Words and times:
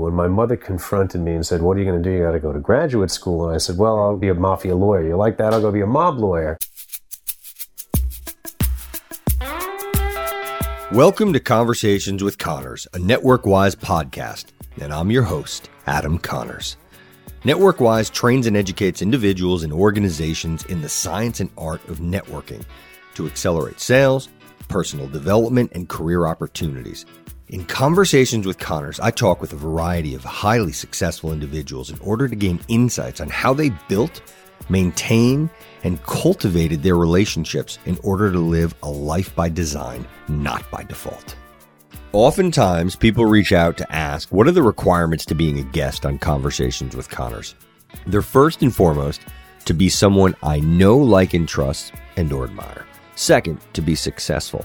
When 0.00 0.14
my 0.14 0.28
mother 0.28 0.56
confronted 0.56 1.20
me 1.20 1.34
and 1.34 1.44
said, 1.44 1.60
What 1.60 1.76
are 1.76 1.80
you 1.80 1.84
going 1.84 2.02
to 2.02 2.08
do? 2.10 2.16
You 2.16 2.22
got 2.22 2.32
to 2.32 2.40
go 2.40 2.54
to 2.54 2.58
graduate 2.58 3.10
school. 3.10 3.46
And 3.46 3.54
I 3.54 3.58
said, 3.58 3.76
Well, 3.76 3.98
I'll 3.98 4.16
be 4.16 4.28
a 4.28 4.34
mafia 4.34 4.74
lawyer. 4.74 5.06
You 5.06 5.14
like 5.14 5.36
that? 5.36 5.52
I'll 5.52 5.60
go 5.60 5.70
be 5.70 5.82
a 5.82 5.86
mob 5.86 6.18
lawyer. 6.18 6.56
Welcome 10.90 11.34
to 11.34 11.40
Conversations 11.40 12.24
with 12.24 12.38
Connors, 12.38 12.86
a 12.94 12.98
NetworkWise 12.98 13.76
podcast, 13.76 14.46
and 14.80 14.90
I'm 14.90 15.10
your 15.10 15.24
host, 15.24 15.68
Adam 15.86 16.16
Connors. 16.16 16.78
NetworkWise 17.44 18.10
trains 18.10 18.46
and 18.46 18.56
educates 18.56 19.02
individuals 19.02 19.64
and 19.64 19.72
organizations 19.72 20.64
in 20.64 20.80
the 20.80 20.88
science 20.88 21.40
and 21.40 21.50
art 21.58 21.86
of 21.90 21.98
networking 21.98 22.64
to 23.16 23.26
accelerate 23.26 23.80
sales, 23.80 24.30
personal 24.68 25.08
development, 25.08 25.72
and 25.74 25.90
career 25.90 26.26
opportunities. 26.26 27.04
In 27.50 27.64
conversations 27.64 28.46
with 28.46 28.60
Connors, 28.60 29.00
I 29.00 29.10
talk 29.10 29.40
with 29.40 29.52
a 29.52 29.56
variety 29.56 30.14
of 30.14 30.22
highly 30.22 30.70
successful 30.70 31.32
individuals 31.32 31.90
in 31.90 31.98
order 31.98 32.28
to 32.28 32.36
gain 32.36 32.60
insights 32.68 33.20
on 33.20 33.28
how 33.28 33.52
they 33.52 33.70
built, 33.88 34.22
maintained, 34.68 35.50
and 35.82 36.00
cultivated 36.04 36.80
their 36.80 36.94
relationships 36.94 37.80
in 37.86 37.98
order 38.04 38.30
to 38.30 38.38
live 38.38 38.72
a 38.84 38.88
life 38.88 39.34
by 39.34 39.48
design, 39.48 40.06
not 40.28 40.70
by 40.70 40.84
default. 40.84 41.34
Oftentimes, 42.12 42.94
people 42.94 43.26
reach 43.26 43.50
out 43.50 43.76
to 43.78 43.92
ask 43.92 44.30
what 44.30 44.46
are 44.46 44.52
the 44.52 44.62
requirements 44.62 45.24
to 45.24 45.34
being 45.34 45.58
a 45.58 45.64
guest 45.72 46.06
on 46.06 46.18
Conversations 46.18 46.94
with 46.94 47.10
Connors? 47.10 47.56
They're 48.06 48.22
first 48.22 48.62
and 48.62 48.72
foremost 48.72 49.22
to 49.64 49.74
be 49.74 49.88
someone 49.88 50.36
I 50.44 50.60
know, 50.60 50.96
like, 50.96 51.34
and 51.34 51.48
trust 51.48 51.94
and 52.16 52.32
or 52.32 52.44
admire. 52.44 52.86
Second, 53.16 53.58
to 53.72 53.82
be 53.82 53.96
successful. 53.96 54.64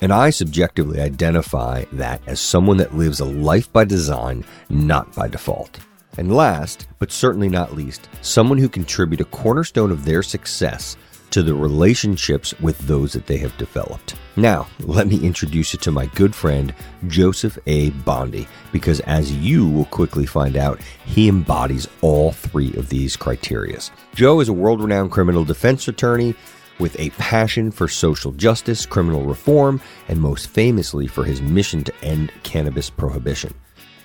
And 0.00 0.12
I 0.12 0.30
subjectively 0.30 1.00
identify 1.00 1.84
that 1.92 2.20
as 2.26 2.38
someone 2.40 2.76
that 2.78 2.94
lives 2.94 3.20
a 3.20 3.24
life 3.24 3.72
by 3.72 3.84
design, 3.84 4.44
not 4.68 5.14
by 5.14 5.28
default. 5.28 5.78
And 6.18 6.34
last, 6.34 6.86
but 6.98 7.12
certainly 7.12 7.48
not 7.48 7.74
least, 7.74 8.08
someone 8.22 8.58
who 8.58 8.68
contribute 8.68 9.20
a 9.20 9.26
cornerstone 9.26 9.90
of 9.90 10.04
their 10.04 10.22
success 10.22 10.96
to 11.30 11.42
the 11.42 11.54
relationships 11.54 12.58
with 12.60 12.78
those 12.80 13.12
that 13.12 13.26
they 13.26 13.36
have 13.38 13.56
developed. 13.58 14.14
Now, 14.36 14.68
let 14.80 15.06
me 15.06 15.18
introduce 15.24 15.72
you 15.72 15.78
to 15.80 15.90
my 15.90 16.06
good 16.06 16.34
friend, 16.34 16.74
Joseph 17.08 17.58
A. 17.66 17.90
Bondy, 17.90 18.46
because 18.72 19.00
as 19.00 19.32
you 19.32 19.68
will 19.68 19.86
quickly 19.86 20.24
find 20.24 20.56
out, 20.56 20.80
he 21.04 21.28
embodies 21.28 21.88
all 22.00 22.32
three 22.32 22.72
of 22.74 22.88
these 22.88 23.16
criterias. 23.16 23.90
Joe 24.14 24.40
is 24.40 24.48
a 24.48 24.54
world 24.54 24.80
renowned 24.80 25.10
criminal 25.10 25.44
defense 25.44 25.88
attorney 25.88 26.34
with 26.78 26.98
a 26.98 27.10
passion 27.10 27.70
for 27.70 27.88
social 27.88 28.32
justice, 28.32 28.86
criminal 28.86 29.24
reform, 29.24 29.80
and 30.08 30.20
most 30.20 30.48
famously 30.48 31.06
for 31.06 31.24
his 31.24 31.40
mission 31.40 31.84
to 31.84 31.94
end 32.02 32.32
cannabis 32.42 32.90
prohibition. 32.90 33.54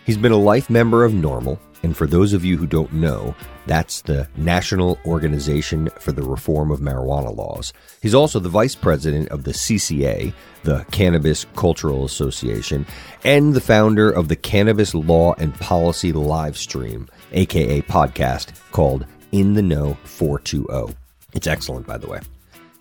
He's 0.05 0.17
been 0.17 0.31
a 0.31 0.38
life 0.38 0.69
member 0.69 1.03
of 1.03 1.14
NORML, 1.14 1.59
and 1.83 1.95
for 1.95 2.08
those 2.08 2.33
of 2.33 2.45
you 2.45 2.58
who 2.58 2.67
don't 2.67 2.94
know, 2.94 3.36
that's 3.66 4.02
the 4.02 4.27
National 4.36 4.99
Organization 5.05 5.89
for 5.99 6.11
the 6.11 6.23
Reform 6.23 6.72
of 6.72 6.80
Marijuana 6.80 7.36
Laws. 7.36 7.73
He's 8.02 8.16
also 8.16 8.39
the 8.39 8.49
vice 8.49 8.75
president 8.75 9.30
of 9.30 9.44
the 9.44 9.52
CCA, 9.52 10.33
the 10.64 10.86
Cannabis 10.92 11.45
Cultural 11.55 12.05
Association, 12.05 12.86
and 13.23 13.53
the 13.53 13.61
founder 13.61 14.09
of 14.09 14.27
the 14.27 14.36
Cannabis 14.36 14.94
Law 14.94 15.33
and 15.38 15.53
Policy 15.55 16.11
live 16.11 16.58
stream, 16.58 17.08
aka 17.31 17.81
podcast, 17.83 18.53
called 18.72 19.05
In 19.31 19.53
the 19.53 19.61
Know 19.61 19.97
420. 20.03 20.95
It's 21.33 21.47
excellent, 21.47 21.88
by 21.88 21.97
the 21.97 22.08
way. 22.08 22.19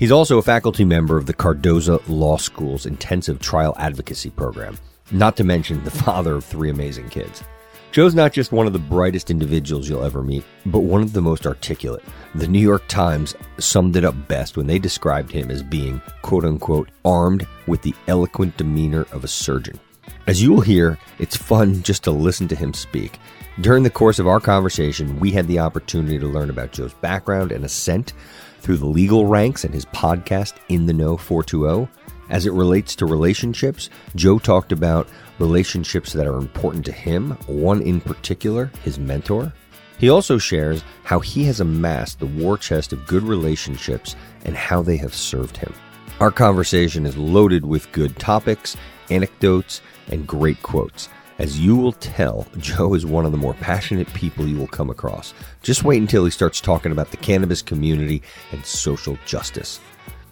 He's 0.01 0.11
also 0.11 0.39
a 0.39 0.43
faculty 0.43 0.87
member 0.87 1.19
of 1.19 1.27
the 1.27 1.35
Cardozo 1.35 2.03
Law 2.09 2.39
School's 2.39 2.87
intensive 2.87 3.39
trial 3.39 3.75
advocacy 3.77 4.31
program, 4.31 4.79
not 5.11 5.37
to 5.37 5.45
mention 5.45 5.85
the 5.85 5.91
father 5.91 6.37
of 6.37 6.45
three 6.47 6.71
amazing 6.71 7.11
kids. 7.11 7.45
Joe's 7.93 8.15
not 8.15 8.33
just 8.33 8.51
one 8.51 8.67
of 8.67 8.73
the 8.73 8.79
brightest 8.79 9.31
individuals 9.31 9.91
you'll 9.91 10.03
ever 10.03 10.23
meet, 10.23 10.43
but 10.65 10.85
one 10.85 11.03
of 11.03 11.13
the 11.13 11.21
most 11.21 11.47
articulate. 11.47 12.03
The 12.35 12.49
New 12.49 12.61
York 12.61 12.89
Times 12.89 13.35
summed 13.59 13.95
it 13.95 14.07
up 14.07 14.15
best 14.27 14.57
when 14.57 14.67
they 14.67 14.79
described 14.79 15.31
him 15.31 15.51
as 15.51 15.63
being, 15.63 16.01
quote 16.23 16.47
unquote, 16.47 16.89
armed 17.05 17.47
with 17.67 17.83
the 17.83 17.95
eloquent 18.07 18.57
demeanor 18.57 19.07
of 19.13 19.23
a 19.23 19.29
surgeon. 19.29 19.79
As 20.27 20.43
you 20.43 20.51
will 20.51 20.63
hear, 20.63 20.99
it's 21.19 21.37
fun 21.37 21.83
just 21.83 22.05
to 22.05 22.11
listen 22.11 22.49
to 22.49 22.57
him 22.57 22.73
speak. 22.73 23.19
During 23.61 23.83
the 23.83 23.91
course 23.91 24.19
of 24.19 24.27
our 24.27 24.41
conversation, 24.41 25.21
we 25.21 25.31
had 25.31 25.47
the 25.47 25.59
opportunity 25.59 26.19
to 26.19 26.27
learn 26.27 26.49
about 26.49 26.73
Joe's 26.73 26.95
background 26.95 27.53
and 27.53 27.67
ascent 27.67 28.15
through 28.61 28.77
the 28.77 28.87
legal 28.87 29.27
ranks 29.27 29.65
and 29.65 29.75
his 29.75 29.87
podcast, 29.87 30.55
In 30.69 30.87
the 30.87 30.93
Know 30.93 31.17
420. 31.17 31.89
As 32.29 32.47
it 32.47 32.53
relates 32.53 32.95
to 32.97 33.07
relationships, 33.07 33.91
Joe 34.15 34.39
talked 34.39 34.71
about 34.71 35.09
relationships 35.39 36.13
that 36.13 36.27
are 36.27 36.39
important 36.39 36.85
to 36.85 36.93
him, 36.93 37.33
one 37.47 37.83
in 37.83 38.01
particular, 38.01 38.71
his 38.85 38.99
mentor. 38.99 39.53
He 39.99 40.09
also 40.09 40.39
shares 40.39 40.85
how 41.03 41.19
he 41.21 41.45
has 41.45 41.61
amassed 41.61 42.21
the 42.21 42.27
war 42.27 42.57
chest 42.57 42.93
of 42.93 43.07
good 43.07 43.23
relationships 43.23 44.17
and 44.45 44.57
how 44.57 44.81
they 44.81 44.97
have 44.99 45.15
served 45.15 45.57
him. 45.57 45.75
Our 46.21 46.31
conversation 46.31 47.05
is 47.05 47.17
loaded 47.17 47.67
with 47.67 47.91
good 47.93 48.19
topics, 48.19 48.77
anecdotes, 49.11 49.83
and 50.09 50.27
great 50.27 50.63
quotes. 50.63 51.09
As 51.41 51.59
you 51.59 51.75
will 51.75 51.93
tell, 51.93 52.47
Joe 52.59 52.93
is 52.93 53.07
one 53.07 53.25
of 53.25 53.33
the 53.33 53.39
more 53.39 53.55
passionate 53.55 54.13
people 54.13 54.47
you 54.47 54.59
will 54.59 54.67
come 54.67 54.91
across. 54.91 55.33
Just 55.63 55.85
wait 55.85 55.99
until 55.99 56.27
he 56.27 56.31
starts 56.31 56.61
talking 56.61 56.93
about 56.93 57.11
the 57.11 57.17
cannabis 57.17 57.63
community 57.63 58.23
and 58.53 58.63
social 58.67 59.19
justice. 59.25 59.81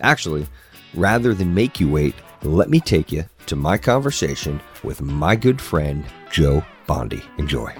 Actually, 0.00 0.46
rather 0.92 1.32
than 1.32 1.54
make 1.54 1.80
you 1.80 1.90
wait, 1.90 2.14
let 2.42 2.68
me 2.68 2.78
take 2.78 3.10
you 3.10 3.24
to 3.46 3.56
my 3.56 3.78
conversation 3.78 4.60
with 4.84 5.00
my 5.00 5.34
good 5.34 5.62
friend, 5.62 6.04
Joe 6.30 6.62
Bondy. 6.86 7.22
Enjoy. 7.38 7.72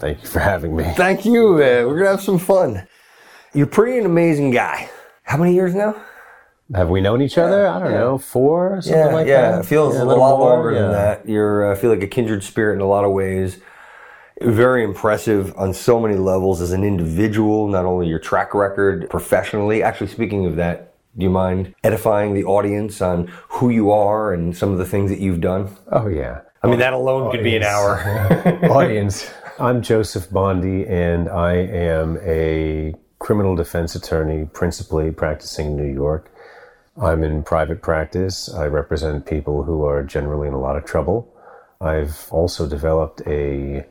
Thank 0.00 0.20
you 0.20 0.28
for 0.28 0.40
having 0.40 0.74
me. 0.74 0.82
Thank 0.96 1.24
you. 1.24 1.54
Uh, 1.54 1.86
we're 1.86 1.94
going 1.94 2.04
to 2.06 2.10
have 2.10 2.20
some 2.20 2.40
fun. 2.40 2.84
You're 3.54 3.68
pretty 3.68 3.98
an 3.98 4.04
amazing 4.04 4.50
guy. 4.50 4.90
How 5.22 5.36
many 5.36 5.54
years 5.54 5.76
now? 5.76 5.94
Have 6.72 6.88
we 6.88 7.02
known 7.02 7.20
each 7.20 7.36
other? 7.36 7.66
I 7.66 7.78
don't 7.78 7.92
yeah. 7.92 7.98
know, 7.98 8.18
four, 8.18 8.80
something 8.80 8.98
yeah, 8.98 9.12
like 9.12 9.26
yeah. 9.26 9.50
that. 9.50 9.60
It 9.60 9.66
feels 9.66 9.94
Yeah, 9.94 10.02
a, 10.02 10.04
little 10.04 10.22
lot 10.22 10.38
more, 10.38 10.48
longer 10.48 10.74
than 10.74 10.92
that. 10.92 11.28
You're, 11.28 11.70
uh, 11.70 11.72
I 11.72 11.78
feel 11.78 11.90
like 11.90 12.02
a 12.02 12.06
kindred 12.06 12.42
spirit 12.42 12.74
in 12.76 12.80
a 12.80 12.86
lot 12.86 13.04
of 13.04 13.12
ways. 13.12 13.58
Very 14.40 14.82
impressive 14.82 15.54
on 15.58 15.74
so 15.74 16.00
many 16.00 16.16
levels 16.16 16.62
as 16.62 16.72
an 16.72 16.82
individual, 16.82 17.68
not 17.68 17.84
only 17.84 18.08
your 18.08 18.18
track 18.18 18.54
record 18.54 19.10
professionally. 19.10 19.82
Actually, 19.82 20.08
speaking 20.08 20.46
of 20.46 20.56
that, 20.56 20.94
do 21.16 21.24
you 21.24 21.30
mind 21.30 21.74
edifying 21.84 22.34
the 22.34 22.44
audience 22.44 23.00
on 23.02 23.30
who 23.48 23.68
you 23.68 23.90
are 23.92 24.32
and 24.32 24.56
some 24.56 24.72
of 24.72 24.78
the 24.78 24.86
things 24.86 25.10
that 25.10 25.20
you've 25.20 25.40
done? 25.40 25.68
Oh 25.92 26.08
yeah. 26.08 26.40
I 26.62 26.66
mean, 26.66 26.78
that 26.78 26.94
alone 26.94 27.30
could 27.30 27.44
be 27.44 27.56
an 27.56 27.62
hour. 27.62 28.00
Audience. 28.70 29.30
I'm 29.60 29.82
Joseph 29.82 30.30
Bondy, 30.30 30.86
and 30.86 31.28
I 31.28 31.56
am 31.56 32.18
a 32.22 32.94
criminal 33.18 33.54
defense 33.54 33.94
attorney, 33.94 34.48
principally 34.52 35.10
practicing 35.10 35.66
in 35.66 35.76
New 35.76 35.92
York. 35.92 36.33
I'm 36.96 37.24
in 37.24 37.42
private 37.42 37.82
practice. 37.82 38.48
I 38.52 38.66
represent 38.66 39.26
people 39.26 39.64
who 39.64 39.84
are 39.84 40.04
generally 40.04 40.46
in 40.46 40.54
a 40.54 40.60
lot 40.60 40.76
of 40.76 40.84
trouble. 40.84 41.32
I've 41.80 42.28
also 42.30 42.68
developed 42.68 43.20
a 43.26 43.84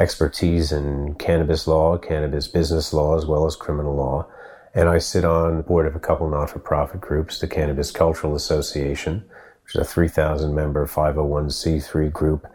expertise 0.00 0.72
in 0.72 1.14
cannabis 1.14 1.68
law, 1.68 1.98
cannabis 1.98 2.48
business 2.48 2.92
law, 2.92 3.16
as 3.16 3.26
well 3.26 3.46
as 3.46 3.54
criminal 3.54 3.94
law. 3.94 4.26
And 4.74 4.88
I 4.88 4.98
sit 4.98 5.24
on 5.24 5.56
the 5.56 5.62
board 5.62 5.86
of 5.86 5.94
a 5.94 6.00
couple 6.00 6.28
not-for-profit 6.28 7.00
groups, 7.00 7.38
the 7.38 7.48
Cannabis 7.48 7.90
Cultural 7.90 8.34
Association, 8.34 9.24
which 9.64 9.76
is 9.76 9.80
a 9.80 9.84
3,000 9.84 10.54
member 10.54 10.86
501c3 10.86 12.12
group 12.12 12.46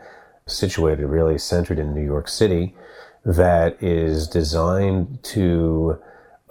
situated 0.46 1.08
really 1.08 1.38
centered 1.38 1.80
in 1.80 1.94
New 1.94 2.03
York 2.03 2.28
City 2.28 2.75
that 3.25 3.81
is 3.81 4.28
designed 4.28 5.24
to 5.24 5.97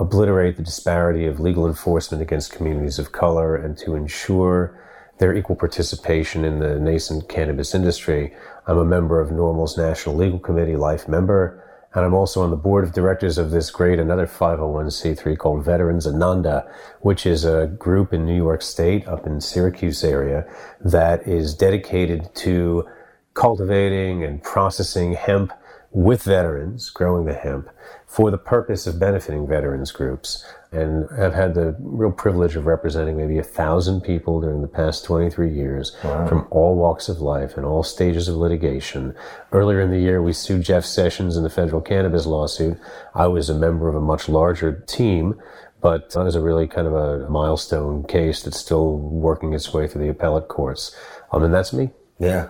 obliterate 0.02 0.56
the 0.56 0.62
disparity 0.62 1.26
of 1.26 1.38
legal 1.38 1.66
enforcement 1.66 2.20
against 2.20 2.52
communities 2.52 2.98
of 2.98 3.12
color 3.12 3.54
and 3.54 3.78
to 3.78 3.94
ensure 3.94 4.78
their 5.18 5.34
equal 5.34 5.54
participation 5.54 6.44
in 6.44 6.58
the 6.58 6.80
nascent 6.80 7.28
cannabis 7.28 7.74
industry. 7.74 8.34
I'm 8.66 8.78
a 8.78 8.84
member 8.84 9.20
of 9.20 9.30
NORML's 9.30 9.78
National 9.78 10.16
Legal 10.16 10.40
Committee, 10.40 10.76
life 10.76 11.06
member, 11.06 11.62
and 11.94 12.04
I'm 12.04 12.14
also 12.14 12.42
on 12.42 12.50
the 12.50 12.56
board 12.56 12.82
of 12.82 12.92
directors 12.92 13.38
of 13.38 13.52
this 13.52 13.70
great 13.70 14.00
another 14.00 14.26
501c3 14.26 15.38
called 15.38 15.64
Veterans 15.64 16.06
Ananda, 16.06 16.68
which 17.00 17.24
is 17.24 17.44
a 17.44 17.68
group 17.78 18.12
in 18.12 18.26
New 18.26 18.36
York 18.36 18.62
State 18.62 19.06
up 19.06 19.26
in 19.26 19.40
Syracuse 19.40 20.02
area 20.02 20.44
that 20.80 21.28
is 21.28 21.54
dedicated 21.54 22.34
to 22.36 22.88
cultivating 23.34 24.24
and 24.24 24.42
processing 24.42 25.12
hemp 25.12 25.52
with 25.92 26.22
veterans, 26.22 26.88
growing 26.90 27.26
the 27.26 27.34
hemp 27.34 27.68
for 28.06 28.30
the 28.30 28.38
purpose 28.38 28.86
of 28.86 28.98
benefiting 28.98 29.46
veterans 29.46 29.92
groups. 29.92 30.44
And 30.70 31.06
I've 31.10 31.34
had 31.34 31.54
the 31.54 31.76
real 31.78 32.10
privilege 32.10 32.56
of 32.56 32.64
representing 32.64 33.18
maybe 33.18 33.36
a 33.36 33.42
thousand 33.42 34.00
people 34.00 34.40
during 34.40 34.62
the 34.62 34.68
past 34.68 35.04
23 35.04 35.52
years 35.52 35.94
from 36.00 36.46
all 36.50 36.76
walks 36.76 37.10
of 37.10 37.20
life 37.20 37.58
and 37.58 37.66
all 37.66 37.82
stages 37.82 38.26
of 38.26 38.36
litigation. 38.36 39.14
Earlier 39.52 39.82
in 39.82 39.90
the 39.90 40.00
year, 40.00 40.22
we 40.22 40.32
sued 40.32 40.62
Jeff 40.62 40.86
Sessions 40.86 41.36
in 41.36 41.42
the 41.42 41.50
federal 41.50 41.82
cannabis 41.82 42.24
lawsuit. 42.24 42.78
I 43.14 43.26
was 43.26 43.50
a 43.50 43.54
member 43.54 43.88
of 43.88 43.94
a 43.94 44.00
much 44.00 44.30
larger 44.30 44.72
team, 44.86 45.38
but 45.82 46.10
that 46.10 46.24
was 46.24 46.36
a 46.36 46.40
really 46.40 46.66
kind 46.66 46.86
of 46.86 46.94
a 46.94 47.28
milestone 47.28 48.04
case 48.04 48.42
that's 48.42 48.58
still 48.58 48.96
working 48.96 49.52
its 49.52 49.74
way 49.74 49.86
through 49.86 50.04
the 50.04 50.10
appellate 50.10 50.48
courts. 50.48 50.96
Um, 51.32 51.42
and 51.42 51.52
that's 51.52 51.74
me. 51.74 51.90
Yeah. 52.22 52.48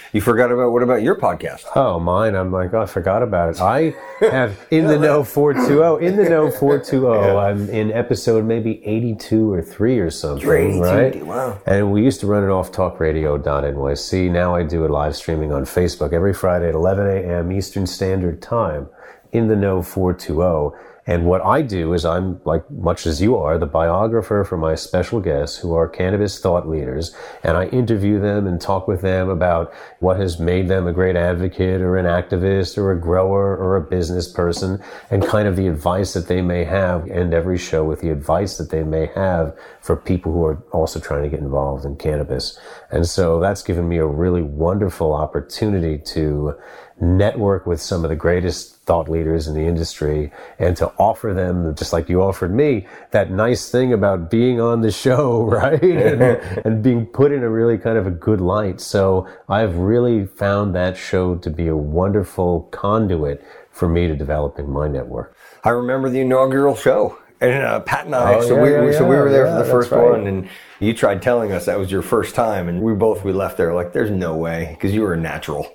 you 0.12 0.20
forgot 0.20 0.50
about 0.50 0.72
what 0.72 0.82
about 0.82 1.02
your 1.02 1.14
podcast? 1.14 1.64
Oh, 1.76 2.00
mine. 2.00 2.34
I'm 2.34 2.50
like, 2.50 2.74
oh, 2.74 2.82
I 2.82 2.86
forgot 2.86 3.22
about 3.22 3.54
it. 3.54 3.60
I 3.60 3.94
have 4.20 4.58
oh, 4.72 4.76
in 4.76 4.86
the 4.88 4.98
know 4.98 5.22
420. 5.24 6.04
In 6.04 6.16
the 6.16 6.28
know 6.28 6.50
420. 6.50 7.06
Yeah. 7.06 7.36
I'm 7.36 7.68
in 7.70 7.92
episode 7.92 8.44
maybe 8.44 8.84
82 8.84 9.52
or 9.52 9.62
3 9.62 9.98
or 10.00 10.10
something. 10.10 10.50
82, 10.50 10.82
right? 10.82 11.24
Wow. 11.24 11.60
And 11.66 11.92
we 11.92 12.02
used 12.02 12.20
to 12.20 12.26
run 12.26 12.42
it 12.42 12.50
off 12.50 12.72
talkradio.nyc. 12.72 14.30
Now 14.30 14.54
I 14.56 14.64
do 14.64 14.84
it 14.84 14.90
live 14.90 15.14
streaming 15.14 15.52
on 15.52 15.64
Facebook 15.64 16.12
every 16.12 16.34
Friday 16.34 16.68
at 16.68 16.74
11 16.74 17.06
a.m. 17.06 17.52
Eastern 17.52 17.86
Standard 17.86 18.42
Time. 18.42 18.88
In 19.30 19.48
the 19.48 19.56
know 19.56 19.80
420. 19.80 20.76
And 21.06 21.24
what 21.26 21.44
I 21.44 21.62
do 21.62 21.94
is 21.94 22.04
I'm 22.04 22.40
like 22.44 22.70
much 22.70 23.06
as 23.06 23.20
you 23.20 23.36
are, 23.36 23.58
the 23.58 23.66
biographer 23.66 24.44
for 24.44 24.56
my 24.56 24.76
special 24.76 25.20
guests 25.20 25.58
who 25.58 25.74
are 25.74 25.88
cannabis 25.88 26.38
thought 26.38 26.68
leaders. 26.68 27.14
And 27.42 27.56
I 27.56 27.66
interview 27.66 28.20
them 28.20 28.46
and 28.46 28.60
talk 28.60 28.86
with 28.86 29.00
them 29.00 29.28
about 29.28 29.74
what 29.98 30.18
has 30.20 30.38
made 30.38 30.68
them 30.68 30.86
a 30.86 30.92
great 30.92 31.16
advocate 31.16 31.80
or 31.80 31.96
an 31.96 32.06
activist 32.06 32.78
or 32.78 32.92
a 32.92 33.00
grower 33.00 33.56
or 33.56 33.76
a 33.76 33.80
business 33.80 34.30
person 34.30 34.80
and 35.10 35.26
kind 35.26 35.48
of 35.48 35.56
the 35.56 35.66
advice 35.66 36.12
that 36.12 36.28
they 36.28 36.40
may 36.40 36.64
have. 36.64 37.08
End 37.10 37.34
every 37.34 37.58
show 37.58 37.84
with 37.84 38.00
the 38.00 38.10
advice 38.10 38.56
that 38.58 38.70
they 38.70 38.84
may 38.84 39.06
have 39.14 39.56
for 39.80 39.96
people 39.96 40.32
who 40.32 40.44
are 40.44 40.62
also 40.70 41.00
trying 41.00 41.24
to 41.24 41.28
get 41.28 41.40
involved 41.40 41.84
in 41.84 41.96
cannabis. 41.96 42.58
And 42.92 43.08
so 43.08 43.40
that's 43.40 43.62
given 43.62 43.88
me 43.88 43.96
a 43.96 44.06
really 44.06 44.42
wonderful 44.42 45.12
opportunity 45.12 45.98
to 45.98 46.54
network 47.00 47.66
with 47.66 47.80
some 47.80 48.04
of 48.04 48.10
the 48.10 48.16
greatest 48.16 48.81
thought 48.84 49.08
leaders 49.08 49.46
in 49.46 49.54
the 49.54 49.60
industry 49.60 50.32
and 50.58 50.76
to 50.76 50.88
offer 50.98 51.32
them, 51.32 51.74
just 51.76 51.92
like 51.92 52.08
you 52.08 52.20
offered 52.20 52.52
me, 52.52 52.86
that 53.12 53.30
nice 53.30 53.70
thing 53.70 53.92
about 53.92 54.30
being 54.30 54.60
on 54.60 54.80
the 54.80 54.90
show, 54.90 55.42
right? 55.46 55.82
and, 55.82 56.22
and, 56.64 56.82
being 56.82 57.06
put 57.06 57.30
in 57.30 57.42
a 57.44 57.48
really 57.48 57.78
kind 57.78 57.96
of 57.96 58.06
a 58.06 58.10
good 58.10 58.40
light. 58.40 58.80
So 58.80 59.28
I've 59.48 59.76
really 59.76 60.26
found 60.26 60.74
that 60.74 60.96
show 60.96 61.36
to 61.36 61.50
be 61.50 61.68
a 61.68 61.76
wonderful 61.76 62.62
conduit 62.72 63.44
for 63.70 63.88
me 63.88 64.08
to 64.08 64.16
developing 64.16 64.68
my 64.70 64.88
network. 64.88 65.36
I 65.62 65.70
remember 65.70 66.08
the 66.08 66.20
inaugural 66.20 66.74
show. 66.74 67.18
And 67.40 67.64
uh, 67.64 67.80
Pat 67.80 68.06
and 68.06 68.14
I, 68.14 68.34
oh, 68.34 68.42
so, 68.42 68.64
yeah, 68.64 68.80
we, 68.80 68.92
yeah, 68.92 68.98
so 68.98 69.08
we 69.08 69.16
were 69.16 69.28
there 69.28 69.46
yeah, 69.46 69.58
for 69.58 69.64
the 69.64 69.70
first 69.70 69.90
right. 69.90 70.10
one, 70.10 70.28
and 70.28 70.48
you 70.78 70.94
tried 70.94 71.22
telling 71.22 71.50
us 71.50 71.66
that 71.66 71.76
was 71.76 71.90
your 71.90 72.02
first 72.02 72.36
time, 72.36 72.68
and 72.68 72.80
we 72.80 72.94
both 72.94 73.24
we 73.24 73.32
left 73.32 73.56
there 73.56 73.74
like, 73.74 73.92
"There's 73.92 74.12
no 74.12 74.36
way," 74.36 74.68
because 74.70 74.94
you 74.94 75.00
were 75.00 75.14
a 75.14 75.16
natural. 75.16 75.66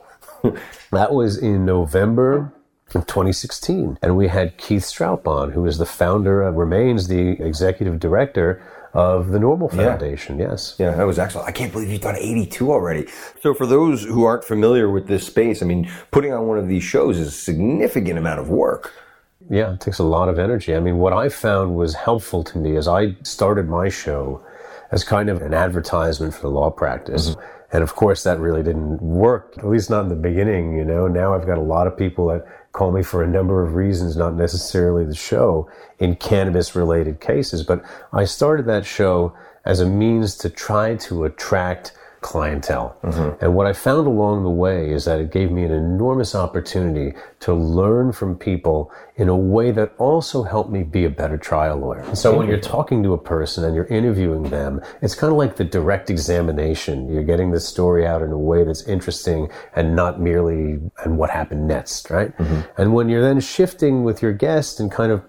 that 0.94 1.12
was 1.12 1.38
in 1.38 1.66
November 1.66 2.54
of 2.96 3.06
2016. 3.06 3.98
And 4.02 4.18
we 4.18 4.28
had 4.28 4.58
Keith 4.58 4.84
Stroup 4.84 5.28
on, 5.28 5.52
who 5.52 5.66
is 5.66 5.78
the 5.78 5.86
founder, 5.86 6.44
uh, 6.44 6.52
remains 6.52 7.08
the 7.08 7.32
executive 7.42 8.00
director 8.00 8.62
of 8.94 9.30
the 9.30 9.38
NORML 9.38 9.70
Foundation. 9.72 10.40
Yeah. 10.40 10.50
Yes. 10.50 10.76
Yeah, 10.80 10.92
that 10.92 11.04
was 11.04 11.20
excellent. 11.20 11.48
I 11.48 11.52
can't 11.52 11.72
believe 11.72 11.90
you've 11.90 12.02
done 12.02 12.16
82 12.16 12.72
already. 12.72 13.08
So 13.42 13.54
for 13.54 13.66
those 13.66 14.04
who 14.04 14.24
aren't 14.24 14.44
familiar 14.44 14.90
with 14.90 15.08
this 15.08 15.28
space, 15.28 15.62
I 15.62 15.66
mean, 15.66 15.92
putting 16.12 16.34
on 16.34 16.48
one 16.48 16.58
of 16.58 16.68
these 16.68 16.84
shows 16.84 17.20
is 17.20 17.28
a 17.28 17.32
significant 17.32 18.18
amount 18.18 18.40
of 18.40 18.50
work. 18.50 18.94
Yeah, 19.50 19.74
it 19.74 19.82
takes 19.82 20.00
a 20.00 20.04
lot 20.04 20.30
of 20.30 20.40
energy. 20.40 20.76
I 20.76 20.80
mean, 20.80 20.98
what 20.98 21.14
I 21.14 21.30
found 21.30 21.76
was 21.76 21.94
helpful 21.94 22.44
to 22.46 22.58
me 22.58 22.76
as 22.76 22.88
I 22.88 23.16
started 23.24 23.70
my 23.70 23.90
show 23.90 24.44
as 24.92 25.04
kind 25.04 25.30
of 25.30 25.42
an 25.42 25.54
advertisement 25.54 26.34
for 26.34 26.42
the 26.42 26.50
law 26.50 26.70
practice. 26.70 27.32
Mm-hmm 27.32 27.58
and 27.72 27.84
of 27.84 27.96
course, 27.96 28.24
that 28.24 28.40
really 28.40 28.64
didn't 28.64 29.02
work, 29.02 29.56
at 29.58 29.68
least 29.68 29.90
not 29.90 30.04
in 30.04 30.10
the 30.10 30.16
beginning, 30.16 30.78
you 30.78 30.86
know. 30.86 31.08
Now 31.08 31.34
I've 31.34 31.46
got 31.46 31.58
a 31.58 31.62
lot 31.62 31.88
of 31.88 31.98
people 31.98 32.28
that 32.28 32.46
call 32.78 32.92
me 32.92 33.02
for 33.02 33.24
a 33.24 33.28
number 33.28 33.64
of 33.64 33.74
reasons, 33.74 34.16
not 34.16 34.36
necessarily 34.36 35.04
the 35.04 35.16
show, 35.16 35.68
in 35.98 36.16
cannabis 36.16 36.76
related 36.76 37.20
cases. 37.20 37.64
But 37.64 37.84
I 38.14 38.26
started 38.26 38.68
that 38.68 38.86
show 38.86 39.34
as 39.66 39.80
a 39.80 39.86
means 39.88 40.38
to 40.38 40.50
try 40.50 40.96
to 40.98 41.26
attract 41.26 41.92
clientele. 42.22 42.98
Mm-hmm. 43.04 43.44
And 43.44 43.56
what 43.56 43.68
I 43.68 43.74
found 43.74 44.08
along 44.08 44.44
the 44.44 44.50
way 44.50 44.92
is 44.92 45.06
that 45.06 45.20
it 45.20 45.32
gave 45.32 45.52
me 45.52 45.64
an 45.64 45.72
enormous 45.72 46.34
opportunity 46.34 47.16
to 47.42 47.54
learn 47.54 48.12
from 48.12 48.38
people 48.38 48.92
in 49.16 49.30
a 49.30 49.36
way 49.36 49.72
that 49.72 49.94
also 49.98 50.44
helped 50.44 50.72
me 50.72 50.84
be 50.84 51.06
a 51.06 51.10
better 51.10 51.38
trial 51.38 51.78
lawyer. 51.78 52.16
So 52.16 52.36
when 52.36 52.48
you're 52.48 52.60
talking 52.60 53.04
to 53.04 53.14
a 53.14 53.18
person 53.18 53.64
and 53.64 53.76
you're 53.76 53.86
interviewing 53.86 54.44
them, 54.44 54.82
it's 55.02 55.16
kind 55.16 55.32
of 55.32 55.38
like 55.38 55.56
the 55.56 55.64
direct 55.64 56.10
examination. 56.10 57.12
You're 57.12 57.24
getting 57.24 57.52
the 57.52 57.60
story 57.60 58.06
out 58.06 58.22
in 58.22 58.32
a 58.32 58.38
way 58.38 58.64
that's 58.64 58.84
interesting 58.84 59.50
and 59.76 59.96
not 59.96 60.20
merely 60.20 60.80
and 61.04 61.18
what 61.18 61.30
happened 61.30 61.68
next, 61.68 62.10
right? 62.10 62.36
Mm-hmm. 62.38 62.82
And 62.82 62.94
when 62.94 63.10
you're 63.10 63.22
then 63.22 63.40
shifting 63.40 64.04
with 64.04 64.22
your 64.22 64.34
guest 64.34 64.80
and 64.80 64.92
kind 64.92 65.12
of 65.12 65.24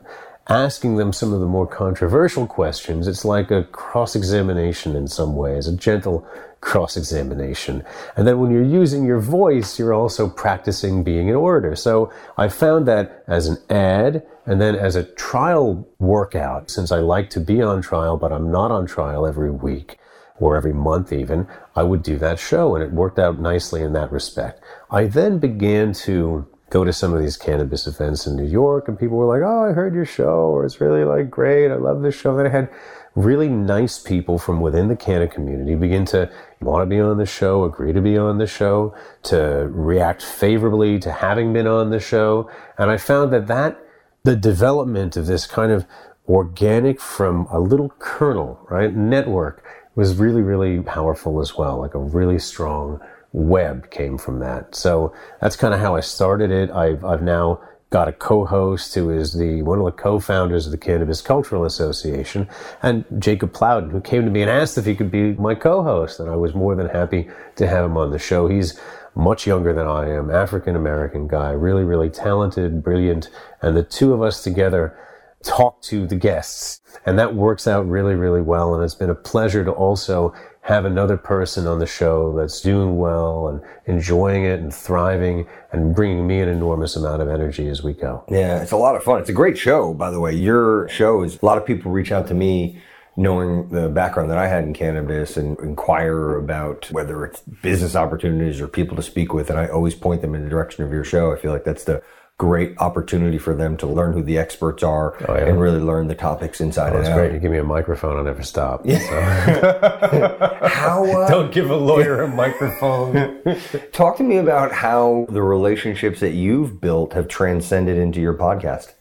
asking 0.48 0.96
them 0.96 1.12
some 1.12 1.32
of 1.34 1.40
the 1.40 1.46
more 1.46 1.66
controversial 1.66 2.46
questions, 2.46 3.06
it's 3.06 3.24
like 3.24 3.50
a 3.50 3.64
cross 3.64 4.16
examination 4.16 4.96
in 4.96 5.06
some 5.06 5.36
ways, 5.36 5.66
a 5.66 5.76
gentle 5.76 6.26
cross 6.60 6.96
examination. 6.96 7.84
And 8.16 8.26
then 8.26 8.40
when 8.40 8.50
you're 8.50 8.62
using 8.62 9.04
your 9.04 9.20
voice, 9.20 9.78
you're 9.78 9.94
also 9.94 10.28
practicing 10.28 11.04
being 11.04 11.30
an 11.30 11.36
orator. 11.36 11.76
So 11.76 12.12
I 12.36 12.48
found 12.48 12.86
that 12.88 13.22
as 13.26 13.46
an 13.46 13.58
ad 13.70 14.26
and 14.44 14.60
then 14.60 14.74
as 14.74 14.96
a 14.96 15.04
trial 15.04 15.88
workout, 15.98 16.70
since 16.70 16.90
I 16.90 16.98
like 16.98 17.30
to 17.30 17.40
be 17.40 17.62
on 17.62 17.80
trial, 17.82 18.16
but 18.16 18.32
I'm 18.32 18.50
not 18.50 18.70
on 18.70 18.86
trial 18.86 19.26
every 19.26 19.50
week 19.50 19.98
or 20.40 20.56
every 20.56 20.72
month 20.72 21.12
even, 21.12 21.46
I 21.76 21.82
would 21.82 22.02
do 22.02 22.18
that 22.18 22.38
show 22.38 22.74
and 22.74 22.82
it 22.82 22.92
worked 22.92 23.18
out 23.18 23.40
nicely 23.40 23.82
in 23.82 23.92
that 23.92 24.10
respect. 24.10 24.62
I 24.90 25.04
then 25.04 25.38
began 25.38 25.92
to 26.04 26.46
go 26.70 26.84
to 26.84 26.92
some 26.92 27.14
of 27.14 27.20
these 27.20 27.36
cannabis 27.36 27.86
events 27.86 28.26
in 28.26 28.36
New 28.36 28.46
York 28.46 28.88
and 28.88 28.98
people 28.98 29.16
were 29.16 29.26
like, 29.26 29.42
Oh, 29.46 29.68
I 29.68 29.72
heard 29.72 29.94
your 29.94 30.04
show 30.04 30.50
or 30.50 30.64
it's 30.64 30.80
really 30.80 31.04
like 31.04 31.30
great. 31.30 31.70
I 31.70 31.76
love 31.76 32.02
this 32.02 32.14
show. 32.14 32.38
And 32.38 32.46
I 32.46 32.50
had 32.50 32.68
really 33.14 33.48
nice 33.48 33.98
people 33.98 34.38
from 34.38 34.60
within 34.60 34.88
the 34.88 34.96
Canna 34.96 35.26
community 35.26 35.74
begin 35.74 36.04
to 36.06 36.30
want 36.60 36.82
to 36.82 36.86
be 36.86 37.00
on 37.00 37.18
the 37.18 37.26
show, 37.26 37.64
agree 37.64 37.92
to 37.92 38.00
be 38.00 38.16
on 38.18 38.38
the 38.38 38.46
show, 38.46 38.94
to 39.24 39.68
react 39.70 40.22
favorably 40.22 40.98
to 41.00 41.12
having 41.12 41.52
been 41.52 41.66
on 41.66 41.90
the 41.90 42.00
show. 42.00 42.50
And 42.76 42.90
I 42.90 42.96
found 42.96 43.32
that 43.32 43.46
that, 43.46 43.78
the 44.24 44.36
development 44.36 45.16
of 45.16 45.26
this 45.26 45.46
kind 45.46 45.72
of 45.72 45.86
organic 46.28 47.00
from 47.00 47.46
a 47.50 47.60
little 47.60 47.92
kernel, 47.98 48.58
right, 48.68 48.94
network 48.94 49.64
was 49.94 50.16
really, 50.16 50.42
really 50.42 50.80
powerful 50.80 51.40
as 51.40 51.56
well, 51.56 51.78
like 51.78 51.94
a 51.94 51.98
really 51.98 52.38
strong 52.38 53.00
web 53.32 53.90
came 53.90 54.18
from 54.18 54.38
that. 54.40 54.74
So 54.74 55.12
that's 55.40 55.56
kind 55.56 55.74
of 55.74 55.80
how 55.80 55.96
I 55.96 56.00
started 56.00 56.50
it. 56.50 56.70
I've, 56.70 57.04
I've 57.04 57.22
now 57.22 57.60
got 57.90 58.08
a 58.08 58.12
co-host 58.12 58.94
who 58.94 59.10
is 59.10 59.32
the 59.32 59.62
one 59.62 59.78
of 59.78 59.84
the 59.84 59.92
co-founders 59.92 60.66
of 60.66 60.72
the 60.72 60.78
Cannabis 60.78 61.22
Cultural 61.22 61.64
Association, 61.64 62.48
and 62.82 63.04
Jacob 63.18 63.52
Plowden, 63.52 63.90
who 63.90 64.00
came 64.00 64.24
to 64.24 64.30
me 64.30 64.42
and 64.42 64.50
asked 64.50 64.76
if 64.76 64.84
he 64.84 64.94
could 64.94 65.10
be 65.10 65.32
my 65.34 65.54
co-host, 65.54 66.20
and 66.20 66.28
I 66.28 66.36
was 66.36 66.54
more 66.54 66.74
than 66.74 66.88
happy 66.88 67.28
to 67.56 67.66
have 67.66 67.84
him 67.84 67.96
on 67.96 68.10
the 68.10 68.18
show. 68.18 68.46
He's 68.48 68.78
much 69.14 69.46
younger 69.46 69.72
than 69.72 69.86
I 69.86 70.10
am, 70.10 70.30
African 70.30 70.76
American 70.76 71.26
guy, 71.26 71.50
really, 71.50 71.82
really 71.82 72.10
talented, 72.10 72.82
brilliant, 72.82 73.30
and 73.62 73.76
the 73.76 73.82
two 73.82 74.12
of 74.12 74.22
us 74.22 74.42
together 74.42 74.96
talk 75.44 75.80
to 75.82 76.06
the 76.06 76.16
guests, 76.16 76.80
and 77.06 77.18
that 77.18 77.34
works 77.34 77.66
out 77.66 77.88
really, 77.88 78.14
really 78.14 78.42
well. 78.42 78.74
And 78.74 78.82
it's 78.82 78.94
been 78.94 79.10
a 79.10 79.14
pleasure 79.14 79.64
to 79.64 79.70
also 79.70 80.34
have 80.62 80.84
another 80.84 81.16
person 81.16 81.66
on 81.66 81.78
the 81.78 81.86
show 81.86 82.36
that's 82.36 82.60
doing 82.60 82.98
well 82.98 83.48
and 83.48 83.62
enjoying 83.86 84.44
it 84.44 84.60
and 84.60 84.74
thriving 84.74 85.46
and 85.72 85.94
bringing 85.94 86.26
me 86.26 86.40
an 86.40 86.48
enormous 86.48 86.94
amount 86.94 87.22
of 87.22 87.28
energy 87.28 87.68
as 87.68 87.82
we 87.82 87.94
go. 87.94 88.22
Yeah, 88.28 88.60
it's 88.60 88.72
a 88.72 88.76
lot 88.76 88.94
of 88.94 89.02
fun. 89.02 89.20
It's 89.20 89.30
a 89.30 89.34
great 89.34 89.56
show, 89.56 89.94
by 89.94 90.10
the 90.10 90.20
way. 90.20 90.34
Your 90.34 90.86
show 90.90 91.22
is 91.22 91.38
a 91.40 91.46
lot 91.46 91.56
of 91.56 91.64
people 91.64 91.90
reach 91.90 92.12
out 92.12 92.26
to 92.28 92.34
me 92.34 92.78
knowing 93.16 93.68
the 93.70 93.88
background 93.88 94.30
that 94.30 94.38
I 94.38 94.46
had 94.46 94.62
in 94.62 94.74
cannabis 94.74 95.36
and 95.36 95.58
inquire 95.58 96.36
about 96.36 96.88
whether 96.92 97.24
it's 97.24 97.40
business 97.40 97.96
opportunities 97.96 98.60
or 98.60 98.68
people 98.68 98.94
to 98.96 99.02
speak 99.02 99.32
with. 99.32 99.50
And 99.50 99.58
I 99.58 99.66
always 99.68 99.94
point 99.94 100.20
them 100.20 100.34
in 100.34 100.44
the 100.44 100.50
direction 100.50 100.84
of 100.84 100.92
your 100.92 101.02
show. 101.02 101.32
I 101.32 101.36
feel 101.36 101.50
like 101.50 101.64
that's 101.64 101.84
the 101.84 102.02
great 102.38 102.72
opportunity 102.78 103.36
for 103.36 103.52
them 103.52 103.76
to 103.76 103.86
learn 103.86 104.12
who 104.12 104.22
the 104.22 104.38
experts 104.38 104.84
are 104.84 105.16
oh, 105.28 105.34
yeah. 105.34 105.46
and 105.46 105.60
really 105.60 105.80
learn 105.80 106.06
the 106.06 106.14
topics 106.14 106.60
inside 106.60 106.92
oh, 106.92 106.98
and 106.98 107.06
out. 107.08 107.16
great. 107.16 107.32
You 107.32 107.40
give 107.40 107.50
me 107.50 107.58
a 107.58 107.64
microphone, 107.64 108.16
I'll 108.16 108.22
never 108.22 108.44
stop. 108.44 108.86
Yeah. 108.86 108.98
So. 109.00 110.58
how, 110.68 111.04
uh, 111.04 111.28
Don't 111.28 111.52
give 111.52 111.68
a 111.68 111.76
lawyer 111.76 112.22
a 112.22 112.28
microphone. 112.34 113.42
Talk 113.90 114.16
to 114.18 114.22
me 114.22 114.36
about 114.36 114.70
how 114.70 115.26
the 115.28 115.42
relationships 115.42 116.20
that 116.20 116.32
you've 116.32 116.80
built 116.80 117.12
have 117.12 117.26
transcended 117.26 117.98
into 117.98 118.20
your 118.20 118.34
podcast. 118.34 118.92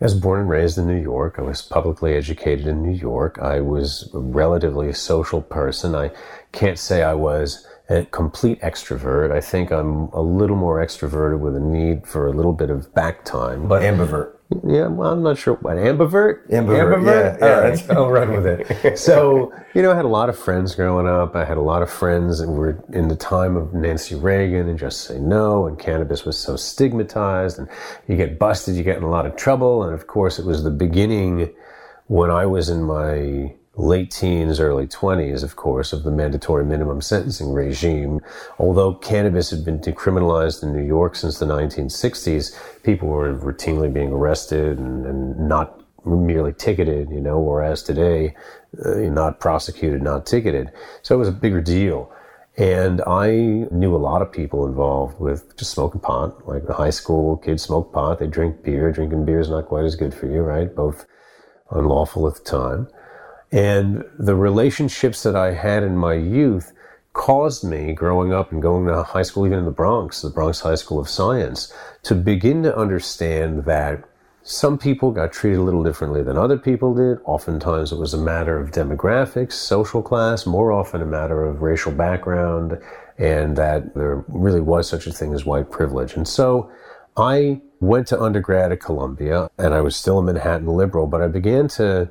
I 0.00 0.06
was 0.06 0.14
born 0.14 0.40
and 0.40 0.48
raised 0.48 0.78
in 0.78 0.86
New 0.86 1.00
York. 1.00 1.36
I 1.38 1.42
was 1.42 1.60
publicly 1.60 2.14
educated 2.14 2.66
in 2.66 2.82
New 2.82 2.96
York. 2.96 3.38
I 3.40 3.60
was 3.60 4.10
a 4.14 4.18
relatively 4.18 4.92
social 4.94 5.42
person. 5.42 5.94
I 5.94 6.10
can't 6.52 6.78
say 6.78 7.02
I 7.02 7.14
was 7.14 7.66
a 7.88 8.04
complete 8.06 8.60
extrovert. 8.62 9.30
I 9.30 9.40
think 9.40 9.70
I'm 9.70 10.08
a 10.08 10.20
little 10.22 10.56
more 10.56 10.84
extroverted 10.84 11.38
with 11.38 11.54
a 11.54 11.60
need 11.60 12.06
for 12.06 12.26
a 12.26 12.32
little 12.32 12.52
bit 12.52 12.70
of 12.70 12.92
back 12.94 13.24
time. 13.24 13.68
But 13.68 13.82
ambivert. 13.82 14.32
Yeah, 14.66 14.86
well, 14.86 15.12
I'm 15.12 15.22
not 15.22 15.36
sure 15.36 15.54
what 15.54 15.76
ambivert. 15.76 16.48
Ambivert. 16.48 16.96
ambivert? 16.96 17.40
Yeah, 17.40 17.46
yeah. 17.46 17.58
Right, 17.58 17.90
I'll 17.96 18.10
run 18.10 18.32
with 18.32 18.46
it. 18.46 18.98
So, 18.98 19.52
you 19.74 19.82
know, 19.82 19.92
I 19.92 19.96
had 19.96 20.04
a 20.04 20.08
lot 20.08 20.28
of 20.28 20.38
friends 20.38 20.74
growing 20.74 21.06
up. 21.06 21.34
I 21.34 21.44
had 21.44 21.56
a 21.56 21.62
lot 21.62 21.82
of 21.82 21.90
friends 21.90 22.38
that 22.38 22.48
were 22.48 22.82
in 22.92 23.08
the 23.08 23.16
time 23.16 23.56
of 23.56 23.74
Nancy 23.74 24.14
Reagan 24.14 24.68
and 24.68 24.78
Just 24.78 25.02
Say 25.02 25.18
No, 25.18 25.66
and 25.66 25.78
cannabis 25.78 26.24
was 26.24 26.38
so 26.38 26.56
stigmatized, 26.56 27.58
and 27.58 27.68
you 28.06 28.16
get 28.16 28.38
busted, 28.38 28.76
you 28.76 28.82
get 28.82 28.96
in 28.96 29.02
a 29.02 29.10
lot 29.10 29.26
of 29.26 29.36
trouble. 29.36 29.82
And 29.82 29.92
of 29.92 30.06
course, 30.06 30.38
it 30.38 30.46
was 30.46 30.62
the 30.62 30.70
beginning 30.70 31.52
when 32.06 32.30
I 32.30 32.46
was 32.46 32.68
in 32.68 32.82
my 32.82 33.54
late 33.76 34.10
teens, 34.10 34.60
early 34.60 34.86
20s, 34.86 35.42
of 35.42 35.56
course, 35.56 35.92
of 35.92 36.04
the 36.04 36.10
mandatory 36.10 36.64
minimum 36.64 37.00
sentencing 37.00 37.52
regime. 37.52 38.20
Although 38.58 38.94
cannabis 38.94 39.50
had 39.50 39.64
been 39.64 39.80
decriminalized 39.80 40.62
in 40.62 40.72
New 40.72 40.84
York 40.84 41.16
since 41.16 41.38
the 41.38 41.46
1960s, 41.46 42.56
people 42.82 43.08
were 43.08 43.34
routinely 43.34 43.92
being 43.92 44.12
arrested 44.12 44.78
and, 44.78 45.04
and 45.06 45.48
not 45.48 45.80
merely 46.06 46.52
ticketed, 46.52 47.10
you 47.10 47.20
know, 47.20 47.40
whereas 47.40 47.82
today, 47.82 48.34
uh, 48.84 48.94
not 48.94 49.40
prosecuted, 49.40 50.02
not 50.02 50.26
ticketed. 50.26 50.70
So 51.02 51.14
it 51.14 51.18
was 51.18 51.28
a 51.28 51.32
bigger 51.32 51.60
deal. 51.60 52.12
And 52.56 53.02
I 53.04 53.30
knew 53.72 53.96
a 53.96 53.98
lot 53.98 54.22
of 54.22 54.30
people 54.30 54.64
involved 54.66 55.18
with 55.18 55.56
just 55.56 55.72
smoking 55.72 56.00
pot. 56.00 56.46
Like 56.46 56.66
the 56.66 56.74
high 56.74 56.90
school 56.90 57.36
kids 57.38 57.64
smoke 57.64 57.92
pot, 57.92 58.20
they 58.20 58.28
drink 58.28 58.62
beer. 58.62 58.92
Drinking 58.92 59.24
beer 59.24 59.40
is 59.40 59.50
not 59.50 59.66
quite 59.66 59.84
as 59.84 59.96
good 59.96 60.14
for 60.14 60.26
you, 60.26 60.40
right? 60.40 60.72
Both 60.72 61.06
unlawful 61.70 62.28
at 62.28 62.36
the 62.36 62.44
time. 62.44 62.88
And 63.54 64.04
the 64.18 64.34
relationships 64.34 65.22
that 65.22 65.36
I 65.36 65.52
had 65.52 65.84
in 65.84 65.96
my 65.96 66.14
youth 66.14 66.72
caused 67.12 67.62
me, 67.62 67.92
growing 67.92 68.32
up 68.32 68.50
and 68.50 68.60
going 68.60 68.88
to 68.88 69.04
high 69.04 69.22
school, 69.22 69.46
even 69.46 69.60
in 69.60 69.64
the 69.64 69.70
Bronx, 69.70 70.22
the 70.22 70.28
Bronx 70.28 70.58
High 70.58 70.74
School 70.74 70.98
of 70.98 71.08
Science, 71.08 71.72
to 72.02 72.16
begin 72.16 72.64
to 72.64 72.76
understand 72.76 73.64
that 73.66 74.02
some 74.42 74.76
people 74.76 75.12
got 75.12 75.32
treated 75.32 75.60
a 75.60 75.62
little 75.62 75.84
differently 75.84 76.20
than 76.20 76.36
other 76.36 76.58
people 76.58 76.94
did. 76.94 77.18
Oftentimes 77.24 77.92
it 77.92 77.98
was 77.98 78.12
a 78.12 78.18
matter 78.18 78.58
of 78.58 78.72
demographics, 78.72 79.52
social 79.52 80.02
class, 80.02 80.46
more 80.46 80.72
often 80.72 81.00
a 81.00 81.06
matter 81.06 81.44
of 81.44 81.62
racial 81.62 81.92
background, 81.92 82.76
and 83.18 83.56
that 83.56 83.94
there 83.94 84.24
really 84.26 84.60
was 84.60 84.88
such 84.88 85.06
a 85.06 85.12
thing 85.12 85.32
as 85.32 85.44
white 85.46 85.70
privilege. 85.70 86.16
And 86.16 86.26
so 86.26 86.72
I 87.16 87.62
went 87.78 88.08
to 88.08 88.20
undergrad 88.20 88.72
at 88.72 88.80
Columbia, 88.80 89.48
and 89.58 89.74
I 89.74 89.80
was 89.80 89.94
still 89.94 90.18
a 90.18 90.22
Manhattan 90.24 90.66
liberal, 90.66 91.06
but 91.06 91.22
I 91.22 91.28
began 91.28 91.68
to 91.68 92.10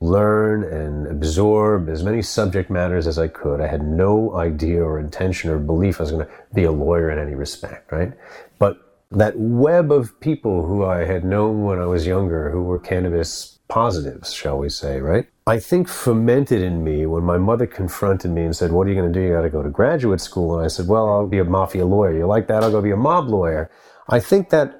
learn 0.00 0.64
and 0.64 1.06
absorb 1.06 1.88
as 1.88 2.02
many 2.02 2.22
subject 2.22 2.70
matters 2.70 3.06
as 3.06 3.18
I 3.18 3.28
could. 3.28 3.60
I 3.60 3.66
had 3.66 3.84
no 3.84 4.34
idea 4.34 4.82
or 4.82 4.98
intention 4.98 5.50
or 5.50 5.58
belief 5.58 6.00
I 6.00 6.04
was 6.04 6.10
going 6.10 6.26
to 6.26 6.32
be 6.54 6.64
a 6.64 6.72
lawyer 6.72 7.10
in 7.10 7.18
any 7.18 7.34
respect, 7.34 7.92
right? 7.92 8.12
But 8.58 8.78
that 9.10 9.38
web 9.38 9.92
of 9.92 10.18
people 10.20 10.66
who 10.66 10.84
I 10.84 11.04
had 11.04 11.24
known 11.24 11.64
when 11.64 11.78
I 11.78 11.86
was 11.86 12.06
younger 12.06 12.50
who 12.50 12.62
were 12.62 12.78
cannabis 12.78 13.58
positives, 13.68 14.32
shall 14.32 14.58
we 14.58 14.68
say, 14.68 15.00
right? 15.00 15.28
I 15.46 15.58
think 15.58 15.88
fermented 15.88 16.62
in 16.62 16.82
me 16.82 17.06
when 17.06 17.24
my 17.24 17.36
mother 17.36 17.66
confronted 17.66 18.30
me 18.30 18.44
and 18.44 18.56
said, 18.56 18.72
What 18.72 18.86
are 18.86 18.90
you 18.90 18.96
going 18.96 19.12
to 19.12 19.18
do? 19.18 19.24
You 19.24 19.32
got 19.32 19.42
to 19.42 19.50
go 19.50 19.62
to 19.62 19.68
graduate 19.68 20.20
school. 20.20 20.56
And 20.56 20.64
I 20.64 20.68
said, 20.68 20.86
Well, 20.86 21.08
I'll 21.08 21.26
be 21.26 21.38
a 21.38 21.44
mafia 21.44 21.84
lawyer. 21.84 22.16
You 22.16 22.26
like 22.26 22.46
that? 22.48 22.62
I'll 22.62 22.70
go 22.70 22.80
be 22.80 22.90
a 22.90 22.96
mob 22.96 23.28
lawyer. 23.28 23.70
I 24.08 24.20
think 24.20 24.50
that 24.50 24.79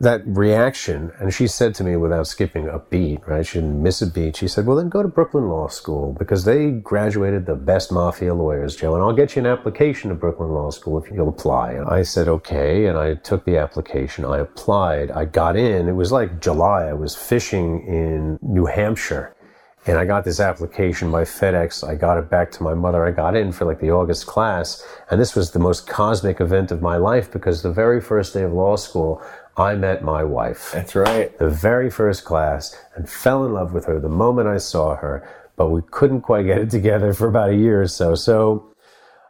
that 0.00 0.22
reaction, 0.26 1.12
and 1.18 1.34
she 1.34 1.46
said 1.46 1.74
to 1.76 1.84
me 1.84 1.96
without 1.96 2.26
skipping 2.26 2.68
a 2.68 2.78
beat, 2.78 3.20
right? 3.26 3.44
She 3.44 3.58
didn't 3.58 3.82
miss 3.82 4.00
a 4.00 4.06
beat. 4.06 4.36
She 4.36 4.48
said, 4.48 4.66
Well, 4.66 4.76
then 4.76 4.88
go 4.88 5.02
to 5.02 5.08
Brooklyn 5.08 5.48
Law 5.48 5.68
School 5.68 6.14
because 6.18 6.44
they 6.44 6.70
graduated 6.70 7.46
the 7.46 7.54
best 7.54 7.90
mafia 7.90 8.34
lawyers, 8.34 8.76
Joe, 8.76 8.94
and 8.94 9.02
I'll 9.02 9.12
get 9.12 9.34
you 9.34 9.40
an 9.40 9.46
application 9.46 10.10
to 10.10 10.14
Brooklyn 10.14 10.50
Law 10.50 10.70
School 10.70 11.02
if 11.02 11.10
you'll 11.10 11.28
apply. 11.28 11.72
And 11.72 11.88
I 11.88 12.02
said, 12.02 12.28
Okay. 12.28 12.86
And 12.86 12.96
I 12.98 13.14
took 13.14 13.44
the 13.44 13.56
application. 13.56 14.24
I 14.24 14.38
applied. 14.38 15.10
I 15.10 15.24
got 15.24 15.56
in. 15.56 15.88
It 15.88 15.92
was 15.92 16.12
like 16.12 16.40
July. 16.40 16.84
I 16.84 16.92
was 16.92 17.16
fishing 17.16 17.86
in 17.86 18.38
New 18.42 18.66
Hampshire. 18.66 19.34
And 19.86 19.96
I 19.96 20.04
got 20.04 20.24
this 20.24 20.38
application 20.38 21.10
by 21.10 21.22
FedEx. 21.22 21.86
I 21.88 21.94
got 21.94 22.18
it 22.18 22.28
back 22.28 22.50
to 22.52 22.62
my 22.62 22.74
mother. 22.74 23.06
I 23.06 23.10
got 23.10 23.34
in 23.34 23.52
for 23.52 23.64
like 23.64 23.80
the 23.80 23.90
August 23.90 24.26
class. 24.26 24.86
And 25.10 25.18
this 25.18 25.34
was 25.34 25.52
the 25.52 25.58
most 25.58 25.86
cosmic 25.86 26.42
event 26.42 26.70
of 26.70 26.82
my 26.82 26.96
life 26.96 27.32
because 27.32 27.62
the 27.62 27.72
very 27.72 28.00
first 28.00 28.34
day 28.34 28.42
of 28.42 28.52
law 28.52 28.76
school, 28.76 29.22
I 29.58 29.74
met 29.74 30.04
my 30.04 30.22
wife. 30.22 30.70
That's 30.72 30.94
right. 30.94 31.36
The 31.38 31.50
very 31.50 31.90
first 31.90 32.24
class 32.24 32.76
and 32.94 33.08
fell 33.08 33.44
in 33.44 33.52
love 33.52 33.72
with 33.72 33.86
her 33.86 33.98
the 33.98 34.08
moment 34.08 34.48
I 34.48 34.58
saw 34.58 34.94
her, 34.96 35.28
but 35.56 35.70
we 35.70 35.82
couldn't 35.90 36.20
quite 36.20 36.46
get 36.46 36.58
it 36.58 36.70
together 36.70 37.12
for 37.12 37.28
about 37.28 37.50
a 37.50 37.56
year 37.56 37.82
or 37.82 37.88
so. 37.88 38.14
So 38.14 38.72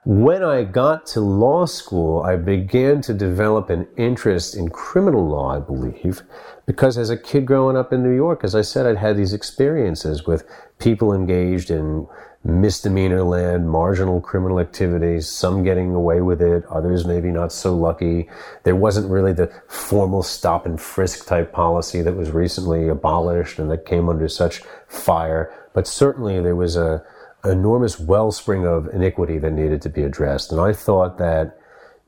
when 0.04 0.42
I 0.42 0.64
got 0.64 1.06
to 1.08 1.20
law 1.20 1.66
school, 1.66 2.22
I 2.22 2.36
began 2.36 3.00
to 3.02 3.14
develop 3.14 3.68
an 3.70 3.86
interest 3.96 4.54
in 4.54 4.68
criminal 4.68 5.26
law, 5.26 5.56
I 5.56 5.60
believe, 5.60 6.22
because 6.66 6.96
as 6.96 7.10
a 7.10 7.16
kid 7.16 7.46
growing 7.46 7.76
up 7.76 7.92
in 7.92 8.02
New 8.02 8.14
York, 8.14 8.44
as 8.44 8.54
I 8.54 8.62
said, 8.62 8.86
I'd 8.86 8.98
had 8.98 9.16
these 9.16 9.32
experiences 9.32 10.26
with 10.26 10.44
people 10.78 11.12
engaged 11.12 11.70
in 11.70 12.06
misdemeanor 12.44 13.22
land, 13.22 13.68
marginal 13.68 14.20
criminal 14.20 14.60
activities, 14.60 15.28
some 15.28 15.64
getting 15.64 15.94
away 15.94 16.20
with 16.20 16.40
it, 16.40 16.64
others 16.66 17.04
maybe 17.04 17.30
not 17.30 17.52
so 17.52 17.74
lucky. 17.74 18.28
There 18.64 18.76
wasn't 18.76 19.10
really 19.10 19.32
the 19.32 19.52
formal 19.68 20.22
stop 20.22 20.64
and 20.64 20.80
frisk 20.80 21.26
type 21.26 21.52
policy 21.52 22.00
that 22.02 22.16
was 22.16 22.30
recently 22.30 22.88
abolished 22.88 23.58
and 23.58 23.70
that 23.70 23.86
came 23.86 24.08
under 24.08 24.28
such 24.28 24.62
fire. 24.86 25.52
But 25.74 25.86
certainly 25.86 26.40
there 26.40 26.56
was 26.56 26.76
a 26.76 27.04
enormous 27.44 27.98
wellspring 28.00 28.66
of 28.66 28.88
iniquity 28.88 29.38
that 29.38 29.52
needed 29.52 29.82
to 29.82 29.88
be 29.88 30.02
addressed. 30.02 30.52
And 30.52 30.60
I 30.60 30.72
thought 30.72 31.18
that 31.18 31.58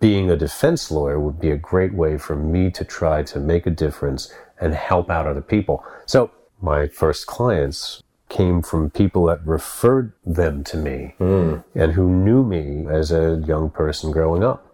being 0.01 0.31
a 0.31 0.37
defense 0.37 0.91
lawyer 0.91 1.21
would 1.21 1.39
be 1.39 1.51
a 1.51 1.57
great 1.57 1.93
way 1.93 2.17
for 2.17 2.35
me 2.35 2.71
to 2.71 2.85
try 2.85 3.23
to 3.25 3.39
make 3.39 3.67
a 3.67 3.71
difference 3.71 4.33
and 4.61 4.75
help 4.75 5.11
out 5.11 5.27
other 5.27 5.43
people. 5.43 5.85
So 6.07 6.31
my 6.61 6.89
first 6.89 7.27
clients 7.27 8.03
came 8.31 8.63
from 8.63 8.89
people 8.89 9.27
that 9.27 9.45
referred 9.45 10.13
them 10.25 10.65
to 10.65 10.77
me 10.77 11.15
mm. 11.21 11.63
and 11.75 11.93
who 11.93 12.09
knew 12.09 12.43
me 12.43 12.87
as 12.91 13.13
a 13.13 13.43
young 13.47 13.69
person 13.69 14.11
growing 14.11 14.43
up. 14.43 14.67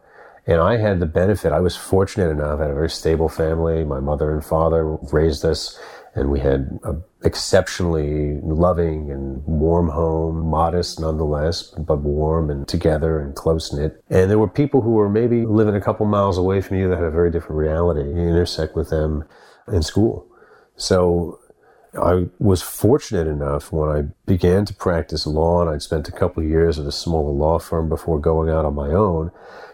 And 0.46 0.60
I 0.60 0.76
had 0.76 1.00
the 1.00 1.06
benefit, 1.06 1.50
I 1.50 1.58
was 1.58 1.74
fortunate 1.74 2.30
enough, 2.30 2.60
I 2.60 2.64
had 2.64 2.70
a 2.70 2.74
very 2.74 2.90
stable 2.90 3.28
family. 3.28 3.82
My 3.82 3.98
mother 3.98 4.30
and 4.30 4.44
father 4.44 4.84
raised 5.10 5.44
us, 5.44 5.76
and 6.14 6.30
we 6.30 6.38
had 6.38 6.78
an 6.84 7.02
exceptionally 7.24 8.38
loving 8.42 9.10
and 9.10 9.44
warm 9.44 9.88
home, 9.88 10.46
modest 10.46 11.00
nonetheless, 11.00 11.62
but 11.76 11.96
warm 11.96 12.48
and 12.48 12.68
together 12.68 13.18
and 13.18 13.34
close 13.34 13.72
knit. 13.72 14.00
And 14.08 14.30
there 14.30 14.38
were 14.38 14.48
people 14.48 14.82
who 14.82 14.92
were 14.92 15.08
maybe 15.08 15.44
living 15.44 15.74
a 15.74 15.80
couple 15.80 16.06
miles 16.06 16.38
away 16.38 16.60
from 16.60 16.76
you 16.76 16.88
that 16.90 16.96
had 16.96 17.06
a 17.06 17.10
very 17.10 17.32
different 17.32 17.56
reality. 17.56 18.08
You 18.08 18.28
intersect 18.28 18.76
with 18.76 18.90
them 18.90 19.24
in 19.66 19.82
school. 19.82 20.28
So 20.76 21.40
I 21.96 22.26
was 22.38 22.62
fortunate 22.62 23.26
enough 23.26 23.72
when 23.72 23.88
I 23.88 24.02
began 24.26 24.64
to 24.66 24.74
practice 24.74 25.26
law, 25.26 25.62
and 25.62 25.70
I'd 25.70 25.82
spent 25.82 26.08
a 26.08 26.12
couple 26.12 26.42
of 26.42 26.48
years 26.48 26.78
at 26.78 26.86
a 26.86 26.92
smaller 26.92 27.32
law 27.32 27.58
firm 27.58 27.88
before 27.88 28.18
going 28.18 28.50
out 28.50 28.64
on 28.64 28.74
my 28.74 28.90
own, 28.90 29.30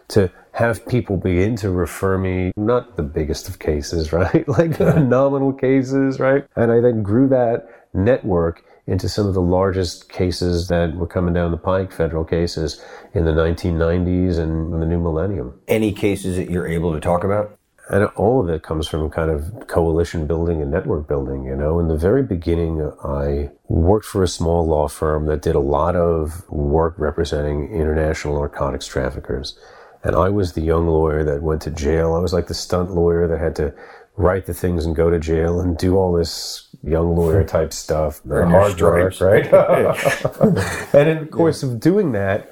to 0.08 0.30
have 0.52 0.86
people 0.86 1.16
begin 1.16 1.56
to 1.56 1.70
refer 1.70 2.18
me, 2.18 2.52
not 2.56 2.96
the 2.96 3.02
biggest 3.02 3.48
of 3.48 3.58
cases, 3.58 4.12
right? 4.12 4.46
like 4.48 4.78
nominal 4.80 5.52
cases, 5.52 6.20
right? 6.20 6.46
And 6.56 6.70
I 6.70 6.80
then 6.80 7.02
grew 7.02 7.28
that 7.28 7.68
network 7.94 8.64
into 8.86 9.08
some 9.08 9.26
of 9.26 9.34
the 9.34 9.40
largest 9.40 10.08
cases 10.08 10.68
that 10.68 10.94
were 10.96 11.06
coming 11.06 11.32
down 11.32 11.50
the 11.50 11.56
pike, 11.56 11.92
federal 11.92 12.24
cases 12.24 12.82
in 13.14 13.24
the 13.24 13.30
1990s 13.30 14.38
and 14.38 14.82
the 14.82 14.86
new 14.86 14.98
millennium. 14.98 15.60
Any 15.68 15.92
cases 15.92 16.36
that 16.36 16.50
you're 16.50 16.66
able 16.66 16.92
to 16.92 17.00
talk 17.00 17.22
about? 17.22 17.56
And 17.90 18.04
all 18.16 18.40
of 18.40 18.48
it 18.48 18.62
comes 18.62 18.86
from 18.86 19.10
kind 19.10 19.30
of 19.30 19.66
coalition 19.66 20.26
building 20.26 20.62
and 20.62 20.70
network 20.70 21.08
building, 21.08 21.44
you 21.44 21.56
know. 21.56 21.80
In 21.80 21.88
the 21.88 21.96
very 21.96 22.22
beginning, 22.22 22.92
I 23.04 23.50
worked 23.68 24.06
for 24.06 24.22
a 24.22 24.28
small 24.28 24.66
law 24.66 24.88
firm 24.88 25.26
that 25.26 25.42
did 25.42 25.56
a 25.56 25.60
lot 25.60 25.96
of 25.96 26.48
work 26.48 26.94
representing 26.96 27.72
international 27.72 28.38
narcotics 28.38 28.86
traffickers. 28.86 29.58
And 30.04 30.14
I 30.14 30.28
was 30.28 30.52
the 30.52 30.60
young 30.60 30.86
lawyer 30.86 31.24
that 31.24 31.42
went 31.42 31.62
to 31.62 31.70
jail. 31.70 32.14
I 32.14 32.18
was 32.18 32.32
like 32.32 32.46
the 32.46 32.54
stunt 32.54 32.92
lawyer 32.92 33.26
that 33.26 33.38
had 33.38 33.56
to 33.56 33.74
write 34.16 34.46
the 34.46 34.54
things 34.54 34.84
and 34.84 34.94
go 34.94 35.10
to 35.10 35.18
jail 35.18 35.60
and 35.60 35.76
do 35.76 35.96
all 35.96 36.12
this 36.12 36.68
young 36.82 37.16
lawyer 37.16 37.44
type 37.44 37.72
stuff. 37.72 38.20
The 38.24 38.46
hard 38.46 38.80
work, 38.80 39.20
right? 39.20 39.46
and 40.94 41.08
in 41.08 41.20
the 41.20 41.28
course 41.30 41.62
of 41.62 41.80
doing 41.80 42.12
that, 42.12 42.51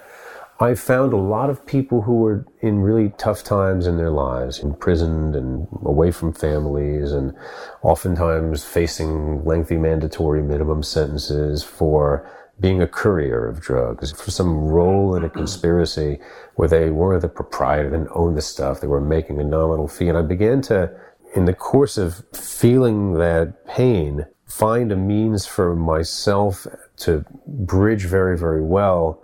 I 0.63 0.75
found 0.75 1.15
a 1.15 1.17
lot 1.17 1.49
of 1.49 1.65
people 1.65 2.03
who 2.03 2.17
were 2.17 2.47
in 2.61 2.81
really 2.81 3.15
tough 3.17 3.43
times 3.43 3.87
in 3.87 3.97
their 3.97 4.11
lives, 4.11 4.59
imprisoned 4.59 5.35
and 5.35 5.67
away 5.85 6.11
from 6.11 6.35
families, 6.35 7.13
and 7.13 7.35
oftentimes 7.81 8.63
facing 8.63 9.43
lengthy 9.47 9.79
mandatory 9.79 10.43
minimum 10.43 10.83
sentences 10.83 11.63
for 11.63 12.31
being 12.61 12.83
a 12.83 12.87
courier 12.87 13.49
of 13.49 13.63
drugs, 13.63 14.13
for 14.13 14.31
some 14.31 14.67
role 14.67 15.15
in 15.15 15.25
a 15.25 15.29
mm-hmm. 15.29 15.39
conspiracy 15.39 16.19
where 16.57 16.69
they 16.69 16.91
weren't 16.91 17.23
the 17.23 17.29
proprietor 17.29 17.95
and 17.95 18.07
owned 18.15 18.37
the 18.37 18.43
stuff, 18.43 18.83
they 18.83 18.87
were 18.87 19.01
making 19.01 19.41
a 19.41 19.45
nominal 19.45 19.89
fee. 19.89 20.11
And 20.11 20.19
I 20.19 20.23
began 20.23 20.61
to, 20.63 20.95
in 21.35 21.47
the 21.47 21.55
course 21.55 21.97
of 21.97 22.23
feeling 22.35 23.15
that 23.15 23.67
pain, 23.67 24.27
find 24.47 24.93
a 24.93 24.97
means 24.97 25.47
for 25.47 25.75
myself 25.75 26.67
to 26.99 27.25
bridge 27.47 28.05
very, 28.05 28.37
very 28.37 28.61
well 28.61 29.23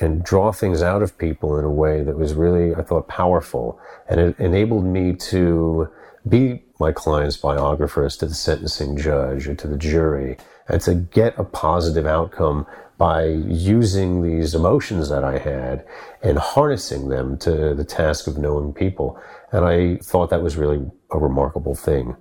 and 0.00 0.24
draw 0.24 0.52
things 0.52 0.82
out 0.82 1.02
of 1.02 1.16
people 1.18 1.58
in 1.58 1.64
a 1.64 1.70
way 1.70 2.02
that 2.02 2.18
was 2.18 2.34
really, 2.34 2.74
I 2.74 2.82
thought, 2.82 3.08
powerful. 3.08 3.78
And 4.08 4.20
it 4.20 4.38
enabled 4.38 4.84
me 4.84 5.14
to 5.14 5.88
be 6.28 6.62
my 6.80 6.90
client's 6.90 7.36
biographers 7.36 8.16
to 8.16 8.26
the 8.26 8.34
sentencing 8.34 8.96
judge 8.96 9.46
or 9.46 9.54
to 9.54 9.68
the 9.68 9.76
jury 9.76 10.36
and 10.68 10.80
to 10.80 10.94
get 10.94 11.38
a 11.38 11.44
positive 11.44 12.06
outcome 12.06 12.66
by 12.96 13.24
using 13.26 14.22
these 14.22 14.54
emotions 14.54 15.08
that 15.08 15.24
I 15.24 15.38
had 15.38 15.84
and 16.22 16.38
harnessing 16.38 17.08
them 17.08 17.36
to 17.38 17.74
the 17.74 17.84
task 17.84 18.26
of 18.26 18.38
knowing 18.38 18.72
people. 18.72 19.20
And 19.52 19.64
I 19.64 19.96
thought 19.96 20.30
that 20.30 20.42
was 20.42 20.56
really 20.56 20.90
a 21.10 21.18
remarkable 21.18 21.74
thing. 21.74 22.16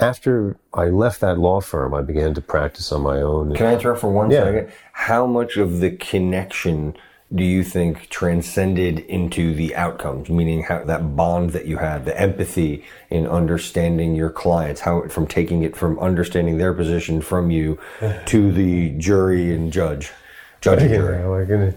After 0.00 0.56
I 0.72 0.86
left 0.86 1.20
that 1.20 1.38
law 1.38 1.60
firm, 1.60 1.94
I 1.94 2.02
began 2.02 2.34
to 2.34 2.40
practice 2.40 2.92
on 2.92 3.02
my 3.02 3.20
own. 3.20 3.54
Can 3.54 3.66
I 3.66 3.74
interrupt 3.74 4.00
for 4.00 4.10
one 4.10 4.30
Yeah. 4.30 4.44
second? 4.44 4.68
How 4.92 5.26
much 5.26 5.56
of 5.56 5.80
the 5.80 5.90
connection 5.90 6.94
do 7.34 7.44
you 7.44 7.62
think 7.62 8.08
transcended 8.08 9.00
into 9.00 9.54
the 9.54 9.74
outcomes? 9.76 10.28
Meaning, 10.30 10.62
how 10.64 10.84
that 10.84 11.14
bond 11.16 11.50
that 11.50 11.66
you 11.66 11.78
had, 11.78 12.04
the 12.04 12.18
empathy 12.18 12.84
in 13.10 13.26
understanding 13.26 14.14
your 14.14 14.30
clients, 14.30 14.82
how 14.82 15.02
from 15.08 15.26
taking 15.26 15.62
it 15.62 15.76
from 15.76 15.98
understanding 15.98 16.58
their 16.58 16.72
position 16.72 17.20
from 17.20 17.50
you 17.50 17.78
to 18.26 18.50
the 18.52 18.90
jury 18.90 19.54
and 19.54 19.72
judge, 19.72 20.10
judge 20.62 20.82
and 20.82 20.90
jury. 20.94 21.18
Yeah, 21.18 21.56
you 21.58 21.74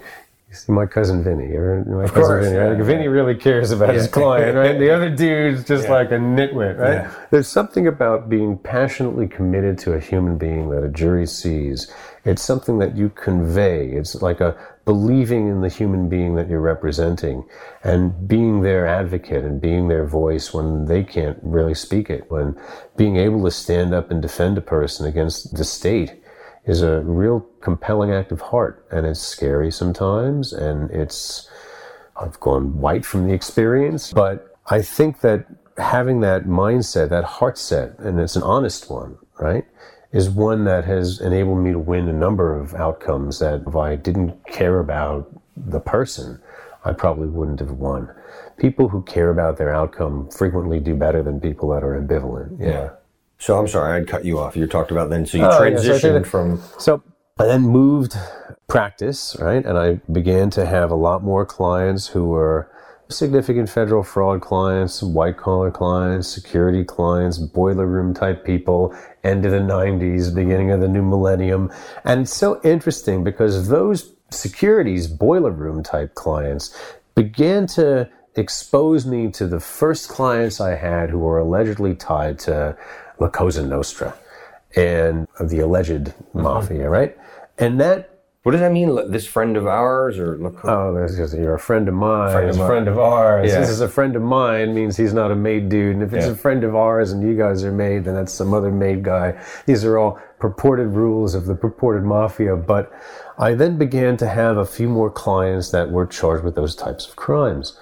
see 0.55 0.71
my 0.71 0.85
cousin 0.85 1.23
Vinny. 1.23 1.53
or 1.55 1.83
My 1.85 2.07
cousin 2.07 2.21
course, 2.21 2.45
Vinny, 2.45 2.57
right? 2.57 2.77
yeah, 2.77 2.83
Vinny 2.83 3.07
really 3.07 3.35
cares 3.35 3.71
about 3.71 3.93
his 3.93 4.07
client, 4.07 4.55
right? 4.55 4.79
The 4.79 4.89
other 4.89 5.09
dude's 5.09 5.63
just 5.63 5.89
like 5.89 6.11
a 6.11 6.15
nitwit, 6.15 6.77
right? 6.77 7.03
Yeah. 7.03 7.15
There's 7.31 7.47
something 7.47 7.87
about 7.87 8.29
being 8.29 8.57
passionately 8.57 9.27
committed 9.27 9.77
to 9.79 9.93
a 9.93 9.99
human 9.99 10.37
being 10.37 10.69
that 10.71 10.83
a 10.83 10.89
jury 10.89 11.27
sees. 11.27 11.91
It's 12.23 12.41
something 12.41 12.79
that 12.79 12.97
you 12.97 13.09
convey. 13.09 13.89
It's 13.89 14.15
like 14.21 14.41
a 14.41 14.57
believing 14.85 15.47
in 15.47 15.61
the 15.61 15.69
human 15.69 16.09
being 16.09 16.35
that 16.35 16.47
you're 16.47 16.61
representing 16.61 17.43
and 17.83 18.27
being 18.27 18.61
their 18.61 18.87
advocate 18.87 19.43
and 19.43 19.59
being 19.59 19.87
their 19.87 20.05
voice 20.05 20.53
when 20.53 20.85
they 20.85 21.03
can't 21.03 21.37
really 21.41 21.73
speak 21.73 22.09
it, 22.09 22.29
when 22.31 22.55
being 22.95 23.17
able 23.17 23.43
to 23.43 23.51
stand 23.51 23.93
up 23.93 24.11
and 24.11 24.21
defend 24.21 24.57
a 24.57 24.61
person 24.61 25.05
against 25.05 25.55
the 25.55 25.63
state 25.63 26.21
is 26.65 26.81
a 26.81 27.01
real 27.01 27.45
compelling 27.61 28.11
act 28.11 28.31
of 28.31 28.41
heart 28.41 28.85
and 28.91 29.05
it's 29.05 29.19
scary 29.19 29.71
sometimes 29.71 30.53
and 30.53 30.89
it's 30.91 31.49
I've 32.19 32.39
gone 32.39 32.79
white 32.79 33.05
from 33.05 33.27
the 33.27 33.33
experience 33.33 34.13
but 34.13 34.57
I 34.67 34.81
think 34.81 35.21
that 35.21 35.45
having 35.77 36.21
that 36.21 36.45
mindset 36.45 37.09
that 37.09 37.23
heart 37.23 37.57
set 37.57 37.97
and 37.99 38.19
it's 38.19 38.35
an 38.35 38.43
honest 38.43 38.89
one 38.89 39.17
right 39.39 39.65
is 40.11 40.29
one 40.29 40.63
that 40.63 40.85
has 40.85 41.19
enabled 41.19 41.59
me 41.59 41.71
to 41.71 41.79
win 41.79 42.07
a 42.07 42.13
number 42.13 42.57
of 42.57 42.73
outcomes 42.75 43.39
that 43.39 43.63
if 43.67 43.75
I 43.75 43.95
didn't 43.95 44.45
care 44.47 44.79
about 44.79 45.29
the 45.55 45.79
person 45.79 46.41
I 46.83 46.93
probably 46.93 47.27
wouldn't 47.27 47.59
have 47.59 47.71
won 47.71 48.09
people 48.57 48.87
who 48.89 49.03
care 49.03 49.29
about 49.29 49.57
their 49.57 49.73
outcome 49.73 50.29
frequently 50.29 50.79
do 50.79 50.95
better 50.95 51.21
than 51.21 51.39
people 51.39 51.69
that 51.69 51.83
are 51.83 51.99
ambivalent 51.99 52.59
yeah. 52.59 52.91
So 53.37 53.57
I'm 53.59 53.67
sorry, 53.67 53.99
I'd 53.99 54.07
cut 54.07 54.25
you 54.25 54.39
off. 54.39 54.55
You 54.55 54.65
talked 54.67 54.91
about 54.91 55.09
then, 55.09 55.25
so 55.25 55.37
you 55.37 55.45
Oh, 55.45 55.63
yeah, 55.63 55.77
so 55.77 55.89
transitioned 55.91 56.13
that- 56.13 56.27
from 56.27 56.59
So 56.77 57.01
I 57.37 57.45
then 57.45 57.61
moved 57.63 58.15
practice, 58.67 59.35
right? 59.39 59.65
And 59.65 59.77
I 59.77 59.99
began 60.11 60.49
to 60.51 60.65
have 60.65 60.89
a 60.91 60.95
lot 60.95 61.23
more 61.23 61.45
clients 61.45 62.07
who 62.07 62.29
were 62.29 62.69
significant 63.09 63.69
federal 63.69 64.01
fraud 64.03 64.41
clients, 64.41 65.03
white 65.03 65.37
collar 65.37 65.69
clients, 65.69 66.27
security 66.27 66.83
clients, 66.83 67.37
boiler 67.37 67.85
room 67.85 68.13
type 68.13 68.43
people, 68.43 68.95
end 69.23 69.45
of 69.45 69.51
the 69.51 69.59
90s, 69.59 70.33
beginning 70.33 70.71
of 70.71 70.79
the 70.79 70.87
new 70.87 71.03
millennium. 71.03 71.71
And 72.03 72.21
it's 72.21 72.33
so 72.35 72.59
interesting 72.63 73.23
because 73.23 73.67
those 73.67 74.13
securities, 74.31 75.07
boiler 75.07 75.51
room 75.51 75.83
type 75.83 76.15
clients 76.15 76.75
began 77.13 77.67
to 77.67 78.09
expose 78.35 79.05
me 79.05 79.29
to 79.31 79.45
the 79.47 79.59
first 79.59 80.09
clients 80.09 80.59
I 80.59 80.75
had 80.75 81.09
who 81.09 81.19
were 81.19 81.37
allegedly 81.37 81.95
tied 81.95 82.39
to 82.39 82.75
La 83.19 83.29
Cosa 83.29 83.65
Nostra 83.65 84.15
and 84.75 85.27
the 85.41 85.59
alleged 85.59 86.13
mafia, 86.33 86.89
right? 86.89 87.17
And 87.57 87.79
that 87.79 88.11
what 88.43 88.51
does 88.51 88.61
that 88.61 88.71
mean? 88.71 89.09
This 89.11 89.25
friend 89.25 89.57
of 89.57 89.65
ours, 89.65 90.19
or 90.19 90.37
look, 90.37 90.63
Oh, 90.65 90.93
that's 90.93 91.17
just 91.17 91.35
you're 91.35 91.55
a 91.55 91.59
friend 91.59 91.87
of 91.87 91.95
mine. 91.95 92.31
Friend 92.31 92.49
of 92.51 92.57
mine. 92.57 92.67
friend 92.67 92.87
of 92.87 92.99
ours. 92.99 93.49
Yeah. 93.51 93.59
This 93.59 93.69
is 93.69 93.81
a 93.81 93.89
friend 93.89 94.15
of 94.15 94.21
mine 94.21 94.75
means 94.75 94.95
he's 94.95 95.15
not 95.15 95.31
a 95.31 95.35
made 95.35 95.67
dude. 95.67 95.95
And 95.95 96.03
if 96.03 96.13
it's 96.13 96.27
Yeah. 96.27 96.33
a 96.33 96.35
friend 96.35 96.63
of 96.63 96.75
ours 96.75 97.11
and 97.11 97.23
you 97.27 97.35
guys 97.35 97.63
are 97.63 97.71
made, 97.71 98.05
then 98.05 98.13
that's 98.13 98.31
some 98.31 98.53
other 98.53 98.71
made 98.71 99.01
guy. 99.03 99.33
These 99.65 99.83
are 99.83 99.97
all 99.97 100.19
purported 100.37 100.89
rules 100.89 101.33
of 101.33 101.47
the 101.47 101.55
purported 101.55 102.03
mafia. 102.03 102.55
But 102.55 102.91
I 103.39 103.55
then 103.55 103.79
began 103.79 104.15
to 104.17 104.27
have 104.27 104.57
a 104.57 104.65
few 104.65 104.89
more 104.89 105.09
clients 105.09 105.71
that 105.71 105.89
were 105.89 106.05
charged 106.05 106.43
with 106.43 106.53
those 106.53 106.75
types 106.75 107.07
of 107.07 107.15
crimes. 107.15 107.75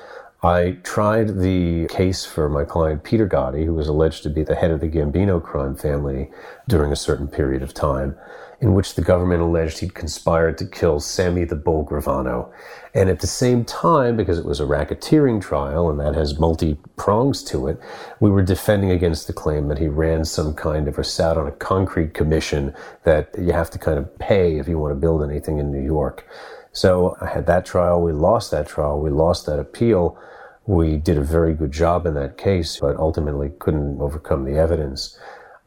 I 0.43 0.71
tried 0.83 1.39
the 1.39 1.87
case 1.87 2.25
for 2.25 2.49
my 2.49 2.65
client 2.65 3.05
Peter 3.05 3.29
Gotti, 3.29 3.63
who 3.63 3.73
was 3.73 3.87
alleged 3.87 4.23
to 4.23 4.29
be 4.29 4.43
the 4.43 4.55
head 4.55 4.71
of 4.71 4.81
the 4.81 4.89
Gambino 4.89 5.41
crime 5.41 5.73
family 5.73 6.29
during 6.67 6.91
a 6.91 6.97
certain 6.97 7.29
period 7.29 7.63
of 7.63 7.73
time, 7.73 8.17
in 8.59 8.73
which 8.73 8.95
the 8.95 9.01
government 9.01 9.41
alleged 9.41 9.79
he'd 9.79 9.93
conspired 9.93 10.57
to 10.57 10.65
kill 10.65 10.99
Sammy 10.99 11.45
the 11.45 11.55
Bull 11.55 11.85
Gravano. 11.85 12.51
And 12.93 13.09
at 13.09 13.21
the 13.21 13.27
same 13.27 13.63
time, 13.63 14.17
because 14.17 14.37
it 14.37 14.43
was 14.43 14.59
a 14.59 14.65
racketeering 14.65 15.41
trial 15.41 15.89
and 15.89 15.97
that 16.01 16.13
has 16.13 16.37
multi 16.37 16.77
prongs 16.97 17.41
to 17.45 17.69
it, 17.69 17.79
we 18.19 18.29
were 18.29 18.43
defending 18.43 18.91
against 18.91 19.27
the 19.27 19.33
claim 19.33 19.69
that 19.69 19.79
he 19.79 19.87
ran 19.87 20.25
some 20.25 20.53
kind 20.55 20.89
of 20.89 20.99
or 20.99 21.03
sat 21.03 21.37
on 21.37 21.47
a 21.47 21.51
concrete 21.53 22.13
commission 22.13 22.75
that 23.05 23.29
you 23.37 23.53
have 23.53 23.69
to 23.69 23.79
kind 23.79 23.97
of 23.97 24.19
pay 24.19 24.57
if 24.57 24.67
you 24.67 24.77
want 24.77 24.91
to 24.91 24.99
build 24.99 25.23
anything 25.23 25.57
in 25.59 25.71
New 25.71 25.81
York. 25.81 26.27
So 26.73 27.15
I 27.21 27.27
had 27.27 27.45
that 27.45 27.65
trial. 27.65 28.01
We 28.01 28.11
lost 28.11 28.51
that 28.51 28.67
trial. 28.67 28.99
We 28.99 29.09
lost 29.09 29.45
that 29.45 29.59
appeal. 29.59 30.19
We 30.65 30.95
did 30.95 31.17
a 31.17 31.23
very 31.23 31.53
good 31.53 31.71
job 31.71 32.05
in 32.05 32.13
that 32.13 32.37
case, 32.37 32.77
but 32.79 32.95
ultimately 32.97 33.51
couldn't 33.59 34.01
overcome 34.01 34.45
the 34.45 34.57
evidence. 34.57 35.17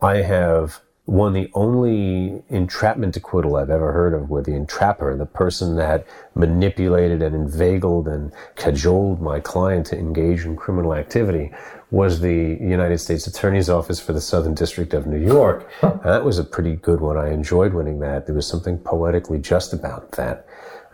I 0.00 0.16
have 0.16 0.80
won 1.06 1.32
the 1.32 1.48
only 1.54 2.42
entrapment 2.48 3.16
acquittal 3.16 3.56
I've 3.56 3.70
ever 3.70 3.92
heard 3.92 4.12
of 4.12 4.28
where 4.28 4.42
the 4.42 4.52
entrapper, 4.52 5.16
the 5.16 5.26
person 5.26 5.76
that 5.76 6.04
manipulated 6.34 7.22
and 7.22 7.34
inveigled 7.34 8.08
and 8.08 8.32
cajoled 8.56 9.20
my 9.20 9.38
client 9.38 9.86
to 9.86 9.98
engage 9.98 10.44
in 10.44 10.56
criminal 10.56 10.94
activity, 10.94 11.52
was 11.92 12.20
the 12.20 12.58
United 12.60 12.98
States 12.98 13.28
Attorney's 13.28 13.70
Office 13.70 14.00
for 14.00 14.12
the 14.12 14.20
Southern 14.20 14.54
District 14.54 14.92
of 14.94 15.06
New 15.06 15.24
York. 15.24 15.70
And 15.82 16.02
that 16.02 16.24
was 16.24 16.38
a 16.38 16.44
pretty 16.44 16.74
good 16.74 17.00
one. 17.00 17.16
I 17.16 17.30
enjoyed 17.30 17.72
winning 17.72 18.00
that. 18.00 18.26
There 18.26 18.34
was 18.34 18.48
something 18.48 18.78
poetically 18.78 19.38
just 19.38 19.72
about 19.72 20.12
that. 20.12 20.46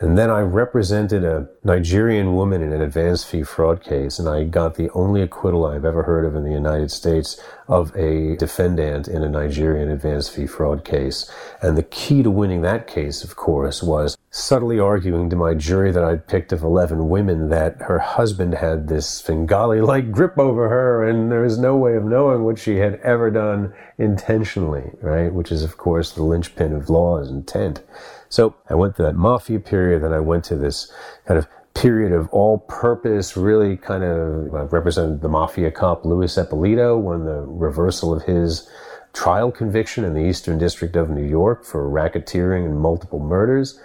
And 0.03 0.19
then 0.19 0.31
I 0.31 0.41
represented 0.41 1.23
a 1.23 1.49
Nigerian 1.63 2.35
woman 2.35 2.61
in 2.61 2.73
an 2.73 2.83
advance 2.83 3.23
fee 3.23 3.45
fraud 3.45 3.85
case, 3.85 4.19
and 4.19 4.29
I 4.29 4.43
got 4.43 4.75
the 4.75 4.91
only 4.91 5.23
acquittal 5.23 5.65
I've 5.65 5.85
ever 5.85 6.03
heard 6.03 6.25
of 6.25 6.35
in 6.35 6.43
the 6.43 6.51
United 6.51 6.91
States 6.91 7.41
of 7.69 7.95
a 7.95 8.37
defendant 8.37 9.07
in 9.07 9.23
a 9.23 9.29
Nigerian 9.29 9.93
advance 9.93 10.29
fee 10.29 10.49
fraud 10.49 10.85
case. 10.85 11.31
And 11.63 11.79
the 11.79 11.85
key 11.85 12.25
to 12.25 12.33
winning 12.33 12.63
that 12.63 12.89
case, 12.89 13.23
of 13.23 13.37
course, 13.37 13.81
was 13.81 14.19
subtly 14.33 14.81
arguing 14.81 15.31
to 15.31 15.37
my 15.37 15.55
jury 15.55 15.93
that 15.93 16.03
I'd 16.03 16.27
picked 16.27 16.53
of 16.53 16.65
11 16.65 17.09
women 17.09 17.51
that 17.51 17.77
her 17.83 18.01
husband 18.01 18.55
had 18.55 18.89
this 18.89 19.07
Svengali 19.07 19.81
like 19.81 20.11
grip 20.11 20.37
over 20.37 20.69
her, 20.69 21.09
and 21.09 21.31
there 21.31 21.43
was 21.43 21.59
no 21.59 21.77
way 21.77 21.95
of 21.95 22.03
knowing 22.03 22.43
what 22.43 22.59
she 22.59 22.79
had 22.79 22.99
ever 23.05 23.31
done 23.31 23.73
intentionally, 23.99 24.91
right? 25.01 25.33
Which 25.33 25.53
is, 25.53 25.63
of 25.63 25.77
course, 25.77 26.11
the 26.11 26.25
linchpin 26.25 26.73
of 26.73 26.91
law 26.91 27.19
is 27.19 27.31
intent. 27.31 27.85
So 28.33 28.55
I 28.71 28.75
went 28.75 28.97
through 28.97 29.05
that 29.05 29.15
mafia 29.15 29.61
period, 29.61 30.03
then 30.03 30.15
I 30.15 30.21
went 30.21 30.43
to 30.45 30.57
this 30.57 30.91
kind 31.27 31.37
of 31.37 31.47
period 31.75 32.13
of 32.13 32.31
all 32.31 32.61
purpose, 32.61 33.37
really 33.37 33.77
kind 33.77 34.03
of 34.03 34.55
I 34.55 34.63
represented 34.63 35.21
the 35.21 35.29
mafia 35.29 35.71
cop 35.71 36.07
Louis 36.07 36.35
Eppolito 36.35 36.99
when 36.99 37.27
the 37.27 37.43
reversal 37.43 38.15
of 38.15 38.23
his 38.23 38.67
trial 39.13 39.53
conviction 39.53 40.03
in 40.03 40.15
the 40.15 40.25
Eastern 40.25 40.57
District 40.57 40.97
of 40.97 41.11
New 41.11 41.27
York 41.27 41.67
for 41.67 41.87
racketeering 41.87 42.65
and 42.65 42.81
multiple 42.81 43.21
murders. 43.21 43.79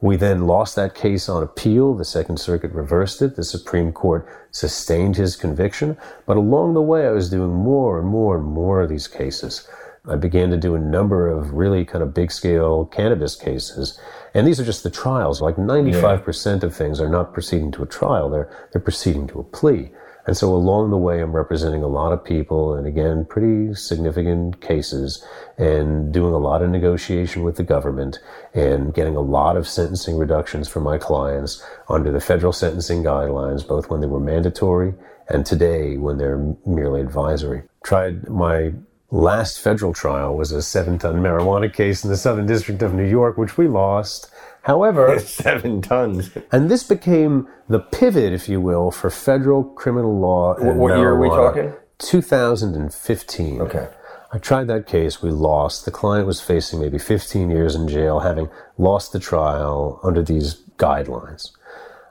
We 0.00 0.16
then 0.16 0.46
lost 0.46 0.76
that 0.76 0.94
case 0.94 1.28
on 1.28 1.42
appeal. 1.42 1.94
The 1.94 2.06
Second 2.06 2.40
Circuit 2.40 2.72
reversed 2.72 3.20
it. 3.20 3.36
The 3.36 3.44
Supreme 3.44 3.92
Court 3.92 4.26
sustained 4.50 5.16
his 5.16 5.36
conviction. 5.36 5.98
But 6.24 6.38
along 6.38 6.72
the 6.72 6.80
way, 6.80 7.06
I 7.06 7.10
was 7.10 7.28
doing 7.28 7.52
more 7.52 7.98
and 7.98 8.08
more 8.08 8.38
and 8.38 8.46
more 8.46 8.80
of 8.80 8.88
these 8.88 9.08
cases. 9.08 9.68
I 10.08 10.16
began 10.16 10.50
to 10.50 10.56
do 10.56 10.74
a 10.74 10.78
number 10.78 11.28
of 11.28 11.52
really 11.52 11.84
kind 11.84 12.02
of 12.02 12.14
big 12.14 12.32
scale 12.32 12.86
cannabis 12.86 13.36
cases. 13.36 13.98
And 14.34 14.46
these 14.46 14.58
are 14.58 14.64
just 14.64 14.82
the 14.82 14.90
trials. 14.90 15.42
Like 15.42 15.56
95% 15.56 16.62
of 16.62 16.74
things 16.74 17.00
are 17.00 17.08
not 17.08 17.34
proceeding 17.34 17.70
to 17.72 17.82
a 17.82 17.86
trial, 17.86 18.30
they're, 18.30 18.50
they're 18.72 18.80
proceeding 18.80 19.26
to 19.28 19.40
a 19.40 19.44
plea. 19.44 19.90
And 20.26 20.36
so 20.36 20.54
along 20.54 20.90
the 20.90 20.98
way, 20.98 21.20
I'm 21.20 21.32
representing 21.32 21.82
a 21.82 21.88
lot 21.88 22.12
of 22.12 22.24
people 22.24 22.74
and 22.74 22.86
again, 22.86 23.24
pretty 23.24 23.74
significant 23.74 24.60
cases 24.60 25.24
and 25.58 26.12
doing 26.12 26.34
a 26.34 26.38
lot 26.38 26.62
of 26.62 26.70
negotiation 26.70 27.42
with 27.42 27.56
the 27.56 27.64
government 27.64 28.18
and 28.54 28.94
getting 28.94 29.16
a 29.16 29.20
lot 29.20 29.56
of 29.56 29.66
sentencing 29.66 30.16
reductions 30.18 30.68
for 30.68 30.80
my 30.80 30.98
clients 30.98 31.64
under 31.88 32.12
the 32.12 32.20
federal 32.20 32.52
sentencing 32.52 33.02
guidelines, 33.02 33.66
both 33.66 33.90
when 33.90 34.00
they 34.00 34.06
were 34.06 34.20
mandatory 34.20 34.94
and 35.28 35.46
today 35.46 35.96
when 35.96 36.18
they're 36.18 36.54
merely 36.66 37.00
advisory. 37.00 37.62
Tried 37.82 38.28
my 38.28 38.72
last 39.10 39.60
federal 39.60 39.92
trial 39.92 40.36
was 40.36 40.52
a 40.52 40.62
seven 40.62 40.98
ton 40.98 41.16
marijuana 41.16 41.72
case 41.72 42.04
in 42.04 42.10
the 42.10 42.16
Southern 42.16 42.46
District 42.46 42.82
of 42.82 42.94
New 42.94 43.08
York, 43.08 43.36
which 43.36 43.56
we 43.56 43.68
lost. 43.68 44.30
However, 44.62 45.18
seven 45.24 45.82
tons. 45.82 46.30
and 46.52 46.70
this 46.70 46.82
became 46.82 47.48
the 47.68 47.80
pivot, 47.80 48.32
if 48.32 48.48
you 48.48 48.60
will, 48.60 48.90
for 48.90 49.10
federal 49.10 49.64
criminal 49.64 50.18
law. 50.18 50.54
And 50.54 50.78
what 50.78 50.96
year 50.96 51.10
are 51.10 51.20
we 51.20 51.28
talking? 51.28 51.72
2015. 51.98 53.60
Okay. 53.60 53.88
I 54.32 54.38
tried 54.38 54.68
that 54.68 54.86
case. 54.86 55.22
We 55.22 55.30
lost. 55.30 55.84
The 55.84 55.90
client 55.90 56.26
was 56.26 56.40
facing 56.40 56.80
maybe 56.80 56.98
15 56.98 57.50
years 57.50 57.74
in 57.74 57.88
jail, 57.88 58.20
having 58.20 58.48
lost 58.78 59.12
the 59.12 59.18
trial 59.18 59.98
under 60.04 60.22
these 60.22 60.54
guidelines. 60.76 61.50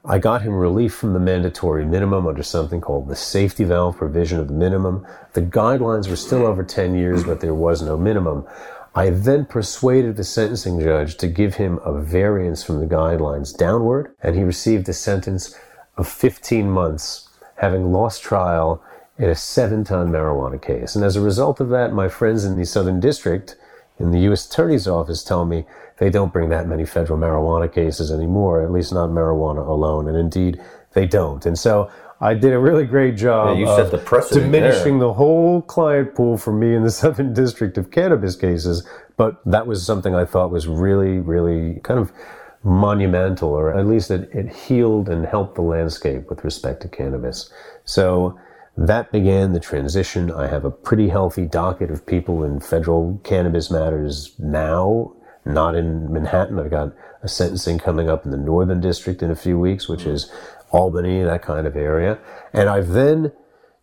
I 0.06 0.18
got 0.18 0.44
him 0.44 0.54
relief 0.54 0.94
from 0.94 1.14
the 1.14 1.20
mandatory 1.20 1.86
minimum 1.86 2.26
under 2.26 2.44
something 2.44 2.80
called 2.80 3.10
the 3.10 3.16
safety 3.16 3.66
valve 3.66 3.98
provision 3.98 4.40
of 4.40 4.48
the 4.48 4.54
minimum. 4.54 5.06
The 5.34 5.42
guidelines 5.42 6.08
were 6.10 6.16
still 6.16 6.46
over 6.46 6.64
10 6.64 6.96
years, 6.96 7.24
but 7.26 7.42
there 7.42 7.54
was 7.54 7.82
no 7.82 7.98
minimum. 7.98 8.48
I 8.96 9.10
then 9.10 9.46
persuaded 9.46 10.16
the 10.16 10.24
sentencing 10.24 10.80
judge 10.80 11.18
to 11.18 11.28
give 11.28 11.56
him 11.56 11.80
a 11.84 12.00
variance 12.00 12.64
from 12.64 12.80
the 12.80 12.88
guidelines 12.88 13.56
downward, 13.56 14.14
and 14.24 14.36
he 14.36 14.44
received 14.44 14.88
a 14.90 14.94
sentence 14.94 15.56
of 15.98 16.08
15 16.08 16.72
months, 16.72 17.28
having 17.58 17.92
lost 17.92 18.24
trial 18.24 18.82
in 19.18 19.30
a 19.30 19.36
seven 19.36 19.84
ton 19.84 20.10
marijuana 20.10 20.62
case. 20.62 20.96
And 20.96 21.04
as 21.04 21.18
a 21.18 21.22
result 21.22 21.60
of 21.60 21.70
that, 21.70 21.94
my 21.94 22.08
friends 22.08 22.46
in 22.46 22.58
the 22.58 22.66
Southern 22.66 23.02
District 23.02 23.58
in 24.00 24.12
the 24.12 24.20
U.S. 24.22 24.46
Attorney's 24.46 24.88
Office 24.88 25.24
tell 25.24 25.46
me 25.46 25.66
they 25.98 26.10
don't 26.10 26.32
bring 26.32 26.50
that 26.50 26.68
many 26.68 26.86
federal 26.86 27.20
marijuana 27.20 27.72
cases 27.72 28.12
anymore, 28.12 28.64
at 28.64 28.72
least 28.72 28.94
not 28.94 29.10
marijuana 29.10 29.68
alone. 29.68 30.08
And 30.08 30.18
indeed, 30.18 30.62
they 30.94 31.06
don't. 31.06 31.46
And 31.46 31.60
so 31.60 31.92
I 32.22 32.34
did 32.34 32.54
a 32.54 32.60
really 32.60 32.86
great 32.86 33.16
job 33.16 33.58
yeah, 33.58 33.66
you 33.66 33.76
set 33.76 33.92
the 33.92 33.98
precedent 33.98 34.46
diminishing 34.46 35.00
there. 35.00 35.08
the 35.08 35.14
whole 35.14 35.62
client 35.62 36.16
pool 36.16 36.38
for 36.38 36.54
me 36.54 36.76
in 36.76 36.84
the 36.84 36.92
Southern 37.02 37.34
District 37.34 37.78
of 37.78 37.92
cannabis 37.92 38.36
cases. 38.36 38.88
But 39.18 39.42
that 39.46 39.68
was 39.68 39.86
something 39.86 40.16
I 40.16 40.26
thought 40.26 40.52
was 40.52 40.68
really, 40.68 41.20
really 41.20 41.82
kind 41.84 42.00
of 42.00 42.12
monumental, 42.64 43.50
or 43.50 43.78
at 43.78 43.86
least 43.86 44.12
it, 44.12 44.30
it 44.34 44.52
healed 44.52 45.10
and 45.10 45.26
helped 45.26 45.56
the 45.56 45.62
landscape 45.62 46.30
with 46.30 46.44
respect 46.44 46.82
to 46.82 46.88
cannabis. 46.88 47.52
So 47.86 48.40
that 48.78 49.12
began 49.12 49.54
the 49.54 49.60
transition. 49.60 50.32
I 50.32 50.48
have 50.48 50.66
a 50.66 50.72
pretty 50.72 51.10
healthy 51.10 51.46
docket 51.46 51.92
of 51.92 52.06
people 52.06 52.44
in 52.44 52.60
federal 52.60 53.20
cannabis 53.24 53.70
matters 53.70 54.34
now, 54.40 55.14
not 55.46 55.76
in 55.76 56.12
Manhattan. 56.12 56.60
I've 56.60 56.70
got 56.70 56.94
a 57.22 57.28
sentencing 57.28 57.80
coming 57.80 58.10
up 58.10 58.26
in 58.26 58.32
the 58.32 58.38
Northern 58.38 58.80
District 58.80 59.22
in 59.22 59.32
a 59.32 59.36
few 59.36 59.60
weeks, 59.60 59.90
which 59.90 60.06
is 60.06 60.32
Albany, 60.72 61.24
that 61.24 61.42
kind 61.42 61.68
of 61.68 61.76
area. 61.76 62.20
And 62.54 62.70
I've 62.70 62.90
then 62.90 63.32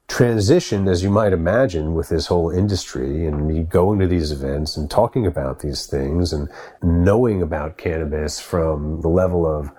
transitioned, 0.08 0.88
as 0.88 1.02
you 1.02 1.10
might 1.10 1.32
imagine, 1.32 1.94
with 1.94 2.08
this 2.08 2.26
whole 2.26 2.50
industry 2.50 3.26
and 3.26 3.46
me 3.46 3.62
going 3.62 3.98
to 3.98 4.06
these 4.06 4.30
events 4.30 4.76
and 4.76 4.90
talking 4.90 5.26
about 5.26 5.60
these 5.60 5.86
things 5.86 6.32
and 6.32 6.48
knowing 6.82 7.42
about 7.42 7.76
cannabis 7.76 8.40
from 8.40 9.00
the 9.00 9.08
level 9.08 9.44
of 9.46 9.70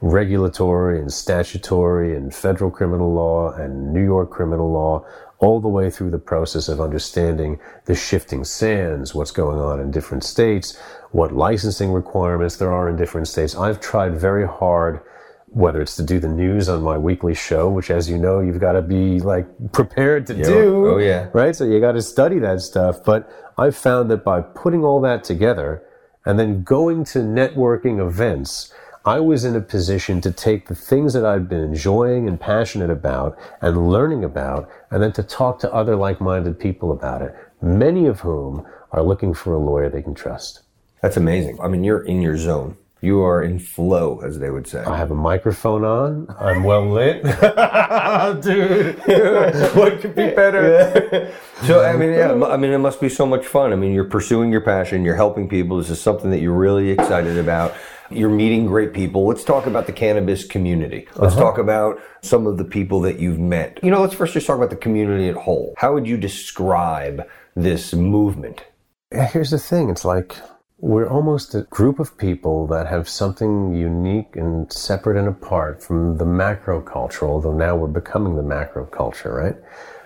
regulatory 0.00 0.98
and 0.98 1.12
statutory 1.12 2.16
and 2.16 2.34
federal 2.34 2.70
criminal 2.70 3.12
law 3.14 3.52
and 3.52 3.92
New 3.92 4.04
York 4.04 4.30
criminal 4.30 4.70
law, 4.70 5.04
all 5.38 5.60
the 5.60 5.68
way 5.68 5.90
through 5.90 6.10
the 6.10 6.18
process 6.18 6.68
of 6.68 6.80
understanding 6.80 7.58
the 7.84 7.94
shifting 7.94 8.42
sands, 8.42 9.14
what's 9.14 9.30
going 9.30 9.58
on 9.58 9.78
in 9.78 9.90
different 9.90 10.24
states, 10.24 10.78
what 11.12 11.32
licensing 11.32 11.92
requirements 11.92 12.56
there 12.56 12.72
are 12.72 12.88
in 12.88 12.96
different 12.96 13.28
states. 13.28 13.54
I've 13.54 13.80
tried 13.80 14.18
very 14.18 14.46
hard 14.46 15.00
whether 15.48 15.80
it's 15.80 15.96
to 15.96 16.02
do 16.02 16.18
the 16.18 16.28
news 16.28 16.68
on 16.68 16.82
my 16.82 16.98
weekly 16.98 17.34
show, 17.34 17.68
which, 17.70 17.90
as 17.90 18.10
you 18.10 18.18
know, 18.18 18.40
you've 18.40 18.60
got 18.60 18.72
to 18.72 18.82
be 18.82 19.20
like 19.20 19.46
prepared 19.72 20.26
to 20.26 20.34
Yeah. 20.34 20.44
do. 20.44 20.86
Oh, 20.86 20.94
oh 20.94 20.98
yeah. 20.98 21.28
Right. 21.32 21.54
So 21.54 21.64
you 21.64 21.80
got 21.80 21.92
to 21.92 22.02
study 22.02 22.38
that 22.40 22.60
stuff. 22.60 23.02
But 23.04 23.30
I've 23.56 23.76
found 23.76 24.10
that 24.10 24.24
by 24.24 24.40
putting 24.40 24.84
all 24.84 25.00
that 25.02 25.24
together 25.24 25.82
and 26.24 26.38
then 26.38 26.62
going 26.62 27.04
to 27.04 27.20
networking 27.20 28.04
events, 28.04 28.72
I 29.04 29.20
was 29.20 29.44
in 29.44 29.54
a 29.54 29.60
position 29.60 30.20
to 30.22 30.32
take 30.32 30.66
the 30.66 30.74
things 30.74 31.12
that 31.12 31.24
I've 31.24 31.48
been 31.48 31.62
enjoying 31.62 32.26
and 32.28 32.40
passionate 32.40 32.90
about 32.90 33.38
and 33.62 33.88
learning 33.88 34.24
about, 34.24 34.68
and 34.90 35.00
then 35.00 35.12
to 35.12 35.22
talk 35.22 35.60
to 35.60 35.72
other 35.72 35.94
like 35.94 36.20
minded 36.20 36.58
people 36.58 36.90
about 36.90 37.22
it, 37.22 37.32
many 37.62 38.06
of 38.06 38.20
whom 38.20 38.66
are 38.90 39.04
looking 39.04 39.32
for 39.32 39.52
a 39.54 39.58
lawyer 39.58 39.88
they 39.88 40.02
can 40.02 40.14
trust. 40.14 40.62
That's 41.02 41.16
amazing. 41.16 41.60
I 41.62 41.68
mean, 41.68 41.84
you're 41.84 42.02
in 42.04 42.20
your 42.20 42.36
zone. 42.36 42.76
You 43.02 43.20
are 43.20 43.42
in 43.42 43.58
flow, 43.58 44.20
as 44.24 44.38
they 44.38 44.50
would 44.50 44.66
say. 44.66 44.82
I 44.82 44.96
have 44.96 45.10
a 45.10 45.14
microphone 45.14 45.84
on. 45.84 46.34
I'm 46.40 46.64
well 46.64 46.90
lit. 46.90 47.22
Dude, 48.42 48.98
what 49.76 50.00
could 50.00 50.14
be 50.14 50.30
better? 50.30 51.32
so 51.64 51.84
I 51.84 51.94
mean, 51.94 52.12
yeah, 52.12 52.32
I 52.32 52.56
mean, 52.56 52.70
it 52.70 52.78
must 52.78 53.00
be 53.00 53.10
so 53.10 53.26
much 53.26 53.46
fun. 53.46 53.72
I 53.74 53.76
mean, 53.76 53.92
you're 53.92 54.04
pursuing 54.04 54.50
your 54.50 54.62
passion. 54.62 55.04
You're 55.04 55.14
helping 55.14 55.46
people. 55.46 55.76
This 55.76 55.90
is 55.90 56.00
something 56.00 56.30
that 56.30 56.40
you're 56.40 56.56
really 56.56 56.90
excited 56.90 57.36
about. 57.36 57.74
You're 58.10 58.30
meeting 58.30 58.66
great 58.66 58.94
people. 58.94 59.26
Let's 59.26 59.44
talk 59.44 59.66
about 59.66 59.86
the 59.86 59.92
cannabis 59.92 60.46
community. 60.46 61.06
Let's 61.16 61.34
uh-huh. 61.34 61.42
talk 61.42 61.58
about 61.58 62.00
some 62.22 62.46
of 62.46 62.56
the 62.56 62.64
people 62.64 63.00
that 63.02 63.18
you've 63.18 63.38
met. 63.38 63.78
You 63.82 63.90
know, 63.90 64.00
let's 64.00 64.14
first 64.14 64.32
just 64.32 64.46
talk 64.46 64.56
about 64.56 64.70
the 64.70 64.76
community 64.76 65.28
at 65.28 65.34
whole. 65.34 65.74
How 65.76 65.92
would 65.92 66.06
you 66.06 66.16
describe 66.16 67.28
this 67.54 67.92
movement? 67.92 68.64
Here's 69.12 69.50
the 69.50 69.58
thing 69.58 69.90
it's 69.90 70.04
like 70.04 70.36
we're 70.78 71.08
almost 71.08 71.54
a 71.54 71.62
group 71.62 71.98
of 71.98 72.18
people 72.18 72.66
that 72.66 72.86
have 72.86 73.08
something 73.08 73.74
unique 73.74 74.36
and 74.36 74.70
separate 74.70 75.18
and 75.18 75.28
apart 75.28 75.82
from 75.82 76.18
the 76.18 76.26
macro 76.26 76.82
culture, 76.82 77.26
although 77.26 77.56
now 77.56 77.74
we're 77.74 77.86
becoming 77.86 78.36
the 78.36 78.42
macro 78.42 78.84
culture, 78.84 79.32
right? 79.32 79.56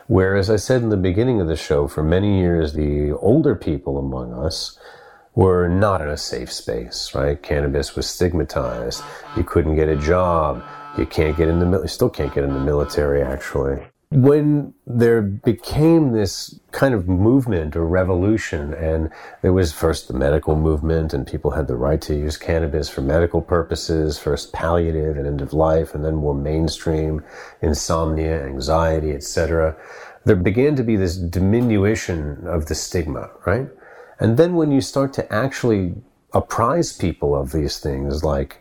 Whereas 0.06 0.48
I 0.48 0.56
said 0.56 0.82
in 0.82 0.88
the 0.90 0.96
beginning 0.96 1.40
of 1.40 1.48
the 1.48 1.56
show, 1.56 1.88
for 1.88 2.04
many 2.04 2.38
years, 2.40 2.72
the 2.72 3.12
older 3.12 3.56
people 3.56 3.98
among 3.98 4.32
us 4.32 4.78
were 5.34 5.68
not 5.68 6.00
in 6.00 6.08
a 6.08 6.16
safe 6.16 6.52
space, 6.52 7.14
right? 7.14 7.40
Cannabis 7.40 7.96
was 7.96 8.08
stigmatized. 8.08 9.02
You 9.36 9.44
couldn't 9.44 9.76
get 9.76 9.88
a 9.88 9.96
job. 9.96 10.62
You 10.98 11.06
can't 11.06 11.36
get 11.36 11.48
in 11.48 11.58
the 11.60 11.80
you 11.80 11.88
still 11.88 12.10
can't 12.10 12.34
get 12.34 12.44
in 12.44 12.52
the 12.52 12.60
military 12.60 13.22
actually. 13.22 13.89
When 14.12 14.74
there 14.88 15.22
became 15.22 16.10
this 16.10 16.58
kind 16.72 16.94
of 16.94 17.06
movement 17.08 17.76
or 17.76 17.86
revolution, 17.86 18.74
and 18.74 19.08
there 19.40 19.52
was 19.52 19.72
first 19.72 20.08
the 20.08 20.14
medical 20.14 20.56
movement, 20.56 21.14
and 21.14 21.24
people 21.24 21.52
had 21.52 21.68
the 21.68 21.76
right 21.76 22.00
to 22.02 22.16
use 22.16 22.36
cannabis 22.36 22.88
for 22.88 23.02
medical 23.02 23.40
purposes, 23.40 24.18
first 24.18 24.52
palliative 24.52 25.16
and 25.16 25.28
end 25.28 25.40
of 25.40 25.52
life, 25.52 25.94
and 25.94 26.04
then 26.04 26.16
more 26.16 26.34
mainstream 26.34 27.22
insomnia, 27.62 28.44
anxiety, 28.44 29.12
etc. 29.12 29.76
There 30.24 30.34
began 30.34 30.74
to 30.74 30.82
be 30.82 30.96
this 30.96 31.16
diminution 31.16 32.48
of 32.48 32.66
the 32.66 32.74
stigma, 32.74 33.30
right? 33.46 33.68
And 34.18 34.36
then 34.36 34.56
when 34.56 34.72
you 34.72 34.80
start 34.80 35.12
to 35.14 35.32
actually 35.32 35.94
apprise 36.32 36.92
people 36.92 37.36
of 37.36 37.52
these 37.52 37.78
things, 37.78 38.24
like 38.24 38.60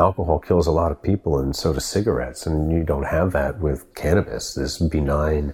alcohol 0.00 0.38
kills 0.38 0.66
a 0.66 0.72
lot 0.72 0.90
of 0.90 1.02
people 1.02 1.38
and 1.38 1.54
so 1.54 1.72
do 1.72 1.80
cigarettes, 1.80 2.46
and 2.46 2.72
you 2.72 2.82
don't 2.82 3.04
have 3.04 3.32
that 3.32 3.60
with 3.60 3.94
cannabis, 3.94 4.54
this 4.54 4.78
benign, 4.78 5.52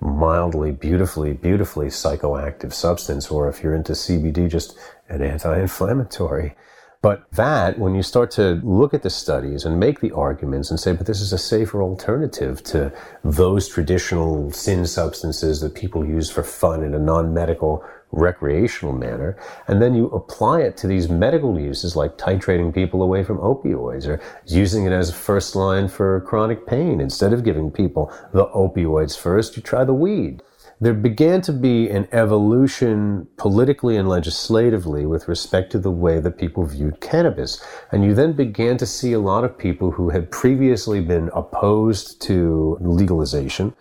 mildly, 0.00 0.70
beautifully, 0.72 1.32
beautifully 1.32 1.88
psychoactive 1.88 2.72
substance, 2.72 3.30
or 3.30 3.48
if 3.48 3.62
you're 3.62 3.74
into 3.74 3.92
CBD, 3.92 4.48
just 4.48 4.78
an 5.08 5.22
anti-inflammatory. 5.22 6.54
But 7.00 7.30
that, 7.32 7.78
when 7.78 7.94
you 7.94 8.02
start 8.02 8.30
to 8.32 8.60
look 8.64 8.92
at 8.92 9.02
the 9.02 9.10
studies 9.10 9.64
and 9.64 9.78
make 9.78 10.00
the 10.00 10.10
arguments 10.10 10.70
and 10.70 10.80
say, 10.80 10.92
but 10.92 11.06
this 11.06 11.20
is 11.20 11.32
a 11.32 11.38
safer 11.38 11.80
alternative 11.80 12.62
to 12.64 12.92
those 13.22 13.68
traditional 13.68 14.50
sin 14.50 14.84
substances 14.84 15.60
that 15.60 15.76
people 15.76 16.04
use 16.04 16.28
for 16.28 16.42
fun 16.42 16.82
in 16.82 16.94
a 16.94 16.98
non-medical 16.98 17.84
recreational 18.10 18.94
manner, 18.94 19.36
and 19.66 19.82
then 19.82 19.94
you 19.94 20.06
apply 20.06 20.60
it 20.60 20.76
to 20.78 20.86
these 20.86 21.08
medical 21.08 21.58
uses 21.58 21.96
like 21.96 22.16
titrating 22.16 22.74
people 22.74 23.02
away 23.02 23.22
from 23.22 23.38
opioids 23.38 24.06
or 24.06 24.20
using 24.46 24.86
it 24.86 24.92
as 24.92 25.10
a 25.10 25.14
first 25.14 25.54
line 25.54 25.88
for 25.88 26.20
chronic 26.22 26.66
pain. 26.66 27.00
Instead 27.00 27.32
of 27.32 27.44
giving 27.44 27.70
people 27.70 28.12
the 28.32 28.46
opioids 28.46 29.18
first, 29.18 29.56
you 29.56 29.62
try 29.62 29.84
the 29.84 29.94
weed 29.94 30.42
there 30.80 30.94
began 30.94 31.40
to 31.42 31.52
be 31.52 31.90
an 31.90 32.06
evolution 32.12 33.26
politically 33.36 33.96
and 33.96 34.08
legislatively 34.08 35.06
with 35.06 35.26
respect 35.26 35.72
to 35.72 35.78
the 35.78 35.90
way 35.90 36.20
that 36.20 36.38
people 36.38 36.64
viewed 36.64 37.00
cannabis. 37.00 37.62
And 37.90 38.04
you 38.04 38.14
then 38.14 38.32
began 38.32 38.76
to 38.76 38.86
see 38.86 39.12
a 39.12 39.18
lot 39.18 39.42
of 39.42 39.58
people 39.58 39.90
who 39.90 40.10
had 40.10 40.30
previously 40.30 41.00
been 41.00 41.30
opposed 41.34 42.20
to 42.22 42.78
legalization 42.80 43.74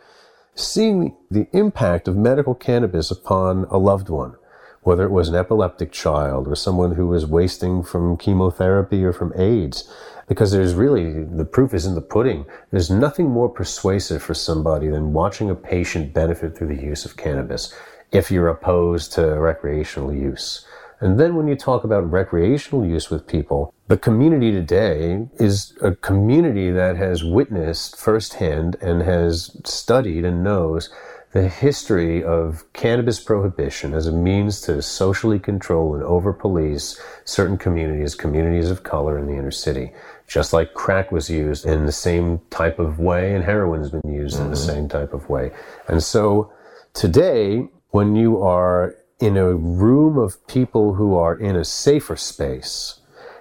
seeing 0.60 1.16
the 1.30 1.48
impact 1.54 2.08
of 2.08 2.18
medical 2.18 2.56
cannabis 2.56 3.12
upon 3.12 3.66
a 3.70 3.78
loved 3.78 4.10
one, 4.10 4.36
whether 4.82 5.04
it 5.04 5.12
was 5.12 5.30
an 5.30 5.36
epileptic 5.36 5.92
child 5.92 6.48
or 6.48 6.56
someone 6.56 6.96
who 6.96 7.08
was 7.08 7.26
wasting 7.26 7.84
from 7.84 8.18
chemotherapy 8.18 9.04
or 9.04 9.14
from 9.14 9.34
AIDS 9.36 9.92
because 10.28 10.52
there's 10.52 10.74
really 10.74 11.24
the 11.24 11.46
proof 11.46 11.74
is 11.74 11.86
in 11.86 11.96
the 11.96 12.02
pudding. 12.02 12.46
There's 12.72 12.90
nothing 12.90 13.30
more 13.30 13.50
persuasive 13.50 14.22
for 14.22 14.34
somebody 14.34 14.90
than 14.90 15.14
watching 15.14 15.50
a 15.50 15.56
patient 15.56 16.14
benefit 16.14 16.58
through 16.58 16.76
the 16.76 16.84
use 16.84 17.06
of 17.06 17.18
cannabis 17.18 17.74
if 18.12 18.32
you're 18.32 18.50
opposed 18.50 19.14
to 19.14 19.22
recreational 19.40 20.14
use. 20.14 20.66
And 21.00 21.20
then 21.20 21.36
when 21.36 21.48
you 21.48 21.56
talk 21.56 21.84
about 21.84 22.12
recreational 22.12 22.86
use 22.86 23.10
with 23.10 23.28
people, 23.28 23.74
the 23.88 23.98
community 23.98 24.52
today 24.52 25.28
is 25.40 25.78
a 25.82 25.96
community 25.96 26.72
that 26.72 26.98
has 26.98 27.24
witnessed 27.24 27.98
firsthand 27.98 28.76
and 28.82 29.04
has 29.04 29.56
studied 29.64 30.26
and 30.26 30.44
knows 30.44 30.90
the 31.34 31.50
history 31.50 32.24
of 32.24 32.64
cannabis 32.74 33.20
prohibition 33.20 33.94
as 33.94 34.08
a 34.08 34.12
means 34.12 34.62
to 34.62 34.82
socially 34.82 35.38
control 35.38 35.94
and 35.94 36.04
over 36.04 36.34
police 36.34 37.00
certain 37.26 37.58
communities, 37.58 38.16
communities 38.16 38.72
of 38.72 38.84
color 38.84 39.20
in 39.20 39.28
the 39.28 39.34
inner 39.34 39.52
city 39.52 39.92
just 40.28 40.52
like 40.52 40.74
crack 40.74 41.12
was 41.12 41.30
used 41.30 41.66
in 41.66 41.86
the 41.86 41.92
same 41.92 42.40
type 42.50 42.80
of 42.80 43.00
way 43.00 43.34
and 43.34 43.46
heroin's 43.46 43.90
been 43.90 44.14
used 44.14 44.36
mm-hmm. 44.36 44.46
in 44.46 44.52
the 44.52 44.58
same 44.58 44.90
type 44.90 45.14
of 45.14 45.30
way. 45.30 45.52
And 45.88 46.04
so 46.04 46.52
today, 46.94 47.70
when 47.92 48.16
you 48.16 48.44
are 48.44 48.96
in 49.20 49.38
a 49.38 49.54
room 49.54 50.18
of 50.18 50.46
people 50.48 50.94
who 50.96 51.16
are 51.16 51.36
in 51.36 51.56
a 51.56 51.66
safer 51.66 52.16
space 52.16 53.00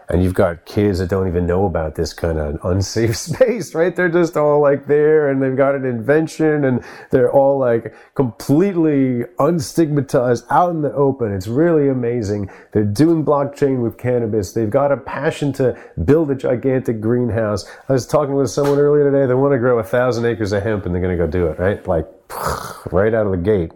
and 0.09 0.23
you've 0.23 0.35
got 0.35 0.65
kids 0.67 1.01
that 1.01 1.09
don't 1.09 1.27
even 1.27 1.47
know 1.47 1.67
about 1.67 1.97
this 1.97 2.13
kind 2.13 2.39
of 2.39 2.65
unsafe 2.65 3.17
space, 3.17 3.75
right? 3.75 3.95
They're 3.95 4.09
just 4.09 4.37
all 4.37 4.61
like 4.61 4.87
there 4.87 5.29
and 5.29 5.43
they've 5.43 5.57
got 5.57 5.75
an 5.75 5.85
invention 5.85 6.65
and 6.65 6.85
they're 7.11 7.31
all 7.31 7.59
like 7.59 7.95
completely 8.15 9.25
unstigmatized 9.39 10.47
out 10.51 10.71
in 10.71 10.83
the 10.83 10.93
open. 10.93 11.33
It's 11.33 11.49
really 11.49 11.89
amazing. 11.89 12.51
They're 12.73 12.85
doing 12.85 13.25
blockchain 13.25 13.83
with 13.83 13.99
cannabis. 13.99 14.53
They've 14.53 14.71
got 14.71 14.93
a 14.93 14.97
passion 14.97 15.53
to 15.55 15.77
build 16.05 16.31
a 16.31 16.35
gigantic 16.35 17.01
greenhouse. 17.01 17.65
I 17.89 17.93
was 17.93 18.07
talking 18.07 18.35
with 18.35 18.51
someone 18.51 18.79
earlier 18.79 19.11
today. 19.11 19.27
They 19.27 19.35
want 19.35 19.53
to 19.53 19.59
grow 19.59 19.79
a 19.79 19.85
thousand 19.85 20.25
acres 20.27 20.53
of 20.53 20.63
hemp 20.63 20.87
and 20.87 20.95
they're 20.95 21.03
going 21.03 21.17
to 21.17 21.25
go 21.25 21.31
do 21.31 21.47
it, 21.49 21.59
right? 21.59 21.85
Like 21.87 22.07
right 22.93 23.13
out 23.13 23.27
of 23.27 23.33
the 23.33 23.39
gate. 23.39 23.73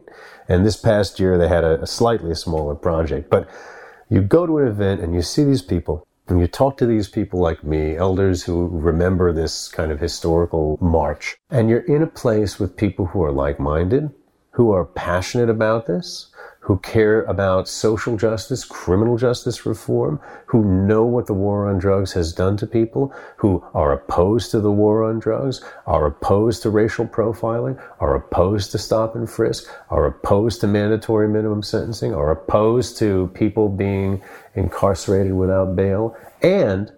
And 0.51 0.67
this 0.67 0.77
past 0.77 1.21
year 1.21 1.39
they 1.39 1.47
had 1.47 1.63
a, 1.63 1.81
a 1.81 1.87
slightly 1.87 2.35
smaller 2.35 2.75
project, 2.75 3.31
but 3.31 3.49
you 4.09 4.21
go 4.21 4.47
to 4.47 4.59
an 4.59 4.67
event 4.67 5.01
and 5.01 5.15
you 5.15 5.23
see 5.23 5.45
these 5.45 5.63
people 5.63 6.09
and 6.27 6.41
you 6.41 6.49
talk 6.49 6.77
to 6.79 6.87
these 6.87 7.09
people 7.09 7.39
like 7.39 7.63
me, 7.63 7.97
elders 7.97 8.43
who 8.43 8.67
remember 8.69 9.33
this 9.33 9.69
kind 9.69 9.93
of 9.93 10.01
historical 10.01 10.77
march, 10.81 11.37
and 11.51 11.69
you're 11.71 11.81
in 11.81 12.03
a 12.03 12.07
place 12.07 12.59
with 12.59 12.77
people 12.77 13.07
who 13.07 13.23
are 13.23 13.33
like 13.33 13.61
minded, 13.61 14.11
who 14.51 14.73
are 14.73 14.85
passionate 14.85 15.49
about 15.49 15.87
this, 15.87 16.31
who 16.61 16.79
care 16.81 17.23
about 17.23 17.67
social 17.67 18.17
justice, 18.17 18.65
criminal 18.65 19.17
justice 19.17 19.65
reform, 19.65 20.21
who 20.47 20.63
know 20.63 21.05
what 21.05 21.27
the 21.27 21.35
war 21.35 21.67
on 21.67 21.79
drugs 21.79 22.13
has 22.13 22.35
done 22.35 22.57
to 22.59 22.67
people, 22.67 23.13
who 23.37 23.65
are 23.73 23.93
opposed 23.93 24.51
to 24.51 24.61
the 24.61 24.71
war 24.71 25.03
on 25.03 25.19
drugs, 25.19 25.63
are 25.87 26.07
opposed 26.07 26.63
to 26.63 26.69
racial 26.69 27.07
profiling, 27.07 27.83
are 27.99 28.15
opposed 28.15 28.71
to 28.71 28.79
stop 28.79 29.15
and 29.15 29.29
frisk, 29.29 29.71
are 29.89 30.05
opposed 30.05 30.61
to 30.61 30.67
mandatory 30.67 31.29
minimum 31.29 31.63
sentencing, 31.63 32.15
are 32.15 32.31
opposed 32.31 32.99
to 32.99 33.31
people 33.33 33.69
being 33.71 34.23
incarcerated 34.55 35.33
without 35.33 35.75
bail, 35.75 36.15
and 36.43 36.93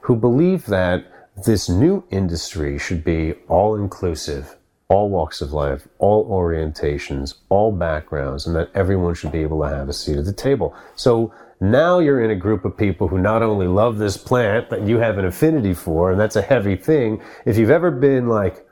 who 0.00 0.14
believe 0.14 0.66
that 0.66 1.04
this 1.44 1.68
new 1.68 2.04
industry 2.10 2.78
should 2.78 3.02
be 3.04 3.34
all 3.48 3.74
inclusive 3.74 4.57
all 4.88 5.10
walks 5.10 5.40
of 5.42 5.52
life, 5.52 5.86
all 5.98 6.26
orientations, 6.30 7.34
all 7.50 7.72
backgrounds, 7.72 8.46
and 8.46 8.56
that 8.56 8.70
everyone 8.74 9.14
should 9.14 9.32
be 9.32 9.42
able 9.42 9.60
to 9.60 9.68
have 9.68 9.88
a 9.88 9.92
seat 9.92 10.16
at 10.16 10.24
the 10.24 10.32
table. 10.32 10.74
So 10.96 11.32
now 11.60 11.98
you're 11.98 12.22
in 12.22 12.30
a 12.30 12.36
group 12.36 12.64
of 12.64 12.76
people 12.76 13.08
who 13.08 13.18
not 13.18 13.42
only 13.42 13.66
love 13.66 13.98
this 13.98 14.16
plant 14.16 14.70
that 14.70 14.86
you 14.86 14.98
have 14.98 15.18
an 15.18 15.26
affinity 15.26 15.74
for, 15.74 16.10
and 16.10 16.18
that's 16.18 16.36
a 16.36 16.42
heavy 16.42 16.76
thing. 16.76 17.20
If 17.44 17.58
you've 17.58 17.70
ever 17.70 17.90
been 17.90 18.28
like 18.28 18.66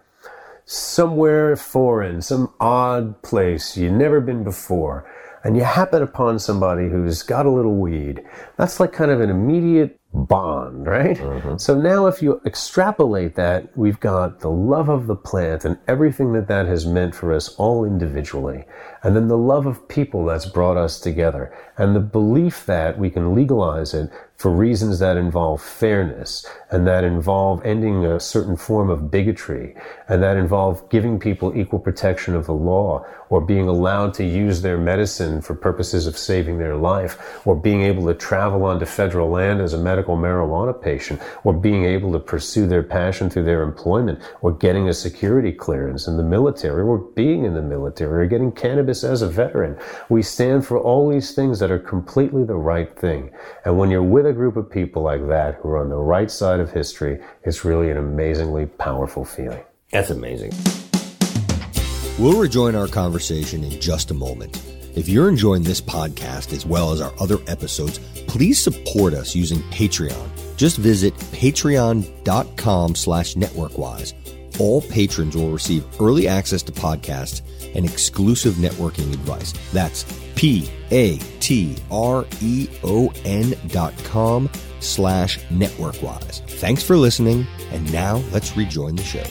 somewhere 0.64 1.54
foreign, 1.56 2.22
some 2.22 2.52
odd 2.60 3.22
place 3.22 3.76
you've 3.76 3.92
never 3.92 4.20
been 4.20 4.42
before, 4.42 5.10
and 5.44 5.54
you 5.54 5.64
happen 5.64 6.02
upon 6.02 6.38
somebody 6.38 6.88
who's 6.88 7.22
got 7.22 7.44
a 7.44 7.50
little 7.50 7.76
weed, 7.76 8.24
that's 8.56 8.80
like 8.80 8.92
kind 8.92 9.10
of 9.10 9.20
an 9.20 9.28
immediate 9.28 10.00
bond, 10.16 10.86
right? 10.86 11.16
Mm-hmm. 11.16 11.56
So 11.58 11.78
now 11.78 12.06
if 12.06 12.22
you 12.22 12.40
extrapolate 12.46 13.34
that, 13.34 13.76
we've 13.76 14.00
got 14.00 14.40
the 14.40 14.50
love 14.50 14.88
of 14.88 15.06
the 15.06 15.14
plant 15.14 15.64
and 15.64 15.78
everything 15.86 16.32
that 16.32 16.48
that 16.48 16.66
has 16.66 16.86
meant 16.86 17.14
for 17.14 17.32
us 17.32 17.54
all 17.56 17.84
individually. 17.84 18.64
And 19.06 19.14
then 19.14 19.28
the 19.28 19.38
love 19.38 19.66
of 19.66 19.86
people 19.86 20.24
that's 20.24 20.46
brought 20.46 20.76
us 20.76 20.98
together 20.98 21.52
and 21.78 21.94
the 21.94 22.00
belief 22.00 22.66
that 22.66 22.98
we 22.98 23.08
can 23.08 23.36
legalize 23.36 23.94
it 23.94 24.10
for 24.36 24.50
reasons 24.50 24.98
that 24.98 25.16
involve 25.16 25.62
fairness 25.62 26.44
and 26.70 26.86
that 26.86 27.04
involve 27.04 27.64
ending 27.64 28.04
a 28.04 28.20
certain 28.20 28.56
form 28.56 28.90
of 28.90 29.10
bigotry 29.10 29.74
and 30.08 30.22
that 30.22 30.36
involve 30.36 30.86
giving 30.90 31.18
people 31.18 31.56
equal 31.56 31.78
protection 31.78 32.34
of 32.34 32.46
the 32.46 32.52
law 32.52 33.02
or 33.30 33.40
being 33.40 33.66
allowed 33.66 34.12
to 34.12 34.24
use 34.24 34.60
their 34.60 34.76
medicine 34.76 35.40
for 35.40 35.54
purposes 35.54 36.06
of 36.06 36.18
saving 36.18 36.58
their 36.58 36.76
life 36.76 37.40
or 37.46 37.56
being 37.56 37.82
able 37.82 38.06
to 38.06 38.14
travel 38.14 38.64
onto 38.64 38.84
federal 38.84 39.30
land 39.30 39.60
as 39.60 39.72
a 39.72 39.78
medical 39.78 40.16
marijuana 40.16 40.78
patient 40.80 41.20
or 41.44 41.52
being 41.52 41.84
able 41.84 42.12
to 42.12 42.18
pursue 42.18 42.66
their 42.66 42.82
passion 42.82 43.30
through 43.30 43.44
their 43.44 43.62
employment 43.62 44.20
or 44.42 44.52
getting 44.52 44.88
a 44.88 44.94
security 44.94 45.52
clearance 45.52 46.06
in 46.06 46.16
the 46.16 46.22
military 46.22 46.82
or 46.82 46.98
being 46.98 47.44
in 47.44 47.54
the 47.54 47.62
military 47.62 48.24
or 48.24 48.28
getting 48.28 48.52
cannabis 48.52 48.95
as 49.04 49.22
a 49.22 49.28
veteran. 49.28 49.78
We 50.08 50.22
stand 50.22 50.66
for 50.66 50.78
all 50.78 51.08
these 51.08 51.34
things 51.34 51.58
that 51.60 51.70
are 51.70 51.78
completely 51.78 52.44
the 52.44 52.56
right 52.56 52.94
thing. 52.98 53.30
And 53.64 53.78
when 53.78 53.90
you're 53.90 54.02
with 54.02 54.26
a 54.26 54.32
group 54.32 54.56
of 54.56 54.70
people 54.70 55.02
like 55.02 55.26
that 55.28 55.56
who 55.56 55.70
are 55.70 55.78
on 55.78 55.88
the 55.88 55.96
right 55.96 56.30
side 56.30 56.60
of 56.60 56.70
history, 56.70 57.20
it's 57.44 57.64
really 57.64 57.90
an 57.90 57.96
amazingly 57.96 58.66
powerful 58.66 59.24
feeling. 59.24 59.62
That's 59.90 60.10
amazing. 60.10 60.52
We'll 62.18 62.40
rejoin 62.40 62.74
our 62.74 62.88
conversation 62.88 63.62
in 63.62 63.80
just 63.80 64.10
a 64.10 64.14
moment. 64.14 64.62
If 64.96 65.08
you're 65.08 65.28
enjoying 65.28 65.62
this 65.62 65.82
podcast 65.82 66.54
as 66.54 66.64
well 66.64 66.90
as 66.90 67.02
our 67.02 67.12
other 67.20 67.36
episodes, 67.46 67.98
please 68.26 68.62
support 68.62 69.12
us 69.12 69.34
using 69.34 69.58
Patreon. 69.70 70.56
Just 70.56 70.78
visit 70.78 71.14
patreon.com 71.14 72.94
slash 72.94 73.34
networkwise. 73.34 74.14
All 74.58 74.80
patrons 74.80 75.36
will 75.36 75.50
receive 75.50 75.84
early 76.00 76.26
access 76.26 76.62
to 76.62 76.72
podcasts 76.72 77.42
and 77.76 77.84
exclusive 77.84 78.54
networking 78.54 79.12
advice. 79.12 79.52
That's 79.72 80.04
P 80.34 80.68
A 80.90 81.18
T 81.38 81.76
R 81.90 82.26
E 82.42 82.68
O 82.82 83.12
N 83.24 83.54
dot 83.68 83.94
com 84.04 84.50
slash 84.80 85.38
networkwise. 85.50 86.40
Thanks 86.58 86.82
for 86.82 86.96
listening, 86.96 87.46
and 87.70 87.92
now 87.92 88.16
let's 88.32 88.56
rejoin 88.56 88.96
the 88.96 89.04
show. 89.04 89.22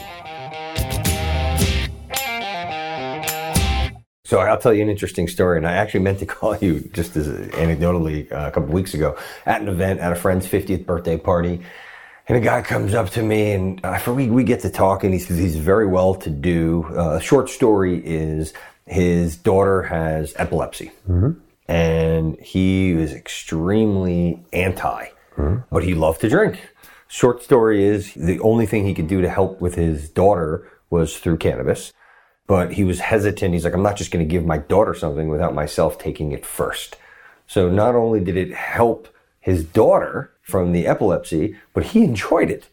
So 4.25 4.39
I'll 4.39 4.57
tell 4.57 4.73
you 4.73 4.81
an 4.81 4.89
interesting 4.89 5.27
story, 5.27 5.57
and 5.57 5.67
I 5.67 5.73
actually 5.73 5.99
meant 5.99 6.19
to 6.19 6.25
call 6.35 6.57
you 6.57 6.79
just 6.93 7.15
as 7.15 7.27
anecdotally 7.27 8.31
uh, 8.31 8.47
a 8.47 8.51
couple 8.51 8.73
weeks 8.73 8.93
ago 8.93 9.17
at 9.45 9.61
an 9.61 9.67
event 9.67 9.99
at 9.99 10.11
a 10.11 10.15
friend's 10.15 10.47
50th 10.47 10.85
birthday 10.85 11.17
party. 11.17 11.61
And 12.27 12.37
a 12.37 12.41
guy 12.41 12.63
comes 12.63 12.95
up 12.95 13.11
to 13.11 13.21
me, 13.21 13.51
and 13.51 13.79
uh, 13.85 13.99
we, 14.07 14.29
we 14.29 14.43
get 14.43 14.61
to 14.61 14.69
talk, 14.69 15.03
and 15.03 15.13
he's, 15.13 15.27
he's 15.27 15.57
very 15.57 15.85
well 15.85 16.15
to 16.15 16.29
do. 16.29 16.83
Uh, 16.85 17.19
short 17.19 17.49
story 17.49 18.01
is 18.03 18.53
his 18.87 19.35
daughter 19.35 19.83
has 19.83 20.33
epilepsy, 20.37 20.91
mm-hmm. 21.07 21.39
and 21.71 22.39
he 22.39 22.91
is 22.91 23.13
extremely 23.13 24.43
anti, 24.53 25.09
mm-hmm. 25.37 25.57
but 25.71 25.83
he 25.83 25.93
loved 25.93 26.21
to 26.21 26.29
drink. 26.29 26.59
Short 27.07 27.43
story 27.43 27.83
is 27.83 28.13
the 28.15 28.39
only 28.39 28.65
thing 28.65 28.85
he 28.85 28.95
could 28.95 29.07
do 29.07 29.21
to 29.21 29.29
help 29.29 29.61
with 29.61 29.75
his 29.75 30.09
daughter 30.09 30.67
was 30.89 31.17
through 31.17 31.37
cannabis, 31.37 31.93
but 32.47 32.73
he 32.73 32.83
was 32.83 32.99
hesitant. 33.01 33.53
He's 33.53 33.65
like, 33.65 33.75
I'm 33.75 33.83
not 33.83 33.97
just 33.97 34.09
going 34.09 34.25
to 34.25 34.31
give 34.31 34.45
my 34.45 34.57
daughter 34.57 34.95
something 34.95 35.29
without 35.29 35.53
myself 35.53 35.99
taking 35.99 36.31
it 36.31 36.43
first. 36.43 36.97
So 37.45 37.69
not 37.69 37.93
only 37.93 38.19
did 38.19 38.35
it 38.35 38.53
help 38.53 39.07
his 39.45 39.63
daughter, 39.63 40.31
from 40.41 40.71
the 40.71 40.87
epilepsy, 40.87 41.55
but 41.73 41.85
he 41.87 42.03
enjoyed 42.03 42.49
it. 42.49 42.67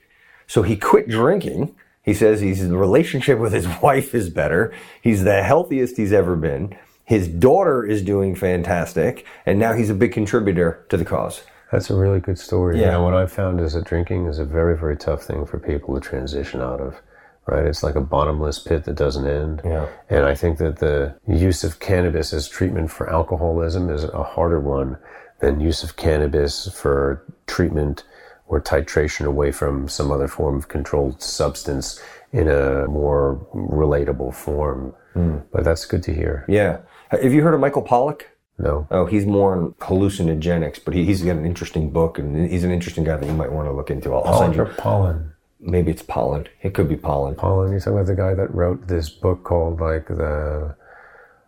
So 0.47 0.63
he 0.63 0.77
quit 0.77 1.09
drinking. 1.09 1.75
He 2.03 2.15
says 2.15 2.41
his 2.41 2.65
relationship 2.67 3.39
with 3.39 3.53
his 3.53 3.67
wife 3.83 4.15
is 4.15 4.31
better. 4.31 4.73
He's 5.03 5.25
the 5.25 5.43
healthiest 5.43 5.99
he's 5.99 6.13
ever 6.13 6.35
been. 6.35 6.77
His 7.05 7.29
daughter 7.29 7.85
is 7.85 8.03
doing 8.03 8.35
fantastic, 8.35 9.27
and 9.45 9.59
now 9.59 9.75
he's 9.75 9.91
a 9.91 9.95
big 9.95 10.13
contributor 10.13 10.87
to 10.89 10.97
the 10.97 11.05
cause. 11.05 11.43
That's 11.71 11.91
a 11.91 11.97
really 11.97 12.21
good 12.21 12.39
story. 12.39 12.81
Yeah. 12.81 12.99
what 12.99 13.15
I've 13.15 13.33
found 13.33 13.61
is 13.61 13.73
that 13.73 13.85
drinking 13.85 14.27
is 14.27 14.39
a 14.39 14.45
very, 14.45 14.77
very 14.77 14.97
tough 14.97 15.23
thing 15.23 15.45
for 15.47 15.59
people 15.59 15.95
to 15.95 16.01
transition 16.01 16.61
out 16.61 16.81
of. 16.81 17.01
Right? 17.47 17.67
It's 17.67 17.83
like 17.83 17.97
a 17.97 18.01
bottomless 18.01 18.61
pit 18.61 18.85
that 18.85 18.95
doesn't 18.95 19.27
end. 19.27 19.63
Yeah. 19.65 19.89
And 20.09 20.25
I 20.25 20.35
think 20.35 20.59
that 20.59 20.79
the 20.79 21.15
use 21.27 21.65
of 21.65 21.81
cannabis 21.81 22.33
as 22.33 22.49
treatment 22.49 22.91
for 22.91 23.11
alcoholism 23.11 23.91
is 23.91 24.05
a 24.05 24.23
harder 24.23 24.61
one 24.61 24.97
than 25.43 25.61
use 25.61 25.83
of 25.83 25.97
cannabis 25.97 26.73
for 26.73 27.23
treatment 27.47 28.05
or 28.47 28.61
titration 28.61 29.27
away 29.27 29.53
from 29.53 29.89
some 29.89 30.11
other 30.11 30.29
form 30.29 30.57
of 30.57 30.69
controlled 30.69 31.21
substance 31.21 32.01
in 32.33 32.49
a 32.49 32.87
more 32.87 33.45
relatable 33.53 34.35
form. 34.35 34.95
Mm. 35.15 35.43
But 35.53 35.65
that's 35.65 35.85
good 35.85 36.03
to 36.05 36.15
hear. 36.15 36.47
Yeah. 36.49 36.79
Have 37.11 37.35
you 37.35 37.43
heard 37.43 37.55
of 37.55 37.61
Michael 37.61 37.83
Pollan? 37.83 38.23
No. 38.59 38.87
Oh, 38.91 39.07
he's 39.07 39.27
more 39.27 39.57
on 39.57 39.73
hallucinogenics, 39.81 40.85
but 40.85 40.95
he, 40.95 41.05
has 41.07 41.23
got 41.23 41.37
an 41.37 41.45
interesting 41.45 41.91
book, 41.91 42.19
and 42.19 42.49
he's 42.49 42.65
an 42.65 42.71
interesting 42.71 43.03
guy 43.03 43.17
that 43.17 43.27
you 43.27 43.35
might 43.35 43.51
want 43.51 43.67
to 43.67 43.73
look 43.73 43.91
into. 43.91 44.15
I'll, 44.15 44.39
send 44.39 44.55
you. 44.55 44.65
Pollan. 44.65 45.33
Maybe 45.59 45.91
it's 45.91 46.03
Pollan. 46.03 46.47
It 46.63 46.75
could 46.75 46.89
be 46.89 46.97
Pollan. 46.97 47.35
Pollan. 47.35 47.71
You're 47.71 47.81
talking 47.81 47.95
about 47.95 48.07
the 48.07 48.15
guy 48.15 48.35
that 48.35 48.55
wrote 48.55 48.87
this 48.89 49.09
book 49.09 49.45
called 49.45 49.81
like 49.81 50.07
the 50.09 50.77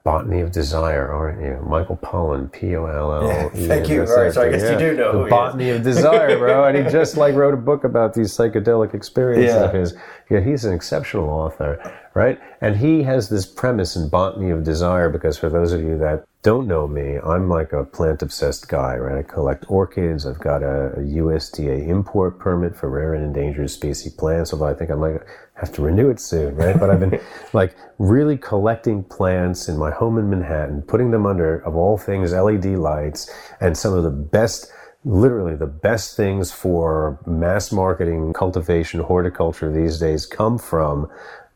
Botany 0.05 0.43
of 0.43 0.53
Desire, 0.53 1.11
aren't 1.11 1.41
you? 1.41 1.67
Michael 1.67 1.97
Pollan, 1.97 2.53
P 2.53 2.77
O 2.77 2.85
L 2.85 3.11
L. 3.11 3.51
Thank 3.55 3.89
you. 3.89 4.03
All 4.03 4.15
right, 4.15 4.33
so 4.33 4.43
I 4.43 4.51
guess 4.51 4.61
yeah. 4.61 4.73
you 4.73 4.79
do 4.79 4.97
know 4.99 5.25
the 5.25 5.31
Botany 5.31 5.71
of 5.71 5.83
Desire, 5.83 6.37
bro. 6.37 6.65
and 6.65 6.77
he 6.77 6.85
just 6.93 7.17
like 7.17 7.35
wrote 7.35 7.55
a 7.55 7.57
book 7.57 7.85
about 7.85 8.13
these 8.13 8.31
psychedelic 8.31 8.93
experiences 8.93 9.55
yeah. 9.55 9.65
of 9.65 9.73
his. 9.73 9.97
Yeah, 10.29 10.41
he's 10.41 10.67
an 10.67 10.75
exceptional 10.75 11.31
author, 11.31 11.81
right? 12.13 12.39
And 12.61 12.77
he 12.77 13.03
has 13.05 13.31
this 13.31 13.47
premise 13.47 13.97
in 13.97 14.11
Botany 14.11 14.51
of 14.51 14.63
Desire 14.63 15.09
because 15.09 15.39
for 15.39 15.49
those 15.49 15.73
of 15.73 15.81
you 15.81 15.97
that 15.99 16.27
don't 16.43 16.67
know 16.67 16.87
me, 16.87 17.19
I'm 17.25 17.49
like 17.49 17.73
a 17.73 17.85
plant 17.85 18.21
obsessed 18.21 18.69
guy, 18.69 18.97
right? 18.97 19.19
I 19.19 19.23
collect 19.23 19.65
orchids. 19.71 20.27
I've 20.27 20.39
got 20.39 20.63
a, 20.63 20.93
a, 20.93 21.01
USDA 21.01 21.89
import 21.89 22.39
permit 22.39 22.77
for 22.77 22.91
rare 22.91 23.15
and 23.15 23.25
endangered 23.25 23.71
species 23.71 24.13
plants, 24.13 24.53
although 24.53 24.67
I 24.67 24.75
think 24.75 24.91
I 24.91 24.95
might 24.95 25.23
have 25.65 25.75
to 25.75 25.83
renew 25.83 26.11
it 26.11 26.21
soon, 26.21 26.55
right? 26.57 26.79
But 26.79 26.91
I've 26.91 27.01
been 27.01 27.21
like 27.53 27.75
really 27.99 28.37
collecting 28.37 29.05
plants 29.05 29.69
in 29.69 29.79
my 29.79 29.91
home 29.91 30.19
in 30.19 30.31
Manhattan, 30.31 30.83
putting 30.83 31.11
them 31.11 31.27
under, 31.27 31.59
of 31.59 31.75
all 31.75 31.97
things, 31.99 32.33
LED 32.33 32.67
lights 32.67 33.33
and 33.61 33.77
some 33.77 33.95
of 33.95 34.05
the 34.05 34.11
best 34.11 34.71
literally 35.05 35.55
the 35.55 35.67
best 35.67 36.17
things 36.17 36.51
for 36.51 37.21
mass 37.27 37.71
marketing, 37.71 38.33
cultivation, 38.33 39.01
horticulture 39.01 39.71
these 39.71 39.99
days 39.99 40.25
come 40.25 40.57
from 40.57 41.07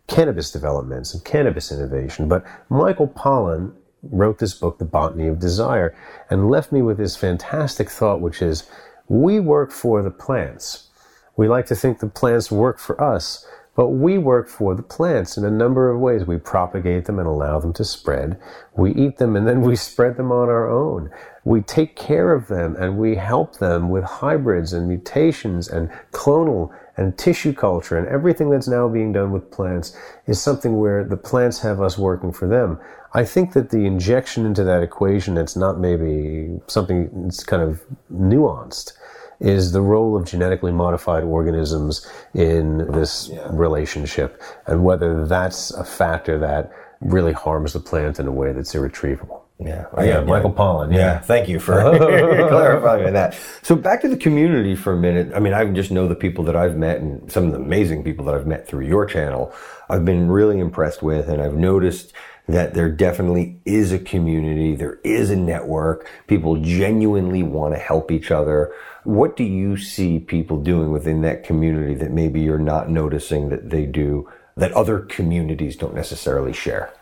cannabis 0.06 0.50
developments 0.50 1.14
and 1.14 1.24
cannabis 1.24 1.72
innovation. 1.72 2.28
But 2.28 2.44
Michael 2.68 3.08
Pollan 3.08 3.72
wrote 4.02 4.38
this 4.38 4.54
book, 4.54 4.78
The 4.78 4.84
Botany 4.84 5.28
of 5.28 5.38
Desire, 5.38 5.94
and 6.30 6.50
left 6.50 6.72
me 6.72 6.82
with 6.82 6.98
this 6.98 7.16
fantastic 7.16 7.90
thought, 7.90 8.20
which 8.20 8.42
is 8.42 8.68
we 9.08 9.40
work 9.40 9.72
for 9.72 10.02
the 10.02 10.10
plants. 10.10 10.88
We 11.36 11.48
like 11.48 11.66
to 11.66 11.74
think 11.74 12.00
the 12.00 12.08
plants 12.08 12.50
work 12.50 12.78
for 12.78 13.00
us, 13.00 13.46
but 13.78 13.90
we 13.90 14.18
work 14.18 14.48
for 14.48 14.74
the 14.74 14.82
plants 14.82 15.36
in 15.36 15.44
a 15.44 15.50
number 15.52 15.88
of 15.88 16.00
ways. 16.00 16.24
We 16.24 16.36
propagate 16.36 17.04
them 17.04 17.20
and 17.20 17.28
allow 17.28 17.60
them 17.60 17.72
to 17.74 17.84
spread. 17.84 18.36
We 18.76 18.92
eat 18.92 19.18
them 19.18 19.36
and 19.36 19.46
then 19.46 19.60
we 19.60 19.76
spread 19.76 20.16
them 20.16 20.32
on 20.32 20.48
our 20.48 20.68
own. 20.68 21.10
We 21.44 21.60
take 21.60 21.94
care 21.94 22.32
of 22.32 22.48
them 22.48 22.74
and 22.74 22.98
we 22.98 23.14
help 23.14 23.58
them 23.58 23.88
with 23.88 24.02
hybrids 24.02 24.72
and 24.72 24.88
mutations 24.88 25.68
and 25.68 25.92
clonal 26.10 26.76
and 26.96 27.16
tissue 27.16 27.52
culture 27.52 27.96
and 27.96 28.08
everything 28.08 28.50
that's 28.50 28.66
now 28.66 28.88
being 28.88 29.12
done 29.12 29.30
with 29.30 29.48
plants 29.52 29.96
is 30.26 30.42
something 30.42 30.80
where 30.80 31.04
the 31.04 31.16
plants 31.16 31.60
have 31.60 31.80
us 31.80 31.96
working 31.96 32.32
for 32.32 32.48
them. 32.48 32.80
I 33.14 33.24
think 33.24 33.52
that 33.52 33.70
the 33.70 33.86
injection 33.86 34.44
into 34.44 34.64
that 34.64 34.82
equation, 34.82 35.38
it's 35.38 35.54
not 35.54 35.78
maybe 35.78 36.58
something 36.66 37.10
that's 37.22 37.44
kind 37.44 37.62
of 37.62 37.84
nuanced 38.12 38.94
is 39.40 39.72
the 39.72 39.80
role 39.80 40.16
of 40.16 40.26
genetically 40.26 40.72
modified 40.72 41.24
organisms 41.24 42.06
in 42.34 42.78
this 42.92 43.28
yeah. 43.28 43.46
relationship 43.50 44.42
and 44.66 44.84
whether 44.84 45.26
that's 45.26 45.70
a 45.72 45.84
factor 45.84 46.38
that 46.38 46.72
really 47.00 47.32
harms 47.32 47.72
the 47.72 47.80
plant 47.80 48.18
in 48.18 48.26
a 48.26 48.32
way 48.32 48.52
that's 48.52 48.74
irretrievable. 48.74 49.44
Yeah. 49.60 49.86
Oh, 49.92 50.02
yeah, 50.02 50.20
yeah, 50.20 50.20
Michael 50.20 50.52
Pollan. 50.52 50.92
Yeah. 50.92 50.98
yeah. 50.98 51.18
Thank 51.18 51.48
you 51.48 51.58
for 51.58 51.74
clarifying 51.98 53.12
that. 53.12 53.36
So 53.62 53.74
back 53.74 54.00
to 54.02 54.08
the 54.08 54.16
community 54.16 54.76
for 54.76 54.92
a 54.92 54.96
minute. 54.96 55.32
I 55.34 55.40
mean, 55.40 55.52
I 55.52 55.64
just 55.66 55.90
know 55.90 56.06
the 56.06 56.14
people 56.14 56.44
that 56.44 56.54
I've 56.54 56.76
met 56.76 56.98
and 57.00 57.30
some 57.30 57.46
of 57.46 57.52
the 57.52 57.58
amazing 57.58 58.04
people 58.04 58.24
that 58.26 58.34
I've 58.34 58.46
met 58.46 58.68
through 58.68 58.86
your 58.86 59.04
channel. 59.04 59.52
I've 59.88 60.04
been 60.04 60.28
really 60.28 60.60
impressed 60.60 61.02
with 61.02 61.28
and 61.28 61.42
I've 61.42 61.54
noticed 61.54 62.12
that 62.48 62.74
there 62.74 62.90
definitely 62.90 63.60
is 63.64 63.92
a 63.92 63.98
community. 63.98 64.74
There 64.74 64.98
is 65.04 65.30
a 65.30 65.36
network. 65.36 66.08
People 66.26 66.56
genuinely 66.56 67.42
want 67.42 67.74
to 67.74 67.78
help 67.78 68.10
each 68.10 68.30
other. 68.30 68.72
What 69.04 69.36
do 69.36 69.44
you 69.44 69.76
see 69.76 70.18
people 70.18 70.60
doing 70.60 70.90
within 70.90 71.20
that 71.22 71.44
community 71.44 71.94
that 71.94 72.10
maybe 72.10 72.40
you're 72.40 72.58
not 72.58 72.90
noticing 72.90 73.50
that 73.50 73.70
they 73.70 73.84
do 73.84 74.28
that 74.56 74.72
other 74.72 75.00
communities 75.00 75.76
don't 75.76 75.94
necessarily 75.94 76.52
share? 76.52 76.92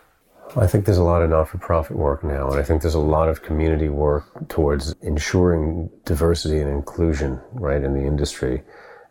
I 0.57 0.67
think 0.67 0.85
there's 0.85 0.99
a 0.99 1.05
lot 1.05 1.23
of 1.23 1.31
not 1.31 1.49
for 1.49 1.59
profit 1.59 1.97
work 1.97 2.23
now, 2.23 2.51
and 2.51 2.59
I 2.59 2.63
think 2.63 2.83
there's 2.83 2.95
a 2.95 3.01
lot 3.01 3.29
of 3.29 3.43
community 3.43 3.89
work 3.89 4.49
towards 4.49 4.95
ensuring 5.03 5.91
diversity 6.05 6.61
and 6.61 6.71
inclusion, 6.71 7.41
right, 7.53 7.83
in 7.83 7.95
the 7.95 8.07
industry. 8.07 8.63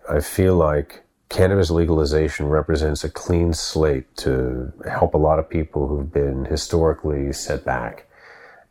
I 0.09 0.21
feel 0.21 0.55
like 0.55 1.04
cannabis 1.29 1.69
legalization 1.69 2.47
represents 2.47 3.03
a 3.03 3.09
clean 3.09 3.53
slate 3.53 4.15
to 4.17 4.71
help 4.89 5.13
a 5.13 5.17
lot 5.17 5.39
of 5.39 5.49
people 5.49 5.87
who've 5.87 6.11
been 6.11 6.45
historically 6.45 7.33
set 7.33 7.65
back 7.65 8.07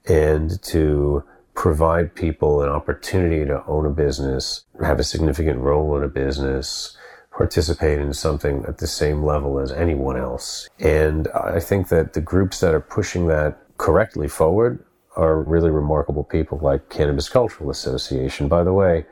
and 0.06 0.62
to 0.62 1.24
provide 1.54 2.14
people 2.14 2.62
an 2.62 2.68
opportunity 2.68 3.44
to 3.44 3.64
own 3.66 3.86
a 3.86 3.90
business, 3.90 4.64
have 4.82 4.98
a 4.98 5.04
significant 5.04 5.58
role 5.58 5.96
in 5.96 6.02
a 6.02 6.08
business, 6.08 6.96
participate 7.30 7.98
in 7.98 8.12
something 8.12 8.64
at 8.66 8.78
the 8.78 8.86
same 8.86 9.22
level 9.22 9.58
as 9.58 9.72
anyone 9.72 10.16
else. 10.16 10.68
And 10.78 11.28
I 11.28 11.60
think 11.60 11.88
that 11.88 12.12
the 12.12 12.20
groups 12.20 12.60
that 12.60 12.74
are 12.74 12.80
pushing 12.80 13.26
that 13.28 13.58
correctly 13.78 14.28
forward 14.28 14.84
are 15.16 15.42
really 15.42 15.70
remarkable 15.70 16.24
people 16.24 16.58
like 16.60 16.88
Cannabis 16.88 17.28
Cultural 17.28 17.70
Association. 17.70 18.48
By 18.48 18.64
the 18.64 18.72
way, 18.72 19.06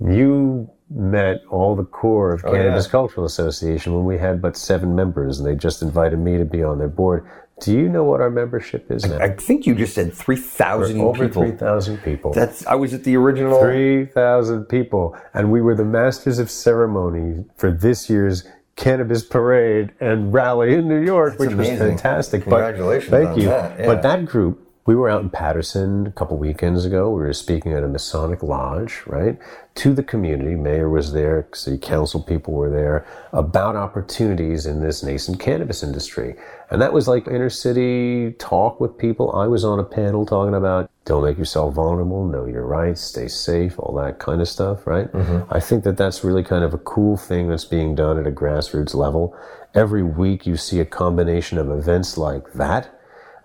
you 0.00 0.70
met 0.90 1.44
all 1.48 1.76
the 1.76 1.84
core 1.84 2.32
of 2.32 2.42
Cannabis 2.42 2.84
oh, 2.84 2.88
yeah. 2.88 2.90
Cultural 2.90 3.26
Association 3.26 3.94
when 3.94 4.04
we 4.04 4.18
had 4.18 4.42
but 4.42 4.56
seven 4.56 4.94
members 4.94 5.38
and 5.38 5.46
they 5.46 5.54
just 5.54 5.82
invited 5.82 6.18
me 6.18 6.36
to 6.36 6.44
be 6.44 6.62
on 6.62 6.78
their 6.78 6.88
board. 6.88 7.26
Do 7.60 7.72
you 7.76 7.88
know 7.88 8.04
what 8.04 8.20
our 8.20 8.30
membership 8.30 8.90
is 8.90 9.04
now? 9.04 9.18
I, 9.18 9.24
I 9.24 9.36
think 9.36 9.66
you 9.66 9.74
just 9.74 9.94
said 9.94 10.14
3,000 10.14 10.94
people. 10.94 11.08
Over 11.08 11.28
3,000 11.28 11.98
people. 11.98 12.32
That's, 12.32 12.66
I 12.66 12.74
was 12.74 12.94
at 12.94 13.04
the 13.04 13.16
original. 13.16 13.60
3,000 13.60 14.64
people. 14.64 15.16
And 15.34 15.52
we 15.52 15.60
were 15.60 15.74
the 15.74 15.84
masters 15.84 16.38
of 16.38 16.50
ceremony 16.50 17.44
for 17.56 17.70
this 17.70 18.08
year's 18.08 18.44
cannabis 18.76 19.22
parade 19.22 19.92
and 20.00 20.32
rally 20.32 20.74
in 20.74 20.88
New 20.88 21.04
York, 21.04 21.32
That's 21.32 21.40
which 21.40 21.52
amazing. 21.52 21.78
was 21.78 21.88
fantastic. 21.88 22.42
Congratulations. 22.44 23.10
But, 23.10 23.24
thank 23.24 23.38
you. 23.38 23.44
That, 23.44 23.78
yeah. 23.78 23.86
But 23.86 24.02
that 24.02 24.24
group 24.24 24.69
we 24.86 24.94
were 24.94 25.10
out 25.10 25.22
in 25.22 25.30
Paterson 25.30 26.06
a 26.06 26.10
couple 26.10 26.38
weekends 26.38 26.86
ago. 26.86 27.10
We 27.10 27.20
were 27.20 27.32
speaking 27.34 27.72
at 27.72 27.84
a 27.84 27.88
Masonic 27.88 28.42
lodge, 28.42 29.02
right? 29.06 29.38
To 29.76 29.92
the 29.92 30.02
community. 30.02 30.54
Mayor 30.54 30.88
was 30.88 31.12
there, 31.12 31.46
city 31.52 31.76
council 31.76 32.22
people 32.22 32.54
were 32.54 32.70
there 32.70 33.06
about 33.32 33.76
opportunities 33.76 34.64
in 34.64 34.80
this 34.80 35.02
nascent 35.02 35.38
cannabis 35.38 35.82
industry. 35.82 36.34
And 36.70 36.80
that 36.80 36.94
was 36.94 37.06
like 37.06 37.28
inner 37.28 37.50
city 37.50 38.32
talk 38.38 38.80
with 38.80 38.96
people. 38.96 39.32
I 39.32 39.46
was 39.48 39.64
on 39.64 39.78
a 39.78 39.84
panel 39.84 40.24
talking 40.24 40.54
about 40.54 40.90
don't 41.04 41.24
make 41.24 41.36
yourself 41.36 41.74
vulnerable, 41.74 42.26
know 42.26 42.46
your 42.46 42.64
rights, 42.64 43.02
stay 43.02 43.28
safe, 43.28 43.78
all 43.78 43.94
that 43.96 44.18
kind 44.18 44.40
of 44.40 44.48
stuff, 44.48 44.86
right? 44.86 45.12
Mm-hmm. 45.12 45.52
I 45.52 45.60
think 45.60 45.84
that 45.84 45.98
that's 45.98 46.24
really 46.24 46.42
kind 46.42 46.64
of 46.64 46.72
a 46.72 46.78
cool 46.78 47.16
thing 47.16 47.48
that's 47.48 47.64
being 47.66 47.94
done 47.94 48.18
at 48.18 48.26
a 48.26 48.32
grassroots 48.32 48.94
level. 48.94 49.36
Every 49.74 50.02
week 50.02 50.46
you 50.46 50.56
see 50.56 50.80
a 50.80 50.84
combination 50.86 51.58
of 51.58 51.70
events 51.70 52.16
like 52.16 52.54
that 52.54 52.96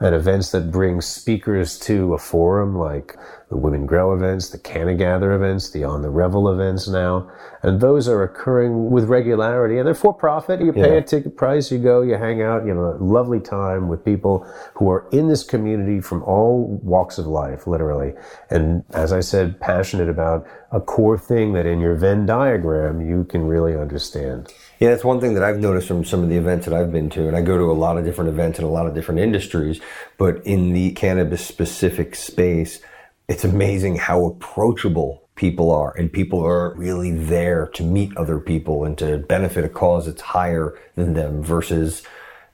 at 0.06 0.14
events 0.14 0.52
that 0.52 0.72
bring 0.72 1.02
speakers 1.02 1.80
to 1.80 2.14
a 2.14 2.18
forum 2.18 2.78
like 2.78 3.18
the 3.50 3.58
Women 3.58 3.86
Grow 3.86 4.14
events, 4.14 4.50
the 4.50 4.58
Cannagather 4.58 5.36
events, 5.36 5.70
the 5.70 5.84
On 5.84 6.02
the 6.02 6.10
Revel 6.10 6.50
events 6.52 6.88
now. 6.88 7.30
And 7.62 7.80
those 7.80 8.08
are 8.08 8.24
occurring 8.24 8.90
with 8.90 9.06
regularity 9.06 9.78
and 9.78 9.86
they're 9.86 9.94
for 9.94 10.14
profit. 10.14 10.62
You 10.62 10.74
pay 10.74 10.94
yeah. 10.94 11.00
a 11.00 11.02
ticket 11.02 11.38
price, 11.38 11.72
you 11.72 11.78
go, 11.78 12.02
you 12.02 12.16
hang 12.16 12.42
out, 12.42 12.64
you 12.64 12.70
have 12.70 12.78
a 12.78 13.04
lovely 13.04 13.40
time 13.40 13.88
with 13.88 14.04
people 14.04 14.48
who 14.74 14.90
are 14.90 15.08
in 15.12 15.28
this 15.28 15.44
community 15.44 16.02
from 16.02 16.24
all 16.24 16.80
walks 16.84 17.18
of 17.18 17.28
life, 17.28 17.68
literally. 17.68 18.14
And 18.50 18.84
as 18.94 19.14
I 19.14 19.20
said, 19.20 19.60
passionate 19.60 20.10
about 20.10 20.48
a 20.72 20.82
core 20.82 21.18
thing 21.18 21.54
that 21.54 21.66
in 21.66 21.80
your 21.80 21.96
Venn 21.96 22.26
diagram 22.26 23.08
you 23.08 23.24
can 23.26 23.46
really 23.46 23.76
understand. 23.76 24.52
Yeah, 24.80 24.90
that's 24.90 25.06
one 25.06 25.22
thing 25.22 25.36
that 25.36 25.44
I've 25.44 25.60
noticed 25.60 25.88
from 25.88 26.04
some 26.04 26.22
of 26.24 26.30
the 26.30 26.36
events 26.36 26.66
that 26.66 26.74
I've 26.74 26.92
been 26.92 27.10
to, 27.12 27.28
and 27.28 27.38
I 27.38 27.42
go 27.42 27.58
to 27.58 27.72
a 27.72 27.74
lot 27.74 27.98
of 27.98 28.04
different 28.04 28.30
events 28.30 28.60
in 28.60 28.66
a 28.66 28.70
lot 28.70 28.88
of 28.88 28.94
different 28.94 29.22
industries, 29.22 29.80
but 30.18 30.46
in 30.46 30.74
the 30.74 30.92
cannabis 30.92 31.46
specific 31.46 32.16
space, 32.16 32.82
it's 33.28 33.44
amazing 33.44 33.96
how 33.96 34.26
approachable 34.26 35.24
people 35.36 35.72
are 35.72 35.96
and 35.98 36.12
people 36.12 36.44
are 36.44 36.74
really 36.76 37.12
there 37.12 37.68
to 37.74 37.84
meet 37.84 38.16
other 38.16 38.40
people 38.40 38.86
and 38.86 38.98
to 38.98 39.18
benefit 39.18 39.66
a 39.66 39.70
cause 39.70 40.06
that's 40.06 40.22
higher 40.22 40.78
than 40.96 41.14
them 41.14 41.44
versus 41.44 42.04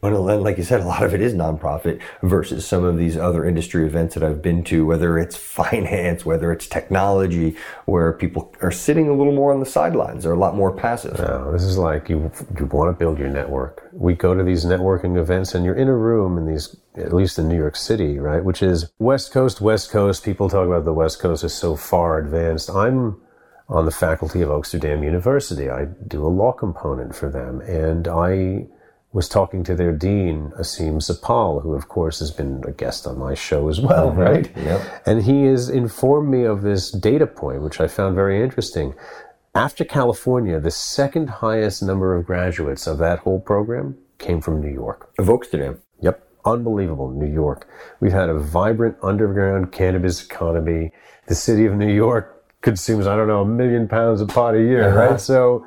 but 0.01 0.11
like 0.13 0.57
you 0.57 0.63
said, 0.63 0.81
a 0.81 0.85
lot 0.85 1.03
of 1.03 1.13
it 1.13 1.21
is 1.21 1.33
nonprofit 1.33 2.01
versus 2.23 2.65
some 2.65 2.83
of 2.83 2.97
these 2.97 3.15
other 3.17 3.45
industry 3.45 3.85
events 3.85 4.15
that 4.15 4.23
I've 4.23 4.41
been 4.41 4.63
to, 4.65 4.85
whether 4.85 5.19
it's 5.19 5.37
finance, 5.37 6.25
whether 6.25 6.51
it's 6.51 6.67
technology, 6.67 7.55
where 7.85 8.13
people 8.13 8.53
are 8.61 8.71
sitting 8.71 9.07
a 9.07 9.13
little 9.13 9.33
more 9.33 9.53
on 9.53 9.59
the 9.59 9.65
sidelines. 9.65 10.23
They're 10.23 10.33
a 10.33 10.39
lot 10.39 10.55
more 10.55 10.71
passive. 10.71 11.19
No, 11.19 11.51
this 11.51 11.63
is 11.63 11.77
like 11.77 12.09
you, 12.09 12.31
you 12.57 12.65
want 12.65 12.89
to 12.89 12.97
build 12.97 13.19
your 13.19 13.29
network. 13.29 13.87
We 13.93 14.15
go 14.15 14.33
to 14.33 14.43
these 14.43 14.65
networking 14.65 15.17
events 15.17 15.53
and 15.53 15.63
you're 15.63 15.75
in 15.75 15.87
a 15.87 15.95
room 15.95 16.37
in 16.37 16.47
these, 16.47 16.75
at 16.95 17.13
least 17.13 17.37
in 17.37 17.47
New 17.47 17.57
York 17.57 17.75
City, 17.75 18.17
right? 18.17 18.43
Which 18.43 18.63
is 18.63 18.91
West 18.97 19.31
Coast, 19.31 19.61
West 19.61 19.91
Coast. 19.91 20.23
People 20.23 20.49
talk 20.49 20.65
about 20.65 20.83
the 20.83 20.93
West 20.93 21.19
Coast 21.19 21.43
is 21.43 21.53
so 21.53 21.75
far 21.75 22.17
advanced. 22.17 22.69
I'm 22.71 23.21
on 23.69 23.85
the 23.85 23.91
faculty 23.91 24.41
of 24.41 24.49
Oaksterdam 24.49 25.03
University. 25.03 25.69
I 25.69 25.85
do 25.85 26.25
a 26.25 26.27
law 26.27 26.51
component 26.51 27.15
for 27.15 27.29
them 27.29 27.61
and 27.61 28.07
I, 28.07 28.67
was 29.13 29.27
talking 29.27 29.63
to 29.65 29.75
their 29.75 29.91
dean, 29.91 30.51
Aseem 30.57 30.97
Sappal, 30.97 31.61
who 31.61 31.73
of 31.73 31.87
course 31.87 32.19
has 32.19 32.31
been 32.31 32.63
a 32.65 32.71
guest 32.71 33.05
on 33.05 33.17
my 33.19 33.33
show 33.33 33.67
as 33.67 33.81
well, 33.81 34.11
mm-hmm. 34.11 34.19
right? 34.19 34.51
Yep. 34.55 35.01
And 35.05 35.23
he 35.23 35.43
has 35.45 35.69
informed 35.69 36.29
me 36.29 36.43
of 36.43 36.61
this 36.61 36.91
data 36.91 37.27
point, 37.27 37.61
which 37.61 37.81
I 37.81 37.87
found 37.87 38.15
very 38.15 38.41
interesting. 38.41 38.93
After 39.53 39.83
California, 39.83 40.59
the 40.61 40.71
second 40.71 41.29
highest 41.29 41.83
number 41.83 42.15
of 42.15 42.25
graduates 42.25 42.87
of 42.87 42.99
that 42.99 43.19
whole 43.19 43.41
program 43.41 43.97
came 44.17 44.39
from 44.39 44.61
New 44.61 44.71
York. 44.71 45.11
Of 45.19 45.27
Oaksterdam. 45.27 45.79
Yep. 45.99 46.25
Unbelievable. 46.45 47.11
New 47.11 47.31
York. 47.31 47.67
We've 47.99 48.13
had 48.13 48.29
a 48.29 48.39
vibrant 48.39 48.97
underground 49.03 49.73
cannabis 49.73 50.23
economy. 50.23 50.93
The 51.27 51.35
city 51.35 51.65
of 51.65 51.75
New 51.75 51.93
York 51.93 52.40
consumes, 52.61 53.07
I 53.07 53.15
don't 53.15 53.27
know, 53.27 53.41
a 53.41 53.45
million 53.45 53.87
pounds 53.87 54.21
of 54.21 54.29
pot 54.29 54.55
a 54.55 54.59
year, 54.59 54.89
uh-huh. 54.89 55.11
right? 55.11 55.19
So, 55.19 55.65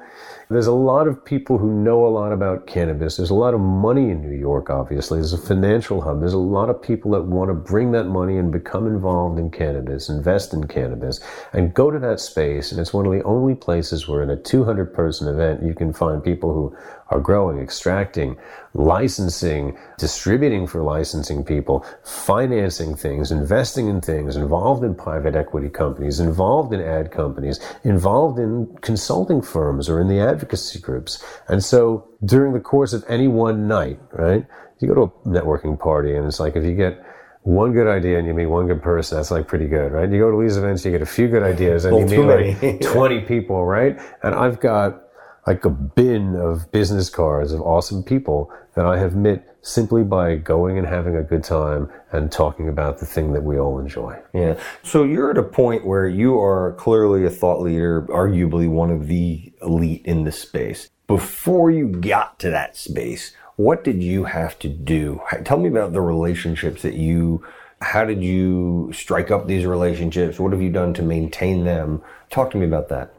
There's 0.51 0.67
a 0.67 0.73
lot 0.73 1.09
of 1.09 1.25
people 1.25 1.57
who 1.57 1.73
know 1.73 2.07
a 2.07 2.09
lot 2.09 2.33
about 2.33 2.67
cannabis. 2.67 3.17
There's 3.17 3.31
a 3.31 3.35
lot 3.35 3.55
of 3.55 3.61
money 3.61 4.11
in 4.11 4.21
New 4.21 4.37
York, 4.37 4.69
obviously. 4.69 5.19
There's 5.19 5.33
a 5.33 5.39
financial 5.39 6.03
hub. 6.03 6.21
There's 6.21 6.35
a 6.35 6.39
lot 6.39 6.69
of 6.69 6.83
people 6.83 7.13
that 7.13 7.23
want 7.23 7.49
to 7.49 7.55
bring 7.55 7.93
that 7.93 8.05
money 8.05 8.37
and 8.37 8.53
become 8.53 8.87
involved 8.87 9.39
in 9.39 9.51
cannabis, 9.51 10.09
invest 10.09 10.53
in 10.53 10.69
cannabis, 10.69 11.19
and 11.55 11.73
go 11.73 11.91
to 11.91 11.99
that 11.99 12.21
space. 12.21 12.71
And 12.71 12.81
it's 12.81 12.93
one 12.93 13.07
of 13.07 13.13
the 13.13 13.23
only 13.23 13.55
places 13.55 14.07
where 14.07 14.23
in 14.23 14.29
a 14.29 14.37
200 14.37 14.93
person 14.93 15.29
event, 15.29 15.63
you 15.63 15.75
can 15.75 15.93
find 15.95 16.23
people 16.23 16.53
who 16.53 16.77
are 17.11 17.21
growing, 17.21 17.59
extracting, 17.59 18.37
licensing, 18.73 19.77
distributing 19.99 20.67
for 20.67 20.83
licensing 20.83 21.45
people, 21.45 21.85
financing 22.03 22.95
things, 22.95 23.31
investing 23.31 23.89
in 23.89 24.01
things, 24.01 24.37
involved 24.37 24.83
in 24.83 24.95
private 24.95 25.37
equity 25.37 25.69
companies, 25.69 26.19
involved 26.19 26.73
in 26.73 26.81
ad 26.81 27.11
companies, 27.11 27.61
involved 27.85 28.39
in 28.39 28.75
consulting 28.81 29.43
firms 29.43 29.89
or 29.89 30.01
in 30.01 30.09
the 30.09 30.19
advocacy 30.19 30.81
groups. 30.81 31.23
And 31.49 31.63
so 31.63 32.09
during 32.25 32.53
the 32.53 32.61
course 32.61 32.93
of 32.93 33.05
any 33.09 33.29
one 33.29 33.69
night, 33.69 34.01
right, 34.13 34.47
you 34.81 34.89
go 34.89 34.95
to 34.95 35.03
a 35.03 35.29
networking 35.29 35.79
party 35.79 36.17
and 36.17 36.27
it's 36.27 36.41
like 36.41 36.57
if 36.57 36.65
you 36.65 36.75
get 36.75 37.05
one 37.43 37.73
good 37.73 37.87
idea 37.87 38.19
and 38.19 38.27
you 38.27 38.33
meet 38.33 38.47
one 38.47 38.67
good 38.67 38.83
person, 38.83 39.19
that's 39.19 39.31
like 39.31 39.47
pretty 39.47 39.69
good, 39.69 39.93
right? 39.93 40.11
You 40.11 40.19
go 40.19 40.31
to 40.31 40.43
these 40.43 40.57
events, 40.57 40.85
you 40.85 40.91
get 40.91 41.03
a 41.03 41.07
few 41.07 41.29
good 41.29 41.43
ideas 41.43 41.85
and 41.85 41.99
you 41.99 42.25
meet 42.25 42.57
like 42.57 42.81
20 42.81 43.21
people, 43.21 43.65
right? 43.67 44.01
And 44.23 44.35
I've 44.35 44.61
got 44.61 45.04
like 45.47 45.65
a 45.65 45.71
bin 45.71 46.37
of 46.37 46.71
business 46.73 47.11
cards 47.11 47.53
of 47.53 47.61
awesome 47.61 48.03
people 48.03 48.53
that 48.75 48.87
I 48.87 48.99
have 48.99 49.15
met 49.15 49.57
simply 49.63 50.03
by 50.03 50.37
going 50.37 50.79
and 50.79 50.87
having 50.87 51.17
a 51.17 51.23
good 51.23 51.43
time 51.43 51.91
and 52.13 52.31
talking 52.31 52.69
about 52.69 52.99
the 52.99 53.07
thing 53.07 53.33
that 53.33 53.43
we 53.43 53.59
all 53.59 53.79
enjoy. 53.79 54.19
Yeah. 54.35 54.59
So 54.83 55.05
you're 55.05 55.31
at 55.31 55.39
a 55.39 55.43
point 55.43 55.87
where 55.87 56.07
you 56.07 56.39
are 56.39 56.73
clearly 56.73 57.25
a 57.25 57.31
thought 57.31 57.63
leader, 57.63 58.03
arguably 58.11 58.69
one 58.69 58.91
of 58.91 59.07
the 59.07 59.53
elite 59.63 60.03
in 60.05 60.25
this 60.25 60.39
space. 60.39 60.91
Before 61.07 61.71
you 61.71 61.89
got 61.89 62.39
to 62.41 62.51
that 62.51 62.77
space, 62.77 63.35
what 63.57 63.85
did 63.85 64.03
you 64.03 64.25
have 64.25 64.59
to 64.61 64.69
do? 64.69 65.21
Tell 65.45 65.59
me 65.59 65.69
about 65.69 65.93
the 65.93 66.01
relationships 66.01 66.83
that 66.83 66.95
you 66.95 67.45
how 67.81 68.05
did 68.05 68.23
you 68.23 68.91
strike 68.95 69.31
up 69.31 69.47
these 69.47 69.67
relationships? 69.67 70.39
What 70.39 70.53
have 70.53 70.63
you 70.63 70.71
done 70.71 70.95
to 70.95 71.03
maintain 71.03 71.65
them? 71.65 72.03
Talk 72.31 72.51
to 72.53 72.57
me 72.57 72.65
about 72.65 72.89
that. 72.89 73.13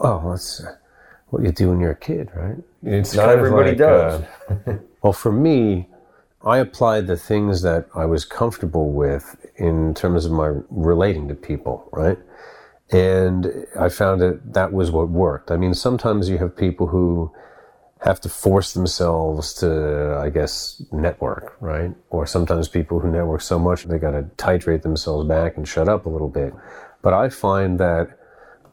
Oh, 0.00 0.30
that's 0.30 0.62
what 1.30 1.42
you 1.42 1.52
do 1.52 1.70
when 1.70 1.80
you're 1.80 1.92
a 1.92 1.96
kid, 1.96 2.30
right? 2.34 2.56
It's 2.82 3.14
not 3.14 3.28
everybody 3.28 3.70
like, 3.70 3.78
does. 3.78 4.22
Uh, 4.48 4.78
well, 5.02 5.12
for 5.12 5.32
me, 5.32 5.88
I 6.44 6.58
applied 6.58 7.06
the 7.06 7.16
things 7.16 7.62
that 7.62 7.86
I 7.94 8.06
was 8.06 8.24
comfortable 8.24 8.92
with 8.92 9.36
in 9.56 9.94
terms 9.94 10.24
of 10.24 10.32
my 10.32 10.52
relating 10.70 11.28
to 11.28 11.34
people, 11.34 11.88
right? 11.92 12.18
And 12.90 13.66
I 13.78 13.88
found 13.88 14.20
that 14.20 14.54
that 14.54 14.72
was 14.72 14.90
what 14.90 15.08
worked. 15.10 15.50
I 15.50 15.56
mean, 15.56 15.74
sometimes 15.74 16.28
you 16.28 16.38
have 16.38 16.56
people 16.56 16.88
who 16.88 17.32
have 18.00 18.20
to 18.22 18.28
force 18.28 18.72
themselves 18.72 19.52
to, 19.54 20.18
I 20.18 20.30
guess, 20.30 20.82
network, 20.90 21.56
right? 21.60 21.94
Or 22.08 22.26
sometimes 22.26 22.68
people 22.68 22.98
who 22.98 23.10
network 23.10 23.42
so 23.42 23.58
much 23.58 23.84
they 23.84 23.98
got 23.98 24.12
to 24.12 24.22
titrate 24.36 24.82
themselves 24.82 25.28
back 25.28 25.56
and 25.56 25.68
shut 25.68 25.88
up 25.88 26.06
a 26.06 26.08
little 26.08 26.28
bit. 26.28 26.54
But 27.02 27.12
I 27.12 27.28
find 27.28 27.78
that 27.78 28.18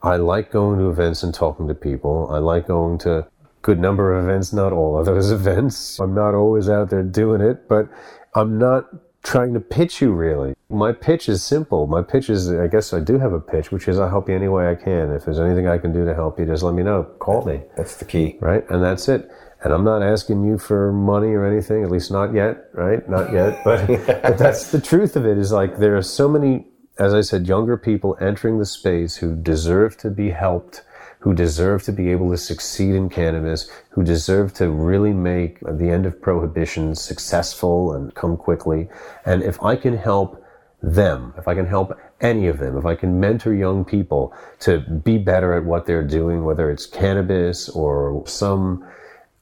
I 0.07 0.15
like 0.15 0.51
going 0.51 0.79
to 0.79 0.89
events 0.89 1.21
and 1.21 1.33
talking 1.33 1.67
to 1.67 1.75
people. 1.75 2.29
I 2.31 2.37
like 2.37 2.67
going 2.67 2.97
to 2.99 3.27
good 3.61 3.77
number 3.77 4.17
of 4.17 4.23
events, 4.23 4.53
not 4.53 4.71
all 4.71 4.97
of 4.97 5.05
those 5.05 5.31
events. 5.39 5.99
I'm 5.99 6.15
not 6.15 6.33
always 6.33 6.69
out 6.69 6.89
there 6.89 7.03
doing 7.03 7.41
it, 7.41 7.67
but 7.67 7.89
I'm 8.33 8.57
not 8.57 8.85
trying 9.23 9.53
to 9.53 9.59
pitch 9.59 10.01
you 10.01 10.13
really. 10.13 10.55
My 10.69 10.93
pitch 10.93 11.27
is 11.27 11.43
simple. 11.43 11.87
My 11.87 12.01
pitch 12.01 12.29
is, 12.29 12.49
I 12.49 12.67
guess 12.67 12.93
I 12.93 13.01
do 13.01 13.19
have 13.19 13.33
a 13.33 13.41
pitch, 13.41 13.69
which 13.69 13.89
is 13.89 13.99
I'll 13.99 14.07
help 14.07 14.29
you 14.29 14.35
any 14.35 14.47
way 14.47 14.71
I 14.71 14.75
can. 14.75 15.11
If 15.11 15.25
there's 15.25 15.41
anything 15.41 15.67
I 15.67 15.77
can 15.77 15.91
do 15.91 16.05
to 16.05 16.13
help 16.13 16.39
you, 16.39 16.45
just 16.45 16.63
let 16.63 16.73
me 16.73 16.83
know. 16.83 17.03
Call 17.19 17.43
me. 17.43 17.63
That's 17.75 17.97
the 17.97 18.05
key. 18.05 18.37
Right? 18.39 18.63
And 18.69 18.81
that's 18.81 19.09
it. 19.09 19.29
And 19.65 19.73
I'm 19.73 19.83
not 19.83 20.03
asking 20.03 20.45
you 20.45 20.57
for 20.57 20.93
money 20.93 21.33
or 21.33 21.43
anything, 21.43 21.83
at 21.83 21.91
least 21.91 22.11
not 22.11 22.33
yet, 22.33 22.69
right? 22.73 23.07
Not 23.09 23.33
yet. 23.33 23.61
But, 23.65 23.87
but 24.21 24.37
that's 24.37 24.71
the 24.71 24.79
truth 24.79 25.17
of 25.17 25.25
it 25.25 25.37
is 25.37 25.51
like 25.51 25.79
there 25.79 25.97
are 25.97 26.01
so 26.01 26.29
many 26.29 26.67
as 26.99 27.13
I 27.13 27.21
said, 27.21 27.47
younger 27.47 27.77
people 27.77 28.17
entering 28.19 28.59
the 28.59 28.65
space 28.65 29.17
who 29.17 29.35
deserve 29.35 29.97
to 29.97 30.09
be 30.09 30.31
helped, 30.31 30.83
who 31.19 31.33
deserve 31.33 31.83
to 31.83 31.91
be 31.91 32.11
able 32.11 32.31
to 32.31 32.37
succeed 32.37 32.95
in 32.95 33.09
cannabis, 33.09 33.69
who 33.89 34.03
deserve 34.03 34.53
to 34.55 34.69
really 34.69 35.13
make 35.13 35.59
the 35.61 35.89
end 35.89 36.05
of 36.05 36.21
prohibition 36.21 36.95
successful 36.95 37.93
and 37.93 38.13
come 38.15 38.37
quickly. 38.37 38.89
And 39.25 39.43
if 39.43 39.61
I 39.61 39.75
can 39.75 39.97
help 39.97 40.43
them, 40.81 41.33
if 41.37 41.47
I 41.47 41.55
can 41.55 41.65
help 41.65 41.97
any 42.21 42.47
of 42.47 42.59
them, 42.59 42.77
if 42.77 42.85
I 42.85 42.95
can 42.95 43.19
mentor 43.19 43.53
young 43.53 43.85
people 43.85 44.33
to 44.59 44.79
be 44.79 45.17
better 45.17 45.53
at 45.53 45.65
what 45.65 45.85
they're 45.85 46.03
doing, 46.03 46.43
whether 46.43 46.69
it's 46.69 46.85
cannabis 46.85 47.69
or 47.69 48.23
some 48.27 48.87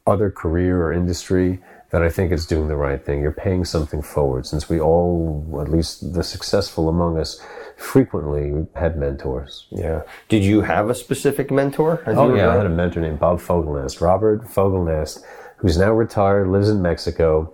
other 0.08 0.30
career 0.30 0.82
or 0.84 0.94
industry, 0.94 1.60
that 1.96 2.04
I 2.04 2.10
think 2.10 2.34
it's 2.34 2.46
doing 2.46 2.68
the 2.68 2.76
right 2.76 3.02
thing. 3.02 3.22
You're 3.22 3.32
paying 3.32 3.64
something 3.64 4.02
forward 4.02 4.46
since 4.46 4.68
we 4.68 4.82
all, 4.82 5.62
at 5.62 5.70
least 5.70 6.12
the 6.12 6.24
successful 6.24 6.90
among 6.90 7.18
us, 7.18 7.42
frequently 7.78 8.68
had 8.76 8.98
mentors. 8.98 9.66
Yeah. 9.70 10.02
Did 10.28 10.44
you 10.44 10.60
have 10.60 10.90
a 10.90 10.94
specific 10.94 11.52
mentor? 11.52 12.04
oh, 12.06 12.36
yeah. 12.36 12.50
I 12.50 12.58
had 12.58 12.66
a 12.66 12.70
mentor 12.70 13.00
named 13.00 13.22
Bob 13.22 13.40
Fogelnest, 13.40 14.02
Robert 14.02 14.44
Fogelnest, 14.44 15.24
who's 15.56 15.78
now 15.78 15.94
retired, 15.94 16.50
lives 16.50 16.68
in 16.68 16.82
Mexico. 16.82 17.54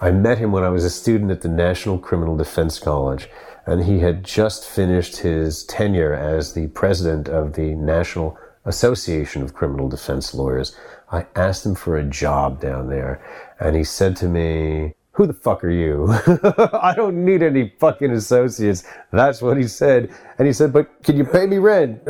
I 0.00 0.10
met 0.10 0.38
him 0.38 0.50
when 0.50 0.64
I 0.64 0.70
was 0.70 0.84
a 0.84 0.90
student 0.90 1.30
at 1.30 1.42
the 1.42 1.48
National 1.48 1.96
Criminal 1.96 2.36
Defense 2.36 2.80
College, 2.80 3.28
and 3.66 3.84
he 3.84 4.00
had 4.00 4.24
just 4.24 4.68
finished 4.68 5.18
his 5.18 5.62
tenure 5.62 6.12
as 6.12 6.54
the 6.54 6.66
president 6.68 7.28
of 7.28 7.52
the 7.52 7.76
National 7.76 8.36
Association 8.64 9.42
of 9.42 9.54
Criminal 9.54 9.88
Defense 9.88 10.34
Lawyers. 10.34 10.74
I 11.10 11.26
asked 11.36 11.64
him 11.64 11.76
for 11.76 11.96
a 11.96 12.04
job 12.04 12.60
down 12.60 12.88
there, 12.88 13.22
and 13.60 13.76
he 13.76 13.84
said 13.84 14.16
to 14.16 14.28
me, 14.28 14.94
who 15.16 15.26
the 15.26 15.32
fuck 15.32 15.64
are 15.64 15.70
you? 15.70 16.08
I 16.74 16.92
don't 16.94 17.24
need 17.24 17.42
any 17.42 17.72
fucking 17.78 18.10
associates. 18.10 18.84
That's 19.12 19.40
what 19.40 19.56
he 19.56 19.66
said. 19.66 20.14
And 20.38 20.46
he 20.46 20.52
said, 20.52 20.74
but 20.74 21.02
can 21.04 21.16
you 21.16 21.24
pay 21.24 21.46
me 21.46 21.56
rent? 21.56 22.00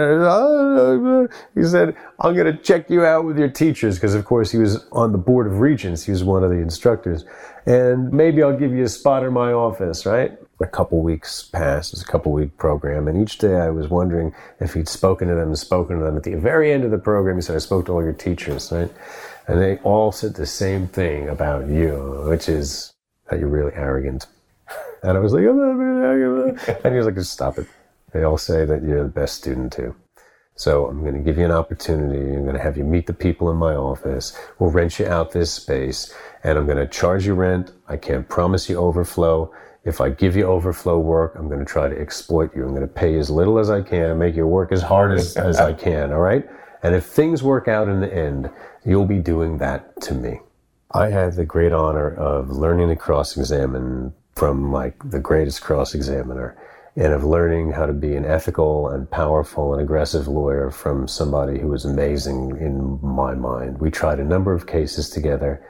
He 1.54 1.62
said, 1.62 1.94
I'm 2.18 2.34
going 2.34 2.52
to 2.52 2.58
check 2.60 2.90
you 2.90 3.04
out 3.04 3.24
with 3.24 3.38
your 3.38 3.48
teachers. 3.48 3.94
Because 3.94 4.16
of 4.16 4.24
course 4.24 4.50
he 4.50 4.58
was 4.58 4.88
on 4.90 5.12
the 5.12 5.18
board 5.18 5.46
of 5.46 5.60
regents. 5.60 6.02
He 6.02 6.10
was 6.10 6.24
one 6.24 6.42
of 6.42 6.50
the 6.50 6.56
instructors. 6.56 7.24
And 7.64 8.12
maybe 8.12 8.42
I'll 8.42 8.56
give 8.56 8.72
you 8.72 8.82
a 8.82 8.88
spot 8.88 9.22
in 9.22 9.32
my 9.32 9.52
office, 9.52 10.04
right? 10.04 10.36
A 10.60 10.66
couple 10.66 11.00
weeks 11.00 11.44
passed. 11.44 11.92
It 11.92 11.98
was 11.98 12.02
a 12.02 12.06
couple 12.06 12.32
week 12.32 12.56
program. 12.56 13.06
And 13.06 13.22
each 13.22 13.38
day 13.38 13.54
I 13.54 13.70
was 13.70 13.86
wondering 13.86 14.34
if 14.58 14.74
he'd 14.74 14.88
spoken 14.88 15.28
to 15.28 15.36
them 15.36 15.46
and 15.46 15.58
spoken 15.58 16.00
to 16.00 16.04
them. 16.04 16.16
At 16.16 16.24
the 16.24 16.34
very 16.34 16.72
end 16.72 16.82
of 16.82 16.90
the 16.90 16.98
program, 16.98 17.36
he 17.36 17.42
said, 17.42 17.54
I 17.54 17.60
spoke 17.60 17.86
to 17.86 17.92
all 17.92 18.02
your 18.02 18.14
teachers, 18.14 18.72
right? 18.72 18.90
And 19.48 19.60
they 19.60 19.76
all 19.78 20.12
said 20.12 20.34
the 20.34 20.46
same 20.46 20.88
thing 20.88 21.28
about 21.28 21.68
you, 21.68 22.24
which 22.28 22.48
is 22.48 22.94
that 23.30 23.38
you're 23.38 23.48
really 23.48 23.72
arrogant. 23.74 24.26
And 25.02 25.16
I 25.16 25.20
was 25.20 25.32
like, 25.32 25.44
I'm 25.44 25.56
not 25.58 25.76
really 25.76 26.04
arrogant. 26.04 26.68
And 26.84 26.94
he 26.94 26.98
was 26.98 27.06
like, 27.06 27.14
just 27.14 27.32
stop 27.32 27.58
it. 27.58 27.68
They 28.12 28.24
all 28.24 28.38
say 28.38 28.64
that 28.64 28.82
you're 28.82 29.04
the 29.04 29.08
best 29.08 29.36
student 29.36 29.72
too. 29.72 29.94
So 30.56 30.86
I'm 30.86 31.02
going 31.02 31.14
to 31.14 31.20
give 31.20 31.36
you 31.36 31.44
an 31.44 31.52
opportunity. 31.52 32.34
I'm 32.34 32.44
going 32.44 32.56
to 32.56 32.62
have 32.62 32.78
you 32.78 32.84
meet 32.84 33.06
the 33.06 33.12
people 33.12 33.50
in 33.50 33.56
my 33.56 33.74
office. 33.74 34.36
We'll 34.58 34.70
rent 34.70 34.98
you 34.98 35.06
out 35.06 35.30
this 35.30 35.52
space 35.52 36.12
and 36.42 36.58
I'm 36.58 36.64
going 36.64 36.78
to 36.78 36.86
charge 36.86 37.26
you 37.26 37.34
rent. 37.34 37.72
I 37.88 37.98
can't 37.98 38.26
promise 38.28 38.68
you 38.68 38.78
overflow. 38.78 39.52
If 39.84 40.00
I 40.00 40.08
give 40.08 40.34
you 40.34 40.46
overflow 40.46 40.98
work, 40.98 41.34
I'm 41.36 41.46
going 41.48 41.60
to 41.60 41.64
try 41.64 41.88
to 41.88 42.00
exploit 42.00 42.56
you. 42.56 42.64
I'm 42.64 42.70
going 42.70 42.80
to 42.80 42.88
pay 42.88 43.18
as 43.18 43.30
little 43.30 43.58
as 43.58 43.68
I 43.70 43.82
can 43.82 44.10
and 44.10 44.18
make 44.18 44.34
you 44.34 44.46
work 44.46 44.72
as 44.72 44.82
hard 44.82 45.12
as, 45.12 45.36
as 45.36 45.58
I 45.58 45.74
can. 45.74 46.10
All 46.12 46.20
right. 46.20 46.48
And 46.82 46.94
if 46.94 47.06
things 47.06 47.42
work 47.42 47.68
out 47.68 47.88
in 47.88 48.00
the 48.00 48.12
end, 48.12 48.50
you'll 48.84 49.06
be 49.06 49.18
doing 49.18 49.58
that 49.58 50.00
to 50.02 50.14
me. 50.14 50.40
I 50.92 51.10
had 51.10 51.34
the 51.34 51.44
great 51.44 51.72
honor 51.72 52.14
of 52.14 52.50
learning 52.50 52.88
to 52.88 52.96
cross 52.96 53.36
examine 53.36 54.14
from 54.34 54.70
like 54.70 54.96
the 55.10 55.18
greatest 55.18 55.62
cross 55.62 55.94
examiner 55.94 56.56
and 56.96 57.12
of 57.12 57.24
learning 57.24 57.72
how 57.72 57.86
to 57.86 57.92
be 57.92 58.16
an 58.16 58.24
ethical 58.24 58.88
and 58.88 59.10
powerful 59.10 59.74
and 59.74 59.82
aggressive 59.82 60.28
lawyer 60.28 60.70
from 60.70 61.06
somebody 61.06 61.58
who 61.58 61.68
was 61.68 61.84
amazing 61.84 62.56
in 62.58 62.98
my 63.02 63.34
mind. 63.34 63.78
We 63.78 63.90
tried 63.90 64.18
a 64.18 64.24
number 64.24 64.54
of 64.54 64.66
cases 64.66 65.10
together. 65.10 65.62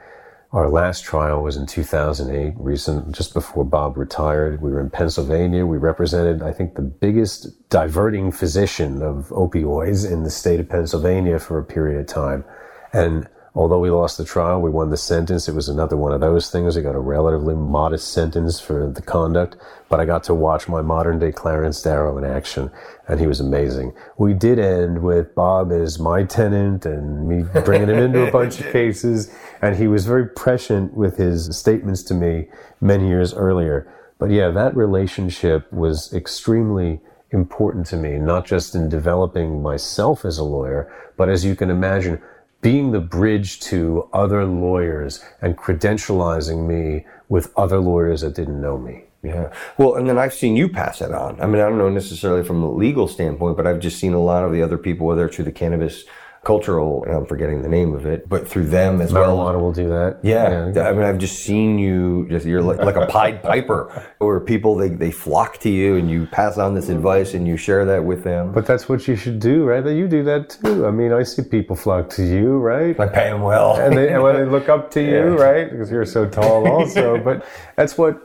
Our 0.53 0.69
last 0.69 1.03
trial 1.03 1.43
was 1.43 1.57
in 1.57 1.65
2008, 1.65 2.53
recent, 2.57 3.13
just 3.13 3.33
before 3.33 3.65
Bob 3.65 3.97
retired. 3.97 4.61
We 4.61 4.71
were 4.71 4.79
in 4.79 4.89
Pennsylvania. 4.89 5.65
We 5.65 5.77
represented, 5.77 6.41
I 6.41 6.53
think, 6.53 6.75
the 6.75 6.81
biggest 6.81 7.69
diverting 7.69 8.31
physician 8.31 9.01
of 9.01 9.27
opioids 9.29 10.09
in 10.09 10.23
the 10.23 10.29
state 10.29 10.61
of 10.61 10.69
Pennsylvania 10.69 11.37
for 11.39 11.59
a 11.59 11.65
period 11.65 11.99
of 11.99 12.07
time. 12.07 12.45
And 12.93 13.27
Although 13.57 13.79
we 13.79 13.89
lost 13.89 14.19
the 14.19 14.23
trial, 14.23 14.61
we 14.61 14.69
won 14.69 14.91
the 14.91 14.97
sentence. 14.97 15.49
It 15.49 15.55
was 15.55 15.67
another 15.67 15.97
one 15.97 16.11
of 16.11 16.21
those 16.21 16.51
things. 16.51 16.77
I 16.77 16.81
got 16.81 16.93
a 16.93 16.99
relatively 16.99 17.55
modest 17.55 18.13
sentence 18.13 18.59
for 18.59 18.87
the 18.87 19.01
conduct, 19.01 19.57
but 19.89 19.99
I 19.99 20.05
got 20.05 20.23
to 20.25 20.35
watch 20.35 20.67
my 20.67 20.83
modern 20.83 21.17
day 21.17 21.31
Clarence 21.31 21.81
Darrow 21.81 22.19
in 22.19 22.23
action, 22.23 22.69
and 23.07 23.19
he 23.19 23.25
was 23.25 23.39
amazing. 23.39 23.95
We 24.15 24.35
did 24.35 24.59
end 24.59 25.01
with 25.01 25.33
Bob 25.33 25.71
as 25.71 25.97
my 25.97 26.23
tenant 26.23 26.85
and 26.85 27.27
me 27.27 27.45
bringing 27.65 27.89
him 27.89 27.97
into 27.97 28.27
a 28.27 28.31
bunch 28.31 28.59
of 28.59 28.67
cases, 28.71 29.33
and 29.59 29.75
he 29.75 29.87
was 29.87 30.05
very 30.05 30.27
prescient 30.27 30.93
with 30.93 31.17
his 31.17 31.57
statements 31.57 32.03
to 32.03 32.13
me 32.13 32.49
many 32.79 33.07
years 33.07 33.33
earlier. 33.33 33.91
But 34.19 34.29
yeah, 34.29 34.51
that 34.51 34.77
relationship 34.77 35.73
was 35.73 36.13
extremely 36.13 37.01
important 37.31 37.87
to 37.87 37.97
me, 37.97 38.19
not 38.19 38.45
just 38.45 38.75
in 38.75 38.87
developing 38.87 39.63
myself 39.63 40.25
as 40.25 40.37
a 40.37 40.43
lawyer, 40.43 40.93
but 41.17 41.27
as 41.27 41.43
you 41.43 41.55
can 41.55 41.71
imagine, 41.71 42.21
being 42.61 42.91
the 42.91 42.99
bridge 42.99 43.59
to 43.61 44.09
other 44.13 44.45
lawyers 44.45 45.23
and 45.41 45.57
credentializing 45.57 46.67
me 46.67 47.05
with 47.29 47.53
other 47.57 47.79
lawyers 47.79 48.21
that 48.21 48.35
didn't 48.35 48.61
know 48.61 48.77
me. 48.77 49.03
Yeah. 49.23 49.51
Well, 49.77 49.95
and 49.95 50.07
then 50.07 50.17
I've 50.17 50.33
seen 50.33 50.55
you 50.55 50.69
pass 50.69 51.01
it 51.01 51.11
on. 51.11 51.39
I 51.41 51.47
mean, 51.47 51.61
I 51.61 51.67
don't 51.67 51.77
know 51.77 51.89
necessarily 51.89 52.43
from 52.43 52.63
a 52.63 52.71
legal 52.71 53.07
standpoint, 53.07 53.57
but 53.57 53.67
I've 53.67 53.79
just 53.79 53.99
seen 53.99 54.13
a 54.13 54.21
lot 54.21 54.43
of 54.43 54.51
the 54.51 54.61
other 54.61 54.77
people, 54.77 55.07
whether 55.07 55.25
it's 55.25 55.35
through 55.35 55.45
the 55.45 55.51
cannabis 55.51 56.05
cultural, 56.47 57.03
I'm 57.09 57.25
forgetting 57.25 57.61
the 57.61 57.67
name 57.67 57.93
of 57.93 58.05
it, 58.05 58.27
but 58.29 58.47
through 58.47 58.67
them 58.67 59.01
as 59.01 59.11
Marijuana 59.11 59.53
well. 59.55 59.59
will 59.59 59.73
do 59.73 59.89
that. 59.89 60.19
Yeah. 60.23 60.71
I 60.81 60.93
mean, 60.93 61.03
I've 61.03 61.17
just 61.17 61.39
seen 61.43 61.77
you, 61.77 62.25
just, 62.29 62.45
you're 62.45 62.61
like, 62.61 62.79
like 62.79 62.95
a 62.95 63.05
Pied 63.05 63.43
Piper, 63.43 63.79
where 64.19 64.39
people, 64.39 64.75
they, 64.75 64.87
they 64.89 65.11
flock 65.11 65.57
to 65.59 65.69
you 65.69 65.97
and 65.97 66.09
you 66.09 66.25
pass 66.27 66.57
on 66.57 66.73
this 66.73 66.87
advice 66.87 67.33
and 67.33 67.45
you 67.45 67.57
share 67.57 67.83
that 67.85 68.05
with 68.05 68.23
them. 68.23 68.53
But 68.53 68.65
that's 68.65 68.87
what 68.87 69.07
you 69.09 69.15
should 69.17 69.39
do, 69.39 69.65
right? 69.65 69.83
That 69.83 69.95
you 69.95 70.07
do 70.07 70.23
that 70.23 70.49
too. 70.63 70.87
I 70.87 70.91
mean, 70.91 71.11
I 71.11 71.23
see 71.23 71.41
people 71.43 71.75
flock 71.75 72.09
to 72.11 72.23
you, 72.23 72.57
right? 72.57 72.97
I 72.97 73.07
pay 73.07 73.29
them 73.29 73.41
well. 73.41 73.75
and, 73.75 73.97
they, 73.97 74.13
and 74.13 74.23
when 74.23 74.35
they 74.37 74.45
look 74.45 74.69
up 74.69 74.89
to 74.91 75.01
you, 75.13 75.35
Yeah. 75.37 75.43
right? 75.49 75.69
Because 75.69 75.91
you're 75.91 76.05
so 76.05 76.25
tall, 76.29 76.65
also. 76.75 77.17
but 77.17 77.45
that's 77.75 77.97
what 77.97 78.21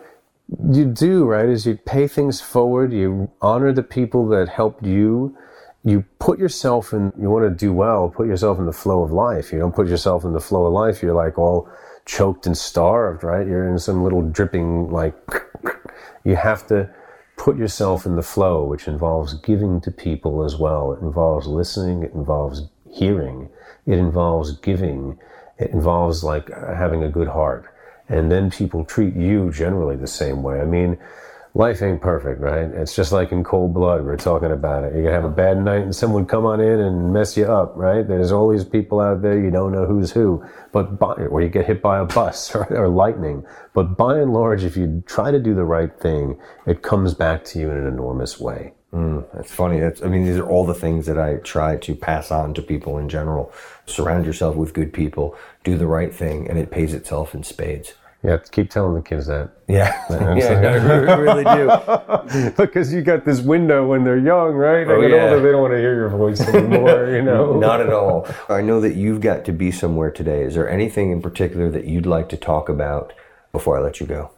you 0.73 0.85
do, 0.85 1.25
right? 1.25 1.49
Is 1.49 1.67
you 1.67 1.77
pay 1.77 2.07
things 2.07 2.41
forward. 2.41 2.93
You 2.93 3.31
honor 3.41 3.73
the 3.73 3.83
people 3.83 4.29
that 4.29 4.49
helped 4.49 4.85
you. 4.87 5.37
You 5.85 6.05
put 6.19 6.39
yourself 6.39 6.93
in. 6.93 7.13
You 7.19 7.29
want 7.31 7.45
to 7.45 7.51
do 7.51 7.73
well. 7.73 8.09
Put 8.09 8.27
yourself 8.27 8.59
in 8.59 8.67
the 8.67 8.73
flow 8.73 9.03
of 9.03 9.11
life. 9.11 9.53
You 9.53 9.59
don't 9.59 9.75
put 9.75 9.89
yourself 9.89 10.25
in 10.25 10.33
the 10.33 10.41
flow 10.41 10.67
of 10.67 10.73
life. 10.73 11.03
You're 11.03 11.15
like 11.15 11.39
all 11.39 11.69
choked 12.05 12.47
and 12.47 12.57
starved, 12.57 13.25
right? 13.25 13.47
You're 13.47 13.69
in 13.69 13.79
some 13.79 14.03
little 14.03 14.23
dripping 14.23 14.91
like. 14.91 15.15
You 16.25 16.37
have 16.37 16.69
to 16.69 16.89
put 17.37 17.57
yourself 17.57 18.07
in 18.07 18.15
the 18.15 18.23
flow, 18.23 18.65
which 18.65 18.87
involves 18.87 19.35
giving 19.35 19.81
to 19.81 19.91
people 19.91 20.45
as 20.45 20.57
well. 20.57 20.93
It 20.93 21.01
involves 21.01 21.49
listening. 21.49 22.05
It 22.05 22.13
involves 22.13 22.69
hearing. 22.89 23.49
It 23.87 23.99
involves 23.99 24.53
giving. 24.59 25.19
It 25.59 25.71
involves 25.71 26.23
like 26.23 26.49
having 26.51 27.03
a 27.03 27.09
good 27.09 27.27
heart. 27.27 27.67
And 28.09 28.31
then 28.31 28.51
people 28.51 28.85
treat 28.85 29.15
you 29.15 29.51
generally 29.51 29.97
the 29.97 30.07
same 30.07 30.43
way. 30.43 30.61
I 30.61 30.65
mean, 30.65 30.99
life 31.55 31.83
ain't 31.83 32.01
perfect, 32.01 32.41
right? 32.41 32.71
It's 32.71 32.97
just 32.97 33.13
like 33.13 33.31
in 33.31 33.45
cold 33.45 33.75
blood. 33.75 34.05
We're 34.05 34.17
talking 34.17 34.51
about 34.51 34.85
it. 34.85 34.97
You 34.97 35.03
can 35.03 35.13
have 35.13 35.25
a 35.25 35.31
bad 35.31 35.59
night 35.59 35.83
and 35.83 35.95
someone 35.95 36.25
come 36.25 36.47
on 36.47 36.61
in 36.61 36.81
and 36.81 37.13
mess 37.13 37.37
you 37.37 37.45
up, 37.45 37.75
right? 37.77 38.07
There's 38.07 38.33
all 38.33 38.49
these 38.49 38.65
people 38.65 39.01
out 39.01 39.23
there 39.23 39.39
you 39.39 39.51
don't 39.51 39.73
know 39.73 39.85
who's 39.85 40.13
who, 40.13 40.45
but 40.73 40.99
by, 40.99 41.13
or 41.13 41.43
you 41.43 41.49
get 41.49 41.67
hit 41.67 41.83
by 41.83 41.99
a 41.99 42.05
bus 42.05 42.55
or, 42.55 42.65
or 42.75 42.89
lightning. 42.89 43.45
But 43.75 43.97
by 43.97 44.19
and 44.19 44.33
large, 44.33 44.65
if 44.65 44.77
you 44.77 45.03
try 45.07 45.31
to 45.31 45.39
do 45.39 45.55
the 45.55 45.65
right 45.65 45.95
thing, 46.01 46.39
it 46.67 46.83
comes 46.83 47.15
back 47.15 47.45
to 47.47 47.59
you 47.59 47.71
in 47.71 47.77
an 47.77 47.87
enormous 47.87 48.41
way. 48.41 48.73
Hmm, 48.91 49.21
that's 49.33 49.51
funny. 49.51 49.81
That's, 49.81 50.03
I 50.03 50.09
mean, 50.09 50.27
these 50.27 50.37
are 50.37 50.47
all 50.47 50.67
the 50.67 50.75
things 50.75 51.07
that 51.07 51.19
I 51.19 51.37
try 51.37 51.77
to 51.77 51.95
pass 51.95 52.31
on 52.31 52.53
to 52.55 52.63
people 52.63 52.99
in 52.99 53.09
general. 53.09 53.51
Surround 53.87 54.27
yourself 54.27 54.55
with 54.55 54.75
good 54.75 54.93
people, 54.93 55.35
do 55.65 55.79
the 55.79 55.87
right 55.87 56.15
thing, 56.15 56.47
and 56.49 56.59
it 56.59 56.71
pays 56.71 56.93
itself 56.93 57.35
in 57.35 57.43
spades. 57.43 57.95
Yeah, 58.25 58.37
keep 58.53 58.71
telling 58.71 58.95
the 58.95 59.03
kids 59.03 59.27
that. 59.27 59.51
Yeah, 59.67 60.01
yeah, 60.11 61.09
I 61.09 61.15
really 61.17 61.43
do. 61.43 62.51
because 62.57 62.93
you 62.93 63.03
got 63.03 63.25
this 63.25 63.41
window 63.41 63.85
when 63.87 64.05
they're 64.05 64.19
young, 64.19 64.53
right? 64.55 64.87
They 64.87 64.93
Oh, 64.95 65.01
yeah. 65.01 65.25
older, 65.25 65.41
they 65.41 65.51
don't 65.51 65.61
want 65.63 65.73
to 65.73 65.79
hear 65.79 65.95
your 65.95 66.09
voice 66.09 66.41
anymore, 66.41 67.09
you 67.09 67.23
know? 67.31 67.59
Not 67.59 67.81
at 67.81 67.93
all. 67.93 68.29
I 68.49 68.61
know 68.61 68.81
that 68.81 68.95
you've 68.95 69.21
got 69.21 69.45
to 69.47 69.53
be 69.53 69.73
somewhere 69.73 70.11
today. 70.13 70.43
Is 70.43 70.55
there 70.55 70.69
anything 70.69 71.11
in 71.11 71.21
particular 71.21 71.69
that 71.71 71.87
you'd 71.87 72.07
like 72.07 72.29
to 72.29 72.37
talk 72.37 72.69
about 72.69 73.13
before 73.51 73.77
I 73.77 73.83
let 73.83 73.99
you 73.99 74.07
go? 74.07 74.31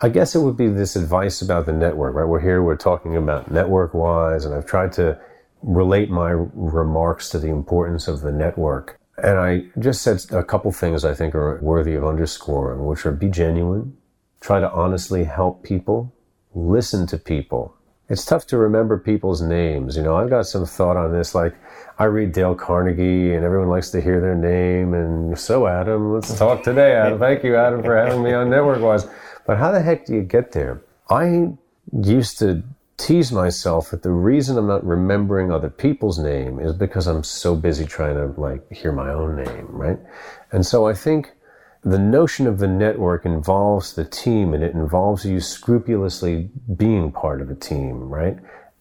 I 0.00 0.08
guess 0.08 0.34
it 0.36 0.40
would 0.40 0.56
be 0.56 0.68
this 0.68 0.94
advice 0.94 1.42
about 1.42 1.66
the 1.66 1.72
network, 1.72 2.14
right? 2.14 2.28
We're 2.28 2.40
here, 2.40 2.62
we're 2.62 2.76
talking 2.76 3.16
about 3.16 3.50
network 3.50 3.92
wise, 3.92 4.44
and 4.44 4.54
I've 4.54 4.66
tried 4.66 4.92
to 4.92 5.18
relate 5.62 6.10
my 6.10 6.30
remarks 6.30 7.28
to 7.30 7.38
the 7.40 7.48
importance 7.48 8.06
of 8.06 8.20
the 8.20 8.30
network. 8.30 9.00
And 9.22 9.38
I 9.38 9.64
just 9.78 10.02
said 10.02 10.24
a 10.30 10.44
couple 10.44 10.70
things 10.72 11.04
I 11.04 11.14
think 11.14 11.34
are 11.34 11.58
worthy 11.62 11.94
of 11.94 12.04
underscoring, 12.04 12.84
which 12.84 13.06
are 13.06 13.12
be 13.12 13.28
genuine, 13.28 13.96
try 14.40 14.60
to 14.60 14.70
honestly 14.70 15.24
help 15.24 15.62
people, 15.62 16.12
listen 16.54 17.06
to 17.08 17.18
people. 17.18 17.74
It's 18.08 18.24
tough 18.24 18.46
to 18.48 18.58
remember 18.58 18.98
people's 18.98 19.42
names. 19.42 19.96
You 19.96 20.02
know, 20.02 20.16
I've 20.16 20.30
got 20.30 20.46
some 20.46 20.64
thought 20.64 20.96
on 20.96 21.12
this. 21.12 21.34
Like, 21.34 21.56
I 21.98 22.04
read 22.04 22.32
Dale 22.32 22.54
Carnegie, 22.54 23.34
and 23.34 23.44
everyone 23.44 23.68
likes 23.68 23.90
to 23.90 24.00
hear 24.00 24.20
their 24.20 24.36
name. 24.36 24.94
And 24.94 25.36
so, 25.36 25.66
Adam, 25.66 26.12
let's 26.12 26.36
talk 26.38 26.62
today, 26.62 26.94
Adam. 26.94 27.18
Thank 27.18 27.42
you, 27.42 27.56
Adam, 27.56 27.82
for 27.82 27.96
having 27.96 28.22
me 28.22 28.32
on 28.32 28.48
Network 28.48 28.80
Wise. 28.80 29.08
But 29.46 29.58
how 29.58 29.72
the 29.72 29.80
heck 29.80 30.06
do 30.06 30.14
you 30.14 30.22
get 30.22 30.52
there? 30.52 30.82
I 31.10 31.48
used 32.00 32.38
to 32.40 32.62
tease 32.96 33.30
myself 33.30 33.90
that 33.90 34.02
the 34.02 34.10
reason 34.10 34.56
I'm 34.56 34.66
not 34.66 34.86
remembering 34.86 35.50
other 35.50 35.68
people's 35.70 36.18
name 36.18 36.58
is 36.58 36.72
because 36.72 37.06
I'm 37.06 37.22
so 37.22 37.54
busy 37.54 37.84
trying 37.84 38.14
to 38.14 38.40
like 38.40 38.70
hear 38.72 38.92
my 38.92 39.10
own 39.10 39.36
name, 39.36 39.66
right? 39.68 39.98
And 40.52 40.64
so 40.64 40.86
I 40.86 40.94
think 40.94 41.32
the 41.82 41.98
notion 41.98 42.46
of 42.46 42.58
the 42.58 42.66
network 42.66 43.24
involves 43.24 43.94
the 43.94 44.04
team 44.04 44.54
and 44.54 44.64
it 44.64 44.74
involves 44.74 45.24
you 45.24 45.40
scrupulously 45.40 46.50
being 46.76 47.12
part 47.12 47.40
of 47.40 47.50
a 47.50 47.54
team, 47.54 48.08
right? 48.08 48.38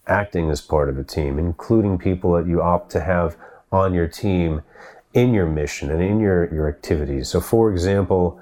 Acting 0.07 0.49
as 0.49 0.61
part 0.61 0.89
of 0.89 0.97
a 0.97 1.03
team, 1.03 1.37
including 1.37 1.97
people 1.97 2.33
that 2.33 2.47
you 2.47 2.61
opt 2.61 2.91
to 2.91 3.01
have 3.01 3.35
on 3.71 3.93
your 3.93 4.07
team 4.07 4.63
in 5.13 5.33
your 5.33 5.45
mission 5.45 5.91
and 5.91 6.01
in 6.01 6.19
your, 6.19 6.53
your 6.53 6.67
activities. 6.67 7.29
So, 7.29 7.41
for 7.41 7.71
example, 7.71 8.41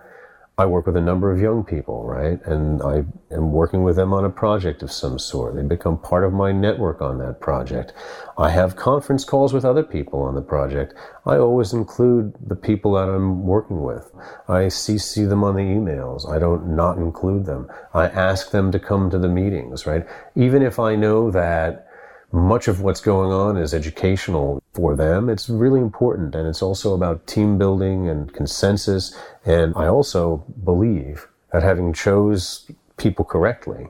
I 0.55 0.67
work 0.67 0.85
with 0.85 0.95
a 0.95 1.01
number 1.01 1.31
of 1.31 1.41
young 1.41 1.63
people, 1.63 2.03
right? 2.05 2.39
And 2.45 2.79
I 2.83 3.05
am 3.33 3.51
working 3.51 3.83
with 3.83 3.95
them 3.95 4.13
on 4.13 4.23
a 4.23 4.29
project 4.29 4.83
of 4.83 4.91
some 4.91 5.17
sort. 5.17 5.55
They 5.55 5.63
become 5.63 5.97
part 5.97 6.23
of 6.23 6.31
my 6.31 6.51
network 6.51 7.01
on 7.01 7.17
that 7.17 7.41
project. 7.41 7.91
I 8.37 8.51
have 8.51 8.75
conference 8.75 9.25
calls 9.25 9.51
with 9.51 9.65
other 9.65 9.81
people 9.81 10.21
on 10.21 10.35
the 10.35 10.43
project. 10.43 10.93
I 11.25 11.37
always 11.37 11.73
include 11.73 12.35
the 12.39 12.55
people 12.55 12.93
that 12.93 13.09
I'm 13.09 13.47
working 13.47 13.81
with. 13.81 14.11
I 14.47 14.65
CC 14.65 15.27
them 15.27 15.43
on 15.43 15.55
the 15.55 15.63
emails. 15.63 16.29
I 16.29 16.37
don't 16.37 16.75
not 16.75 16.97
include 16.97 17.47
them. 17.47 17.67
I 17.95 18.05
ask 18.05 18.51
them 18.51 18.71
to 18.73 18.79
come 18.79 19.09
to 19.09 19.17
the 19.17 19.27
meetings, 19.27 19.87
right? 19.87 20.05
Even 20.35 20.61
if 20.61 20.77
I 20.77 20.95
know 20.95 21.31
that 21.31 21.87
much 22.33 22.67
of 22.67 22.81
what's 22.81 22.99
going 22.99 23.31
on 23.31 23.57
is 23.57 23.75
educational 23.75 24.61
for 24.73 24.95
them. 24.95 25.29
It's 25.29 25.47
really 25.47 25.79
important. 25.79 26.33
And 26.33 26.47
it's 26.47 26.63
also 26.63 26.95
about 26.95 27.27
team 27.27 27.59
building 27.59 28.09
and 28.09 28.33
consensus. 28.33 29.15
And 29.45 29.71
I 29.75 29.85
also 29.85 30.43
believe 30.63 31.27
that 31.51 31.61
having 31.61 31.93
chose 31.93 32.69
people 32.97 33.23
correctly, 33.23 33.87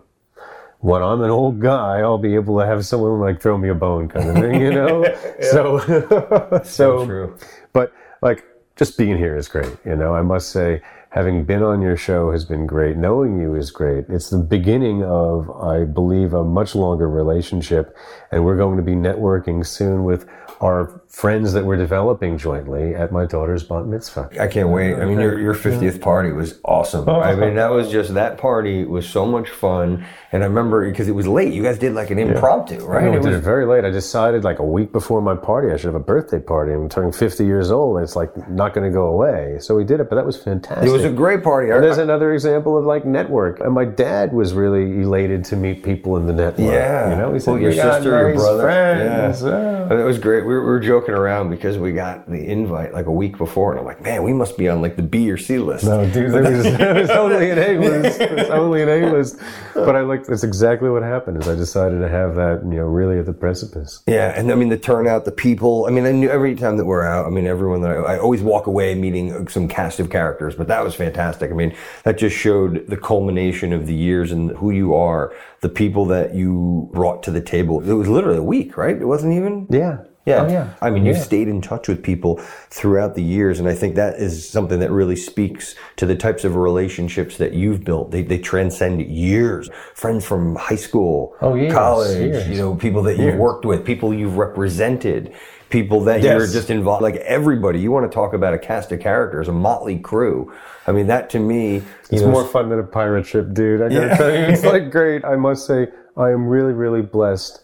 when 0.79 1.01
I'm 1.01 1.21
an 1.21 1.29
old 1.29 1.61
guy, 1.61 1.99
I'll 1.99 2.17
be 2.17 2.35
able 2.35 2.59
to 2.59 2.65
have 2.65 2.85
someone 2.85 3.21
like 3.21 3.41
throw 3.41 3.57
me 3.57 3.69
a 3.69 3.73
bone 3.73 4.09
kind 4.09 4.29
of 4.29 4.35
thing, 4.35 4.59
you 4.59 4.71
know? 4.73 5.05
So, 5.41 6.61
so, 6.65 7.05
true. 7.05 7.37
but 7.71 7.93
like 8.21 8.43
just 8.75 8.97
being 8.97 9.17
here 9.17 9.37
is 9.37 9.47
great. 9.47 9.73
You 9.85 9.95
know, 9.95 10.13
I 10.13 10.21
must 10.21 10.49
say, 10.49 10.81
having 11.13 11.43
been 11.45 11.61
on 11.61 11.79
your 11.81 11.95
show 11.95 12.31
has 12.31 12.43
been 12.43 12.65
great. 12.65 12.97
Knowing 12.97 13.39
you 13.39 13.53
is 13.53 13.69
great. 13.69 14.05
It's 14.09 14.31
the 14.31 14.39
beginning 14.39 15.03
of, 15.03 15.47
I 15.51 15.85
believe, 15.85 16.33
a 16.33 16.43
much 16.43 16.73
longer 16.73 17.07
relationship. 17.07 17.95
And 18.31 18.43
we're 18.43 18.57
going 18.57 18.77
to 18.77 18.83
be 18.83 18.93
networking 18.93 19.63
soon 19.65 20.05
with 20.05 20.27
our 20.59 21.01
friends 21.09 21.53
that 21.53 21.65
we're 21.65 21.75
developing 21.77 22.37
jointly 22.37 22.95
at 22.95 23.11
my 23.11 23.25
daughter's 23.25 23.63
bat 23.63 23.85
mitzvah. 23.85 24.29
I 24.39 24.47
can't 24.47 24.69
wait. 24.69 24.95
I 24.95 25.05
mean, 25.05 25.19
your, 25.19 25.37
your 25.39 25.53
50th 25.53 25.99
party 26.01 26.31
was 26.31 26.59
awesome. 26.65 27.07
I 27.07 27.35
mean, 27.41 27.55
that 27.55 27.69
was 27.69 27.91
just, 27.91 28.13
that 28.15 28.37
party 28.39 28.85
was 28.85 29.07
so 29.07 29.25
much 29.25 29.49
fun. 29.49 30.05
And 30.31 30.41
I 30.41 30.47
remember, 30.47 30.89
because 30.89 31.07
it 31.07 31.11
was 31.11 31.27
late, 31.27 31.53
you 31.53 31.61
guys 31.61 31.77
did 31.77 31.93
like 31.93 32.09
an 32.11 32.17
impromptu, 32.17 32.83
right? 32.85 33.03
I 33.03 33.07
It 33.09 33.11
did 33.21 33.25
was- 33.25 33.35
it 33.37 33.41
very 33.41 33.65
late. 33.67 33.83
I 33.85 33.91
decided 33.91 34.43
like 34.43 34.57
a 34.59 34.63
week 34.65 34.91
before 34.91 35.21
my 35.21 35.35
party, 35.35 35.71
I 35.71 35.75
should 35.77 35.87
have 35.87 35.95
a 35.95 35.99
birthday 35.99 36.39
party. 36.39 36.71
I'm 36.73 36.89
turning 36.89 37.11
50 37.11 37.45
years 37.45 37.69
old, 37.69 37.97
and 37.97 38.03
it's 38.03 38.15
like 38.15 38.31
not 38.49 38.73
going 38.73 38.89
to 38.89 38.93
go 38.93 39.05
away. 39.07 39.57
So 39.59 39.75
we 39.75 39.83
did 39.83 39.99
it, 39.99 40.09
but 40.09 40.15
that 40.15 40.25
was 40.25 40.37
fantastic. 40.41 40.83
It 41.03 41.07
was 41.07 41.13
a 41.13 41.15
great 41.15 41.43
party. 41.43 41.69
And 41.69 41.83
there's 41.83 41.97
another 41.97 42.33
example 42.33 42.77
of 42.77 42.85
like 42.85 43.05
network. 43.05 43.59
And 43.59 43.73
my 43.73 43.85
dad 43.85 44.33
was 44.33 44.53
really 44.53 45.01
elated 45.01 45.43
to 45.45 45.55
meet 45.55 45.83
people 45.83 46.17
in 46.17 46.25
the 46.25 46.33
network. 46.33 46.71
Yeah. 46.71 47.09
You 47.11 47.15
know, 47.17 47.33
he 47.33 47.39
said, 47.39 47.51
Well, 47.51 47.61
your 47.61 47.71
"You 47.71 47.81
sister, 47.81 48.09
your 48.09 48.35
brother." 48.35 48.63
friends." 48.63 49.41
Yeah. 49.41 49.49
Yeah. 49.89 49.99
It 49.99 50.03
was 50.03 50.17
great. 50.17 50.41
We 50.45 50.53
were, 50.53 50.61
we 50.61 50.67
were 50.67 50.79
joking 50.79 51.13
around 51.13 51.49
because 51.49 51.77
we 51.77 51.91
got 51.91 52.29
the 52.29 52.43
invite 52.45 52.93
like 52.93 53.05
a 53.05 53.11
week 53.11 53.37
before, 53.37 53.71
and 53.71 53.79
I'm 53.79 53.85
like, 53.85 54.01
man, 54.01 54.23
we 54.23 54.33
must 54.33 54.57
be 54.57 54.69
on 54.69 54.81
like 54.81 54.95
the 54.95 55.03
B 55.03 55.29
or 55.29 55.37
C 55.37 55.57
list. 55.59 55.83
No, 55.85 56.09
dude, 56.09 56.31
there 56.31 56.43
was, 56.43 56.65
was 57.01 57.09
only 57.11 57.49
an 57.51 57.59
A 57.59 57.77
list. 57.77 58.19
There's 58.19 58.49
only 58.49 58.81
an 58.81 58.89
A 58.89 59.11
list. 59.11 59.37
But 59.73 59.95
I 59.95 60.01
like 60.01 60.25
that's 60.25 60.43
exactly 60.43 60.89
what 60.89 61.03
happened. 61.03 61.41
Is 61.41 61.47
I 61.47 61.55
decided 61.55 61.99
to 61.99 62.09
have 62.09 62.35
that, 62.35 62.61
you 62.63 62.77
know, 62.77 62.85
really 62.85 63.19
at 63.19 63.25
the 63.25 63.33
precipice. 63.33 64.01
Yeah, 64.07 64.37
and 64.37 64.51
I 64.51 64.55
mean 64.55 64.69
the 64.69 64.77
turnout, 64.77 65.25
the 65.25 65.31
people. 65.31 65.85
I 65.85 65.91
mean, 65.91 66.05
I 66.05 66.11
knew 66.11 66.29
every 66.29 66.55
time 66.55 66.77
that 66.77 66.85
we're 66.85 67.03
out. 67.03 67.25
I 67.25 67.29
mean, 67.29 67.45
everyone 67.45 67.81
that 67.81 67.91
I, 67.91 68.15
I 68.15 68.19
always 68.19 68.41
walk 68.41 68.67
away 68.67 68.95
meeting 68.95 69.47
some 69.49 69.67
cast 69.67 69.99
of 69.99 70.09
characters, 70.09 70.55
but 70.55 70.67
that 70.67 70.83
was 70.83 70.92
fantastic. 70.95 71.51
I 71.51 71.53
mean, 71.53 71.75
that 72.03 72.17
just 72.17 72.35
showed 72.35 72.87
the 72.87 72.97
culmination 72.97 73.73
of 73.73 73.87
the 73.87 73.93
years 73.93 74.31
and 74.31 74.51
who 74.51 74.71
you 74.71 74.93
are, 74.93 75.33
the 75.61 75.69
people 75.69 76.05
that 76.05 76.33
you 76.35 76.89
brought 76.93 77.23
to 77.23 77.31
the 77.31 77.41
table. 77.41 77.81
It 77.81 77.93
was 77.93 78.07
literally 78.07 78.37
a 78.37 78.43
week, 78.43 78.77
right? 78.77 78.95
It 78.95 79.05
wasn't 79.05 79.33
even. 79.33 79.67
Yeah. 79.69 80.03
Yeah. 80.25 80.43
Oh, 80.43 80.49
yeah. 80.51 80.67
I 80.81 80.89
mean, 80.89 81.05
you've 81.05 81.17
Yeah. 81.17 81.23
stayed 81.23 81.47
in 81.49 81.59
touch 81.61 81.89
with 81.89 82.01
people 82.01 82.39
throughout 82.69 83.15
the 83.15 83.21
years. 83.23 83.59
And 83.59 83.67
I 83.67 83.73
think 83.73 83.95
that 83.95 84.15
is 84.15 84.47
something 84.47 84.79
that 84.79 84.89
really 84.89 85.17
speaks 85.17 85.75
to 85.97 86.05
the 86.05 86.15
types 86.15 86.45
of 86.45 86.55
relationships 86.55 87.37
that 87.37 87.53
you've 87.53 87.83
built. 87.83 88.11
They, 88.11 88.21
they 88.23 88.37
transcend 88.37 89.01
years. 89.01 89.69
Friends 89.95 90.23
from 90.25 90.55
high 90.55 90.77
school, 90.77 91.35
Oh, 91.41 91.55
years, 91.55 91.73
college, 91.73 92.17
years. 92.17 92.47
you 92.47 92.55
know, 92.57 92.73
people 92.75 93.03
that 93.03 93.17
you've 93.17 93.35
worked 93.35 93.65
with, 93.65 93.83
people 93.83 94.13
you've 94.13 94.37
represented, 94.37 95.33
people 95.69 96.01
that 96.05 96.21
you're 96.21 96.47
just 96.47 96.69
involved, 96.69 97.01
like 97.01 97.15
everybody. 97.17 97.79
You 97.79 97.91
want 97.91 98.09
to 98.09 98.13
talk 98.13 98.33
about 98.33 98.53
a 98.53 98.59
cast 98.59 98.91
of 98.93 98.99
characters, 99.01 99.47
a 99.49 99.51
motley 99.51 99.97
crew. 99.99 100.53
I 100.87 100.91
mean, 100.93 101.07
that 101.07 101.29
to 101.31 101.39
me, 101.39 101.81
It's 102.09 102.21
know, 102.21 102.31
more 102.31 102.45
fun 102.45 102.69
than 102.69 102.79
a 102.79 102.83
pirate 102.83 103.25
ship, 103.25 103.53
dude. 103.53 103.81
I 103.81 103.89
gotta 103.89 104.07
Yeah. 104.07 104.17
tell 104.17 104.29
you, 104.29 104.35
it's 104.53 104.63
like 104.73 104.89
great. 104.91 105.25
I 105.25 105.35
must 105.35 105.65
say, 105.65 105.87
I 106.15 106.29
am 106.29 106.47
really, 106.47 106.73
really 106.73 107.01
blessed 107.01 107.59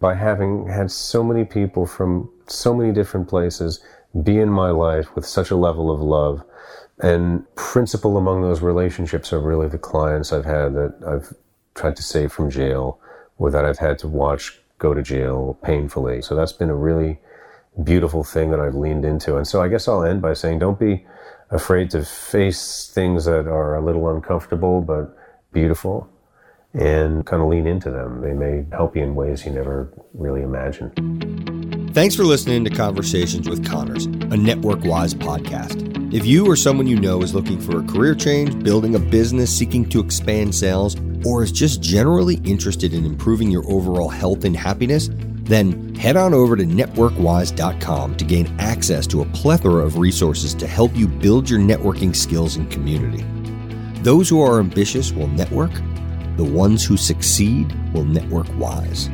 by 0.00 0.14
having 0.14 0.66
had 0.66 0.90
so 0.90 1.22
many 1.22 1.44
people 1.44 1.86
from 1.86 2.30
so 2.48 2.74
many 2.74 2.92
different 2.92 3.28
places 3.28 3.80
be 4.22 4.38
in 4.38 4.48
my 4.48 4.70
life 4.70 5.14
with 5.14 5.24
such 5.24 5.50
a 5.50 5.56
level 5.56 5.90
of 5.90 6.00
love. 6.00 6.42
And 7.02 7.44
principal 7.54 8.16
among 8.16 8.42
those 8.42 8.60
relationships 8.60 9.32
are 9.32 9.38
really 9.38 9.68
the 9.68 9.78
clients 9.78 10.32
I've 10.32 10.44
had 10.44 10.74
that 10.74 10.94
I've 11.06 11.34
tried 11.74 11.96
to 11.96 12.02
save 12.02 12.32
from 12.32 12.50
jail 12.50 12.98
or 13.38 13.50
that 13.50 13.64
I've 13.64 13.78
had 13.78 13.98
to 14.00 14.08
watch 14.08 14.58
go 14.78 14.94
to 14.94 15.02
jail 15.02 15.58
painfully. 15.62 16.22
So 16.22 16.34
that's 16.34 16.52
been 16.52 16.70
a 16.70 16.74
really 16.74 17.18
beautiful 17.84 18.24
thing 18.24 18.50
that 18.50 18.60
I've 18.60 18.74
leaned 18.74 19.04
into. 19.04 19.36
And 19.36 19.46
so 19.46 19.62
I 19.62 19.68
guess 19.68 19.86
I'll 19.86 20.04
end 20.04 20.20
by 20.20 20.32
saying 20.32 20.58
don't 20.58 20.78
be 20.78 21.06
afraid 21.50 21.90
to 21.90 22.04
face 22.04 22.90
things 22.92 23.26
that 23.26 23.46
are 23.46 23.76
a 23.76 23.84
little 23.84 24.08
uncomfortable 24.08 24.80
but 24.80 25.16
beautiful 25.52 26.08
and 26.74 27.26
kind 27.26 27.42
of 27.42 27.48
lean 27.48 27.66
into 27.66 27.90
them. 27.90 28.20
They 28.20 28.32
may 28.32 28.64
help 28.72 28.96
you 28.96 29.02
in 29.02 29.14
ways 29.14 29.44
you 29.44 29.52
never 29.52 29.92
really 30.14 30.42
imagined. 30.42 30.94
Thanks 31.92 32.14
for 32.14 32.22
listening 32.22 32.64
to 32.64 32.70
Conversations 32.70 33.48
with 33.48 33.68
Connors, 33.68 34.06
a 34.06 34.36
Network 34.36 34.84
Wise 34.84 35.12
podcast. 35.12 35.88
If 36.14 36.24
you 36.24 36.46
or 36.46 36.54
someone 36.54 36.86
you 36.86 37.00
know 37.00 37.22
is 37.22 37.34
looking 37.34 37.60
for 37.60 37.80
a 37.80 37.84
career 37.84 38.14
change, 38.14 38.62
building 38.62 38.94
a 38.94 38.98
business, 38.98 39.56
seeking 39.56 39.88
to 39.88 40.00
expand 40.00 40.54
sales, 40.54 40.96
or 41.24 41.42
is 41.42 41.50
just 41.50 41.82
generally 41.82 42.36
interested 42.44 42.94
in 42.94 43.04
improving 43.04 43.50
your 43.50 43.68
overall 43.70 44.08
health 44.08 44.44
and 44.44 44.56
happiness, 44.56 45.10
then 45.12 45.94
head 45.96 46.16
on 46.16 46.32
over 46.32 46.56
to 46.56 46.62
networkwise.com 46.62 48.16
to 48.16 48.24
gain 48.24 48.54
access 48.60 49.06
to 49.08 49.22
a 49.22 49.26
plethora 49.26 49.84
of 49.84 49.98
resources 49.98 50.54
to 50.54 50.66
help 50.66 50.94
you 50.96 51.08
build 51.08 51.50
your 51.50 51.58
networking 51.58 52.14
skills 52.14 52.54
and 52.54 52.70
community. 52.70 53.24
Those 54.02 54.28
who 54.28 54.40
are 54.40 54.60
ambitious 54.60 55.12
will 55.12 55.26
network, 55.26 55.72
the 56.40 56.44
ones 56.44 56.82
who 56.82 56.96
succeed 56.96 57.70
will 57.92 58.06
network 58.06 58.46
wise. 58.56 59.10